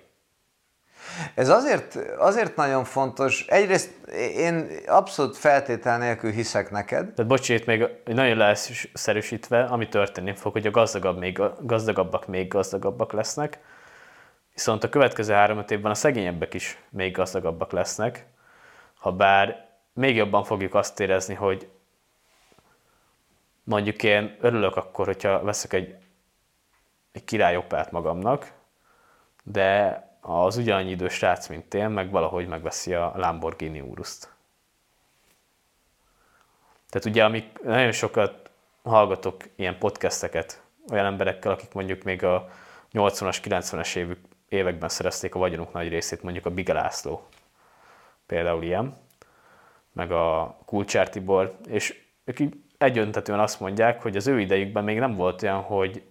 Ez 1.33 1.49
azért, 1.49 1.95
azért 2.17 2.55
nagyon 2.55 2.83
fontos. 2.83 3.45
Egyrészt 3.47 4.07
én 4.35 4.69
abszolút 4.87 5.37
feltétel 5.37 5.97
nélkül 5.97 6.31
hiszek 6.31 6.71
neked. 6.71 7.13
Tehát 7.13 7.27
bocs, 7.27 7.49
itt 7.49 7.65
még 7.65 7.85
nagyon 8.05 8.37
leszerűsítve, 8.37 9.63
ami 9.63 9.87
történni 9.87 10.35
fog, 10.35 10.51
hogy 10.51 10.67
a 10.67 10.71
gazdagabb 10.71 11.17
még, 11.17 11.41
gazdagabbak 11.61 12.27
még 12.27 12.47
gazdagabbak 12.47 13.11
lesznek, 13.11 13.59
viszont 14.53 14.83
a 14.83 14.89
következő 14.89 15.33
három 15.33 15.63
évben 15.67 15.91
a 15.91 15.95
szegényebbek 15.95 16.53
is 16.53 16.77
még 16.89 17.11
gazdagabbak 17.11 17.71
lesznek, 17.71 18.25
ha 18.99 19.11
bár 19.11 19.67
még 19.93 20.15
jobban 20.15 20.43
fogjuk 20.43 20.75
azt 20.75 20.99
érezni, 20.99 21.33
hogy 21.33 21.69
mondjuk 23.63 24.03
én 24.03 24.37
örülök 24.41 24.75
akkor, 24.75 25.05
hogyha 25.05 25.43
veszek 25.43 25.73
egy, 25.73 25.95
egy 27.11 27.23
királyopát 27.23 27.91
magamnak, 27.91 28.51
de 29.43 30.03
az 30.21 30.57
ugyanannyi 30.57 30.89
idős 30.89 31.13
srác, 31.13 31.47
mint 31.47 31.73
én, 31.73 31.89
meg 31.89 32.11
valahogy 32.11 32.47
megveszi 32.47 32.93
a 32.93 33.13
Lamborghini 33.15 33.81
Uruszt. 33.81 34.33
Tehát 36.89 37.07
ugye, 37.07 37.23
amik 37.23 37.61
nagyon 37.63 37.91
sokat 37.91 38.49
hallgatok 38.83 39.43
ilyen 39.55 39.77
podcasteket 39.77 40.63
olyan 40.91 41.05
emberekkel, 41.05 41.51
akik 41.51 41.73
mondjuk 41.73 42.03
még 42.03 42.23
a 42.23 42.49
80-as, 42.93 43.37
90-es 43.43 44.17
években 44.49 44.89
szerezték 44.89 45.35
a 45.35 45.39
vagyonuk 45.39 45.73
nagy 45.73 45.89
részét, 45.89 46.23
mondjuk 46.23 46.45
a 46.45 46.49
Bigelászló 46.49 47.27
például 48.25 48.63
ilyen, 48.63 48.97
meg 49.93 50.11
a 50.11 50.57
Kulcsár 50.65 51.09
Tibor, 51.09 51.57
és 51.67 52.01
ők 52.23 52.37
egyöntetően 52.77 53.39
azt 53.39 53.59
mondják, 53.59 54.01
hogy 54.01 54.15
az 54.15 54.27
ő 54.27 54.39
idejükben 54.39 54.83
még 54.83 54.99
nem 54.99 55.15
volt 55.15 55.43
olyan, 55.43 55.61
hogy 55.61 56.03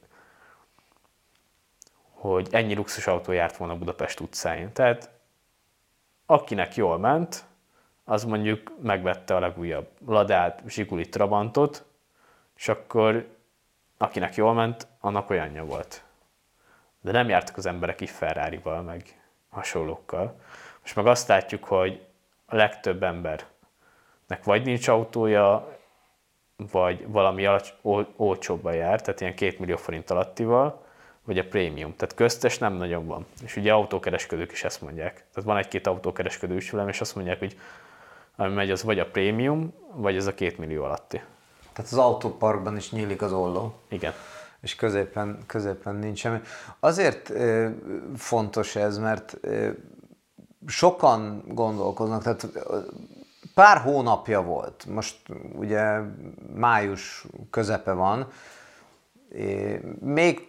hogy 2.18 2.48
ennyi 2.50 2.74
luxusautó 2.74 3.32
járt 3.32 3.56
volna 3.56 3.76
Budapest 3.76 4.20
utcáin. 4.20 4.72
Tehát 4.72 5.10
akinek 6.26 6.74
jól 6.74 6.98
ment, 6.98 7.44
az 8.04 8.24
mondjuk 8.24 8.72
megvette 8.82 9.36
a 9.36 9.38
legújabb 9.38 9.88
Ladát, 10.06 10.62
Zsiguli 10.66 11.08
Trabantot, 11.08 11.84
és 12.56 12.68
akkor 12.68 13.28
akinek 13.98 14.34
jól 14.34 14.54
ment, 14.54 14.86
annak 15.00 15.30
olyanja 15.30 15.64
volt. 15.64 16.02
De 17.00 17.12
nem 17.12 17.28
jártak 17.28 17.56
az 17.56 17.66
emberek 17.66 18.00
így 18.00 18.10
ferrari 18.10 18.60
meg 18.84 19.22
hasonlókkal. 19.50 20.40
Most 20.80 20.96
meg 20.96 21.06
azt 21.06 21.28
látjuk, 21.28 21.64
hogy 21.64 22.06
a 22.46 22.56
legtöbb 22.56 23.02
embernek 23.02 24.44
vagy 24.44 24.64
nincs 24.64 24.88
autója, 24.88 25.78
vagy 26.56 27.08
valami 27.08 27.46
alacs, 27.46 27.72
ol, 27.82 28.12
olcsóbban 28.16 28.74
jár, 28.74 29.00
tehát 29.00 29.20
ilyen 29.20 29.34
két 29.34 29.58
millió 29.58 29.76
forint 29.76 30.10
alattival, 30.10 30.86
vagy 31.28 31.38
a 31.38 31.48
prémium. 31.48 31.96
Tehát 31.96 32.14
köztes 32.14 32.58
nem 32.58 32.72
nagyon 32.72 33.06
van. 33.06 33.26
És 33.44 33.56
ugye 33.56 33.72
autókereskedők 33.72 34.52
is 34.52 34.64
ezt 34.64 34.82
mondják. 34.82 35.12
Tehát 35.12 35.48
van 35.48 35.56
egy-két 35.56 35.86
autókereskedő 35.86 36.56
is 36.56 36.70
velem, 36.70 36.88
és 36.88 37.00
azt 37.00 37.14
mondják, 37.14 37.38
hogy 37.38 37.58
ami 38.36 38.54
megy, 38.54 38.70
az 38.70 38.82
vagy 38.82 38.98
a 38.98 39.06
prémium, 39.06 39.72
vagy 39.94 40.16
ez 40.16 40.26
a 40.26 40.34
két 40.34 40.58
millió 40.58 40.84
alatti. 40.84 41.20
Tehát 41.72 41.92
az 41.92 41.98
autóparkban 41.98 42.76
is 42.76 42.90
nyílik 42.90 43.22
az 43.22 43.32
olló. 43.32 43.74
Igen. 43.88 44.12
És 44.60 44.74
középen, 44.74 45.38
középen 45.46 45.94
nincs 45.94 46.18
semmi. 46.18 46.40
Azért 46.80 47.32
fontos 48.16 48.76
ez, 48.76 48.98
mert 48.98 49.40
sokan 50.66 51.42
gondolkoznak, 51.46 52.22
tehát 52.22 52.48
pár 53.54 53.78
hónapja 53.78 54.42
volt, 54.42 54.86
most 54.86 55.16
ugye 55.52 56.00
május 56.54 57.26
közepe 57.50 57.92
van, 57.92 58.30
még 60.00 60.48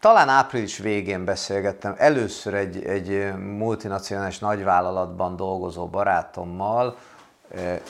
talán 0.00 0.28
április 0.28 0.78
végén 0.78 1.24
beszélgettem 1.24 1.94
először 1.98 2.54
egy, 2.54 2.84
egy 2.84 3.34
multinacionális 3.36 4.38
nagyvállalatban 4.38 5.36
dolgozó 5.36 5.86
barátommal, 5.86 6.96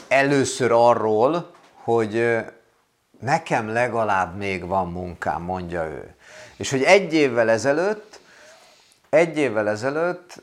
először 0.09 0.73
arról, 0.73 1.51
hogy 1.75 2.39
nekem 3.21 3.69
legalább 3.69 4.37
még 4.37 4.67
van 4.67 4.89
munkám, 4.93 5.43
mondja 5.43 5.85
ő. 5.85 6.15
És 6.57 6.71
hogy 6.71 6.83
egy 6.83 7.15
évvel 7.15 7.51
ezelőtt, 7.51 8.21
egy 9.09 9.39
évvel 9.39 9.69
ezelőtt 9.69 10.43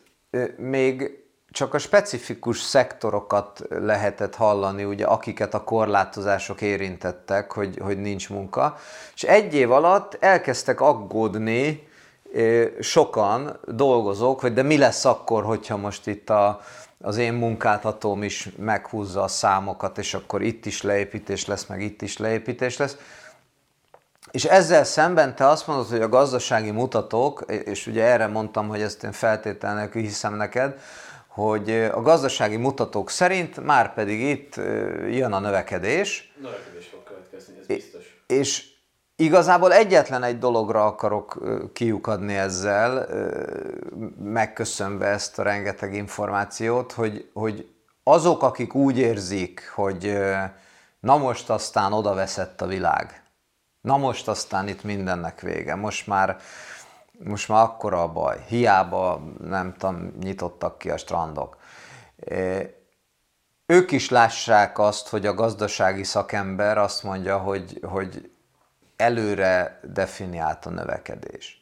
még 0.58 1.26
csak 1.58 1.74
a 1.74 1.78
specifikus 1.78 2.62
szektorokat 2.62 3.62
lehetett 3.70 4.36
hallani, 4.36 4.84
ugye, 4.84 5.06
akiket 5.06 5.54
a 5.54 5.64
korlátozások 5.64 6.62
érintettek, 6.62 7.52
hogy, 7.52 7.78
hogy 7.82 8.02
nincs 8.02 8.30
munka. 8.30 8.78
És 9.16 9.24
egy 9.24 9.54
év 9.54 9.72
alatt 9.72 10.18
elkezdtek 10.20 10.82
aggódni 10.82 11.88
sokan 12.80 13.60
dolgozók, 13.66 14.40
hogy 14.40 14.54
de 14.54 14.62
mi 14.62 14.78
lesz 14.78 15.06
akkor, 15.06 15.44
hogyha 15.44 15.78
most 15.78 16.08
itt 16.08 16.30
a, 16.30 16.62
az 17.02 17.18
én 17.18 17.34
munkáltatóm 17.34 18.24
is 18.24 18.50
meghúzza 18.58 19.24
a 19.24 19.28
számokat, 19.28 19.98
és 19.98 20.14
akkor 20.14 20.42
itt 20.42 20.66
is 20.66 20.82
leépítés 20.82 21.46
lesz, 21.46 21.66
meg 21.66 21.82
itt 21.82 22.02
is 22.02 22.18
leépítés 22.18 22.78
lesz. 22.78 22.98
És 24.32 24.46
ezzel 24.46 24.84
szemben 24.84 25.36
te 25.36 25.48
azt 25.48 25.68
mondod, 25.68 25.90
hogy 25.90 26.02
a 26.02 26.10
gazdasági 26.10 26.72
mutatók, 26.72 27.46
és 27.66 27.88
ugye 27.88 28.04
erre 28.04 28.28
mondtam, 28.28 28.68
hogy 28.68 28.82
ezt 28.82 29.04
én 29.04 29.12
feltételnek 29.12 29.94
hiszem 29.94 30.36
neked, 30.36 30.80
hogy 31.38 31.72
a 31.72 32.02
gazdasági 32.02 32.56
mutatók 32.56 33.10
szerint 33.10 33.64
már 33.66 33.94
pedig 33.94 34.20
itt 34.22 34.56
jön 35.10 35.34
a 35.34 35.40
növekedés. 35.40 36.34
Növekedés 36.42 36.88
fog 36.88 37.04
következni, 37.04 37.54
ez 37.60 37.66
biztos. 37.66 38.24
És 38.28 38.66
igazából 39.16 39.74
egyetlen 39.74 40.24
egy 40.24 40.38
dologra 40.38 40.86
akarok 40.86 41.40
kiukadni 41.74 42.36
ezzel, 42.36 43.08
megköszönve 44.24 45.06
ezt 45.06 45.40
a 45.40 45.44
rengeteg 45.44 45.94
információt, 45.94 46.92
hogy, 46.92 47.30
hogy 47.34 47.68
azok, 48.04 48.44
akik 48.44 48.74
úgy 48.74 48.98
érzik, 48.98 49.72
hogy 49.76 50.18
na 51.00 51.18
most 51.18 51.50
aztán 51.50 51.94
oda 51.94 52.14
veszett 52.14 52.62
a 52.62 52.68
világ, 52.68 53.24
na 53.82 53.98
most 53.98 54.28
aztán 54.28 54.68
itt 54.68 54.84
mindennek 54.84 55.42
vége, 55.42 55.76
most 55.76 56.08
már 56.08 56.38
most 57.24 57.48
már 57.48 57.64
akkora 57.64 58.02
a 58.02 58.12
baj. 58.12 58.44
Hiába, 58.48 59.22
nem 59.40 59.74
tudom, 59.78 60.14
nyitottak 60.20 60.78
ki 60.78 60.90
a 60.90 60.98
strandok. 60.98 61.58
Ők 63.66 63.92
is 63.92 64.10
lássák 64.10 64.80
azt, 64.80 65.08
hogy 65.08 65.26
a 65.26 65.34
gazdasági 65.34 66.04
szakember 66.04 66.78
azt 66.78 67.04
mondja, 67.04 67.38
hogy, 67.38 67.80
hogy 67.84 68.32
előre 68.96 69.80
definiált 69.84 70.66
a 70.66 70.70
növekedés. 70.70 71.62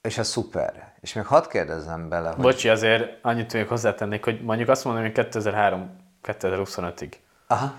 És 0.00 0.18
ez 0.18 0.28
szuper. 0.28 0.94
És 1.00 1.12
még 1.12 1.26
hadd 1.26 1.48
kérdezzem 1.48 2.08
bele, 2.08 2.28
hogy... 2.28 2.42
Bocsi, 2.42 2.68
azért 2.68 3.24
annyit 3.24 3.52
még 3.52 3.68
hozzátennék, 3.68 4.24
hogy 4.24 4.42
mondjuk 4.42 4.68
azt 4.68 4.84
mondom, 4.84 5.02
hogy 5.02 5.12
2003-2025-ig. 5.14 7.12
Aha. 7.46 7.74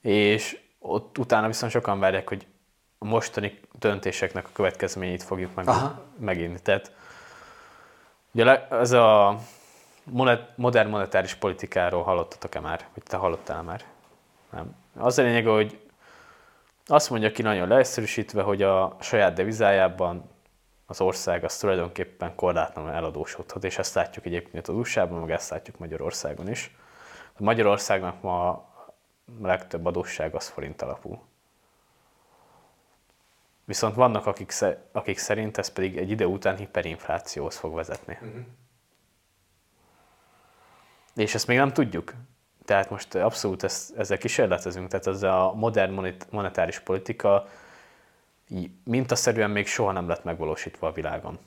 És 0.00 0.60
ott 0.78 1.18
utána 1.18 1.46
viszont 1.46 1.72
sokan 1.72 2.00
várják, 2.00 2.28
hogy 2.28 2.46
a 3.02 3.04
mostani 3.04 3.60
döntéseknek 3.78 4.46
a 4.46 4.50
következményét 4.52 5.22
fogjuk 5.22 5.54
meg, 5.54 5.68
megint. 6.18 6.62
Tehát 6.62 6.92
ugye 8.32 8.68
ez 8.68 8.92
a 8.92 9.38
monet, 10.04 10.56
modern 10.56 10.88
monetáris 10.88 11.34
politikáról 11.34 12.02
hallottatok-e 12.02 12.60
már? 12.60 12.88
Vagy 12.94 13.02
te 13.02 13.16
hallottál 13.16 13.62
már? 13.62 13.84
Nem. 14.50 14.76
Az 14.96 15.18
a 15.18 15.22
lényeg, 15.22 15.46
hogy 15.46 15.80
azt 16.86 17.10
mondja 17.10 17.32
ki 17.32 17.42
nagyon 17.42 17.68
leegyszerűsítve, 17.68 18.42
hogy 18.42 18.62
a 18.62 18.96
saját 19.00 19.32
devizájában 19.32 20.30
az 20.86 21.00
ország 21.00 21.44
az 21.44 21.56
tulajdonképpen 21.56 22.34
korlátlanul 22.34 22.90
eladósodhat, 22.90 23.64
és 23.64 23.78
ezt 23.78 23.94
látjuk 23.94 24.26
egyébként 24.26 24.68
az 24.68 24.74
USA-ban, 24.74 25.20
meg 25.20 25.30
ezt 25.30 25.50
látjuk 25.50 25.78
Magyarországon 25.78 26.48
is. 26.48 26.76
A 27.38 27.42
Magyarországnak 27.42 28.22
ma 28.22 28.48
a 28.48 28.70
legtöbb 29.42 29.86
adósság 29.86 30.34
az 30.34 30.48
forint 30.48 30.82
alapú. 30.82 31.22
Viszont 33.72 33.94
vannak, 33.94 34.26
akik, 34.26 34.52
akik 34.92 35.18
szerint 35.18 35.58
ez 35.58 35.68
pedig 35.68 35.96
egy 35.96 36.10
ide 36.10 36.26
után 36.26 36.56
hiperinflációhoz 36.56 37.56
fog 37.56 37.74
vezetni. 37.74 38.18
Uh-huh. 38.22 38.44
És 41.14 41.34
ezt 41.34 41.46
még 41.46 41.56
nem 41.56 41.72
tudjuk. 41.72 42.14
Tehát 42.64 42.90
most 42.90 43.14
abszolút 43.14 43.62
ezt, 43.62 43.96
ezzel 43.96 44.18
kísérletezünk. 44.18 44.88
Tehát 44.88 45.06
ez 45.06 45.22
a 45.22 45.52
modern 45.54 46.14
monetáris 46.30 46.78
politika 46.78 47.48
mintaszerűen 48.84 49.50
még 49.50 49.66
soha 49.66 49.92
nem 49.92 50.08
lett 50.08 50.24
megvalósítva 50.24 50.86
a 50.86 50.92
világon. 50.92 51.38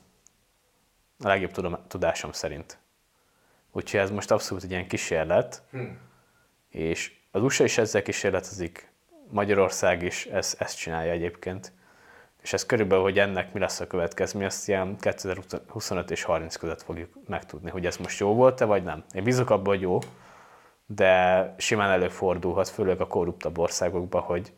A 1.18 1.28
legjobb 1.28 1.50
tudom, 1.50 1.78
tudásom 1.88 2.32
szerint. 2.32 2.78
Úgyhogy 3.72 4.00
ez 4.00 4.10
most 4.10 4.30
abszolút 4.30 4.64
egy 4.64 4.70
ilyen 4.70 4.88
kísérlet, 4.88 5.62
hmm. 5.70 5.98
és 6.68 7.14
az 7.30 7.42
USA 7.42 7.64
is 7.64 7.78
ezzel 7.78 8.02
kísérletezik, 8.02 8.90
Magyarország 9.30 10.02
is 10.02 10.26
ezt, 10.26 10.60
ezt 10.60 10.76
csinálja 10.76 11.12
egyébként 11.12 11.74
és 12.46 12.52
ez 12.52 12.66
körülbelül, 12.66 13.04
hogy 13.04 13.18
ennek 13.18 13.52
mi 13.52 13.60
lesz 13.60 13.80
a 13.80 13.86
következmény, 13.86 14.44
azt 14.44 14.68
ilyen 14.68 14.96
2025 15.00 16.10
és 16.10 16.22
30 16.22 16.56
között 16.56 16.82
fogjuk 16.82 17.08
megtudni, 17.28 17.70
hogy 17.70 17.86
ez 17.86 17.96
most 17.96 18.18
jó 18.18 18.34
volt-e, 18.34 18.64
vagy 18.64 18.82
nem. 18.82 19.04
Én 19.14 19.24
bízok 19.24 19.50
abban, 19.50 19.66
hogy 19.66 19.80
jó, 19.80 19.98
de 20.86 21.54
simán 21.58 21.90
előfordulhat, 21.90 22.68
főleg 22.68 23.00
a 23.00 23.06
korruptabb 23.06 23.58
országokban, 23.58 24.22
hogy 24.22 24.52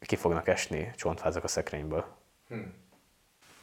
ki 0.00 0.16
fognak 0.16 0.48
esni 0.48 0.92
csontfázak 0.96 1.44
a 1.44 1.48
szekrényből. 1.48 2.04
Hmm. 2.48 2.74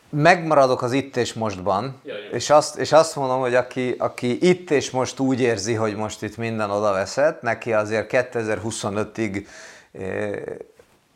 Megmaradok 0.09 0.81
az 0.81 0.91
itt 0.91 1.15
és 1.15 1.33
mostban, 1.33 2.01
ja, 2.03 2.15
és, 2.31 2.49
azt, 2.49 2.77
és 2.77 2.91
azt 2.91 3.15
mondom, 3.15 3.39
hogy 3.39 3.55
aki, 3.55 3.95
aki 3.97 4.49
itt 4.49 4.71
és 4.71 4.91
most 4.91 5.19
úgy 5.19 5.41
érzi, 5.41 5.73
hogy 5.73 5.95
most 5.95 6.23
itt 6.23 6.37
minden 6.37 6.69
oda 6.69 6.91
veszett, 6.91 7.41
neki 7.41 7.73
azért 7.73 8.09
2025-ig 8.13 9.47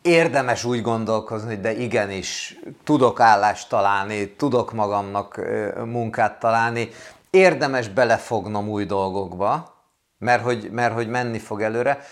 érdemes 0.02 0.64
úgy 0.64 0.82
gondolkozni, 0.82 1.48
hogy 1.48 1.60
de 1.60 1.72
igenis, 1.72 2.58
tudok 2.84 3.20
állást 3.20 3.68
találni, 3.68 4.28
tudok 4.28 4.72
magamnak 4.72 5.40
munkát 5.84 6.38
találni, 6.38 6.88
érdemes 7.30 7.88
belefognom 7.88 8.68
új 8.68 8.84
dolgokba, 8.84 9.74
mert 10.18 10.42
hogy, 10.42 10.70
mert 10.70 10.94
hogy 10.94 11.08
menni 11.08 11.38
fog 11.38 11.62
előre. 11.62 12.04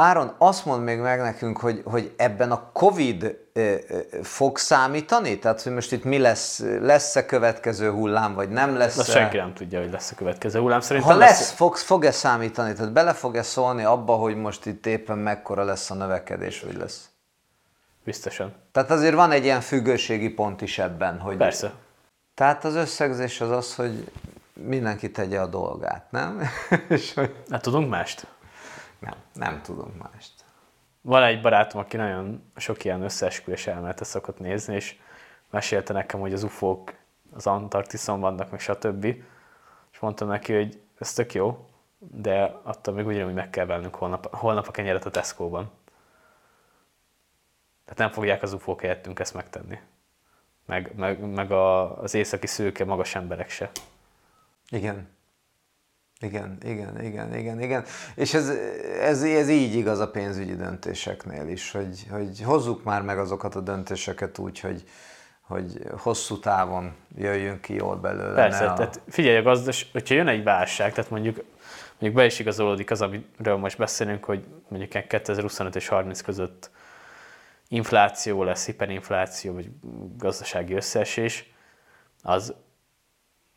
Áron, 0.00 0.34
azt 0.38 0.64
mond 0.64 0.84
még 0.84 0.98
meg 0.98 1.20
nekünk, 1.20 1.58
hogy, 1.58 1.82
hogy 1.84 2.12
ebben 2.16 2.50
a 2.50 2.70
Covid 2.72 3.36
fog 4.22 4.58
számítani? 4.58 5.38
Tehát, 5.38 5.62
hogy 5.62 5.72
most 5.72 5.92
itt 5.92 6.04
mi 6.04 6.18
lesz, 6.18 6.62
lesz-e 6.80 7.26
következő 7.26 7.90
hullám, 7.90 8.34
vagy 8.34 8.48
nem 8.48 8.76
lesz 8.76 8.98
Azt 8.98 9.10
senki 9.10 9.36
nem 9.36 9.54
tudja, 9.54 9.80
hogy 9.80 9.90
lesz 9.90 10.10
a 10.10 10.14
következő 10.14 10.60
hullám. 10.60 10.80
Szerintem 10.80 11.12
ha 11.12 11.18
lesz, 11.18 11.38
lesz 11.38 11.50
fog, 11.52 11.76
fog-e 11.76 12.10
számítani? 12.10 12.72
Tehát 12.72 12.92
bele 12.92 13.12
fog-e 13.12 13.42
szólni 13.42 13.82
abba, 13.82 14.14
hogy 14.14 14.36
most 14.36 14.66
itt 14.66 14.86
éppen 14.86 15.18
mekkora 15.18 15.64
lesz 15.64 15.90
a 15.90 15.94
növekedés, 15.94 16.60
vagy 16.60 16.76
lesz? 16.76 17.08
Biztosan. 18.04 18.54
Tehát 18.72 18.90
azért 18.90 19.14
van 19.14 19.30
egy 19.30 19.44
ilyen 19.44 19.60
függőségi 19.60 20.28
pont 20.28 20.62
is 20.62 20.78
ebben, 20.78 21.18
hogy... 21.18 21.36
Persze. 21.36 21.72
Tehát 22.34 22.64
az 22.64 22.74
összegzés 22.74 23.40
az 23.40 23.50
az, 23.50 23.74
hogy 23.74 24.10
mindenki 24.52 25.10
tegye 25.10 25.40
a 25.40 25.46
dolgát, 25.46 26.06
nem? 26.10 26.42
És 26.88 27.14
hogy... 27.14 27.34
Hát 27.50 27.62
tudunk 27.62 27.90
mást? 27.90 28.26
Nem, 28.98 29.14
nem 29.32 29.62
tudunk 29.62 30.02
mást. 30.02 30.44
Van 31.00 31.22
egy 31.22 31.40
barátom, 31.40 31.80
aki 31.80 31.96
nagyon 31.96 32.50
sok 32.56 32.84
ilyen 32.84 33.02
összeesküvés 33.02 33.66
elméletet 33.66 34.06
szokott 34.06 34.38
nézni, 34.38 34.74
és 34.74 34.98
mesélte 35.50 35.92
nekem, 35.92 36.20
hogy 36.20 36.32
az 36.32 36.42
ufók 36.42 36.94
az 37.32 37.46
Antarktiszon 37.46 38.20
vannak, 38.20 38.50
meg 38.50 38.60
stb. 38.60 39.04
És 39.92 39.98
mondtam 39.98 40.28
neki, 40.28 40.54
hogy 40.54 40.80
ez 40.98 41.12
tök 41.12 41.34
jó, 41.34 41.68
de 41.98 42.58
attól 42.62 42.94
még 42.94 43.06
ugyanúgy 43.06 43.34
meg 43.34 43.50
kell 43.50 43.66
vennünk 43.66 43.94
holnap, 43.94 44.34
holnap 44.34 44.68
a 44.68 44.70
kenyeret 44.70 45.06
a 45.06 45.10
Tesco-ban. 45.10 45.70
Tehát 47.84 47.98
nem 47.98 48.10
fogják 48.10 48.42
az 48.42 48.52
ufók 48.52 48.80
helyettünk 48.80 49.18
ezt 49.18 49.34
megtenni. 49.34 49.78
Meg, 50.64 50.92
meg, 50.96 51.20
meg 51.20 51.52
a, 51.52 51.98
az 51.98 52.14
északi 52.14 52.46
szőke 52.46 52.84
magas 52.84 53.14
emberek 53.14 53.50
se. 53.50 53.70
Igen. 54.68 55.16
Igen, 56.20 56.58
igen, 56.64 57.04
igen, 57.04 57.34
igen, 57.34 57.60
igen. 57.60 57.84
És 58.14 58.34
ez, 58.34 58.48
ez, 59.00 59.22
ez 59.22 59.48
így 59.48 59.74
igaz 59.74 59.98
a 59.98 60.10
pénzügyi 60.10 60.56
döntéseknél 60.56 61.48
is, 61.48 61.70
hogy, 61.70 62.06
hogy 62.10 62.42
hozzuk 62.42 62.84
már 62.84 63.02
meg 63.02 63.18
azokat 63.18 63.54
a 63.54 63.60
döntéseket 63.60 64.38
úgy, 64.38 64.60
hogy, 64.60 64.84
hogy 65.40 65.82
hosszú 65.96 66.38
távon 66.38 66.94
jöjjünk 67.16 67.60
ki 67.60 67.74
jól 67.74 67.96
belőle. 67.96 68.34
Persze, 68.34 68.70
a... 68.70 68.74
tehát 68.74 69.00
figyelj 69.08 69.36
a 69.36 69.42
gazdas, 69.42 69.88
hogyha 69.92 70.14
jön 70.14 70.28
egy 70.28 70.42
válság, 70.42 70.92
tehát 70.92 71.10
mondjuk, 71.10 71.44
mondjuk 71.90 72.14
be 72.14 72.24
is 72.24 72.38
igazolódik 72.38 72.90
az, 72.90 73.02
amiről 73.02 73.56
most 73.56 73.78
beszélünk, 73.78 74.24
hogy 74.24 74.44
mondjuk 74.68 75.08
2025 75.08 75.76
és 75.76 75.88
30 75.88 76.20
között 76.20 76.70
infláció 77.68 78.42
lesz, 78.42 78.66
hiperinfláció, 78.66 79.54
vagy 79.54 79.70
gazdasági 80.16 80.74
összeesés, 80.74 81.52
az 82.22 82.54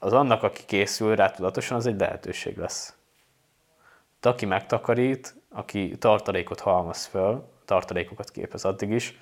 az 0.03 0.13
annak, 0.13 0.43
aki 0.43 0.65
készül 0.65 1.15
rá 1.15 1.31
tudatosan, 1.31 1.77
az 1.77 1.85
egy 1.85 1.99
lehetőség 1.99 2.57
lesz. 2.57 2.95
De 4.21 4.29
aki 4.29 4.45
megtakarít, 4.45 5.35
aki 5.49 5.97
tartalékot 5.97 6.59
halmaz 6.59 7.05
föl, 7.05 7.49
tartalékokat 7.65 8.31
képez 8.31 8.65
addig 8.65 8.89
is, 8.89 9.17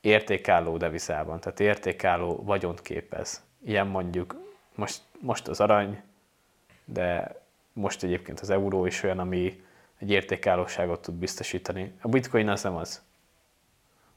értékálló 0.00 0.76
devizában, 0.76 1.40
tehát 1.40 1.60
értékálló 1.60 2.42
vagyont 2.44 2.82
képez. 2.82 3.42
Ilyen 3.64 3.86
mondjuk 3.86 4.36
most, 4.74 5.00
most 5.20 5.48
az 5.48 5.60
arany, 5.60 6.02
de 6.84 7.36
most 7.72 8.02
egyébként 8.02 8.40
az 8.40 8.50
euró 8.50 8.86
is 8.86 9.02
olyan, 9.02 9.18
ami 9.18 9.64
egy 9.98 10.10
értékállóságot 10.10 11.02
tud 11.02 11.14
biztosítani. 11.14 11.94
A 12.00 12.08
bitcoin 12.08 12.48
az 12.48 12.62
nem 12.62 12.76
az. 12.76 13.02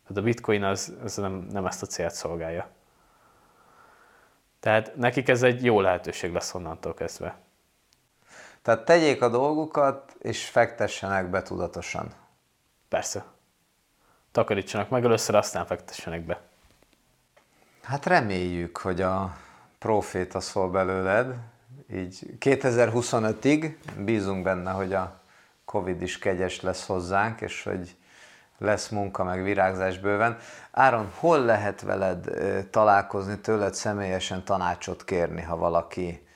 Tehát 0.01 0.18
a 0.18 0.26
bitcoin 0.26 0.64
az, 0.64 0.93
az 1.03 1.16
nem, 1.16 1.47
nem 1.51 1.66
ezt 1.66 1.82
a 1.82 1.86
célt 1.86 2.14
szolgálja. 2.14 2.70
Tehát 4.66 4.95
nekik 4.95 5.28
ez 5.28 5.43
egy 5.43 5.63
jó 5.63 5.82
lehetőség 5.82 6.32
lesz 6.32 6.53
onnantól 6.53 6.93
kezdve. 6.93 7.38
Tehát 8.61 8.86
tegyék 8.86 9.22
a 9.22 9.30
dolgukat, 9.30 10.16
és 10.20 10.45
fektessenek 10.45 11.30
be 11.30 11.41
tudatosan. 11.41 12.13
Persze. 12.89 13.26
Takarítsanak 14.32 14.89
meg 14.89 15.03
először, 15.03 15.36
aztán 15.36 15.66
fektessenek 15.66 16.22
be. 16.22 16.41
Hát 17.82 18.05
reméljük, 18.05 18.78
hogy 18.78 19.01
a 19.01 19.38
proféta 19.80 20.39
szól 20.39 20.70
belőled, 20.70 21.36
így 21.93 22.20
2025-ig 22.39 23.76
bízunk 23.97 24.43
benne, 24.43 24.72
hogy 24.72 24.93
a 24.93 25.20
Covid 25.66 26.01
is 26.01 26.20
kegyes 26.20 26.61
lesz 26.61 26.86
hozzánk, 26.86 27.41
és 27.41 27.63
hogy 27.63 27.95
lesz 28.58 28.89
munka, 28.89 29.24
meg 29.24 29.43
virágzás 29.43 29.99
bőven. 29.99 30.38
Áron, 30.72 31.12
hol 31.20 31.39
lehet 31.39 31.82
veled 31.82 32.30
találkozni, 32.70 33.39
tőled 33.39 33.74
személyesen 33.74 34.43
tanácsot 34.43 35.03
kérni, 35.03 35.41
ha 35.41 35.56
valaki 35.56 36.28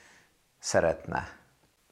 szeretne? 0.60 1.38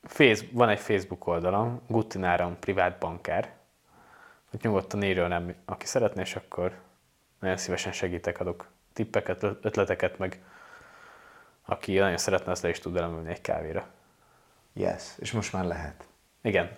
Face, 0.04 0.44
van 0.52 0.70
egy 0.70 0.80
Facebook 0.80 1.28
oldalam, 1.28 1.82
Gutin 1.88 2.24
Áron 2.24 2.60
privát 2.60 2.98
bankár. 2.98 3.56
Hogy 4.50 4.60
nyugodtan 4.64 5.04
írjon 5.04 5.28
nem, 5.28 5.56
aki 5.66 5.86
szeretné, 5.86 6.22
és 6.22 6.36
akkor 6.36 6.80
nagyon 7.40 7.58
szívesen 7.58 7.92
segítek, 7.92 8.40
adok 8.40 8.68
tippeket, 8.94 9.44
ötleteket, 9.44 10.18
meg 10.18 10.44
aki 11.66 11.98
nagyon 11.98 12.18
szeretne, 12.18 12.52
az 12.52 12.62
le 12.62 12.70
is 12.70 12.80
tud 12.80 12.96
elemülni 12.96 13.30
egy 13.30 13.42
kávéra. 13.42 13.88
Yes, 14.74 15.04
és 15.18 15.32
most 15.32 15.54
már 15.54 15.66
lehet. 15.66 16.08
Igen. 16.42 16.78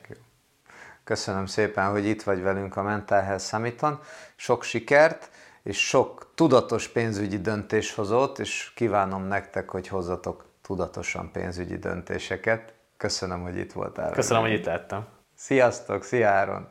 Köszönöm 1.09 1.45
szépen, 1.45 1.91
hogy 1.91 2.05
itt 2.05 2.23
vagy 2.23 2.41
velünk 2.41 2.75
a 2.75 2.81
Mental 2.81 3.21
Health 3.21 3.43
Summit-on. 3.43 3.99
Sok 4.35 4.63
sikert, 4.63 5.29
és 5.63 5.87
sok 5.87 6.31
tudatos 6.35 6.87
pénzügyi 6.87 7.37
döntéshozót, 7.37 8.39
és 8.39 8.71
kívánom 8.75 9.23
nektek, 9.23 9.69
hogy 9.69 9.87
hozzatok 9.87 10.45
tudatosan 10.61 11.31
pénzügyi 11.31 11.77
döntéseket. 11.77 12.73
Köszönöm, 12.97 13.41
hogy 13.41 13.57
itt 13.57 13.71
voltál. 13.71 14.11
Köszönöm, 14.11 14.41
hogy 14.41 14.51
itt 14.51 14.65
lettem. 14.65 15.07
Sziasztok, 15.35 16.03
szia 16.03 16.29
Áron! 16.29 16.67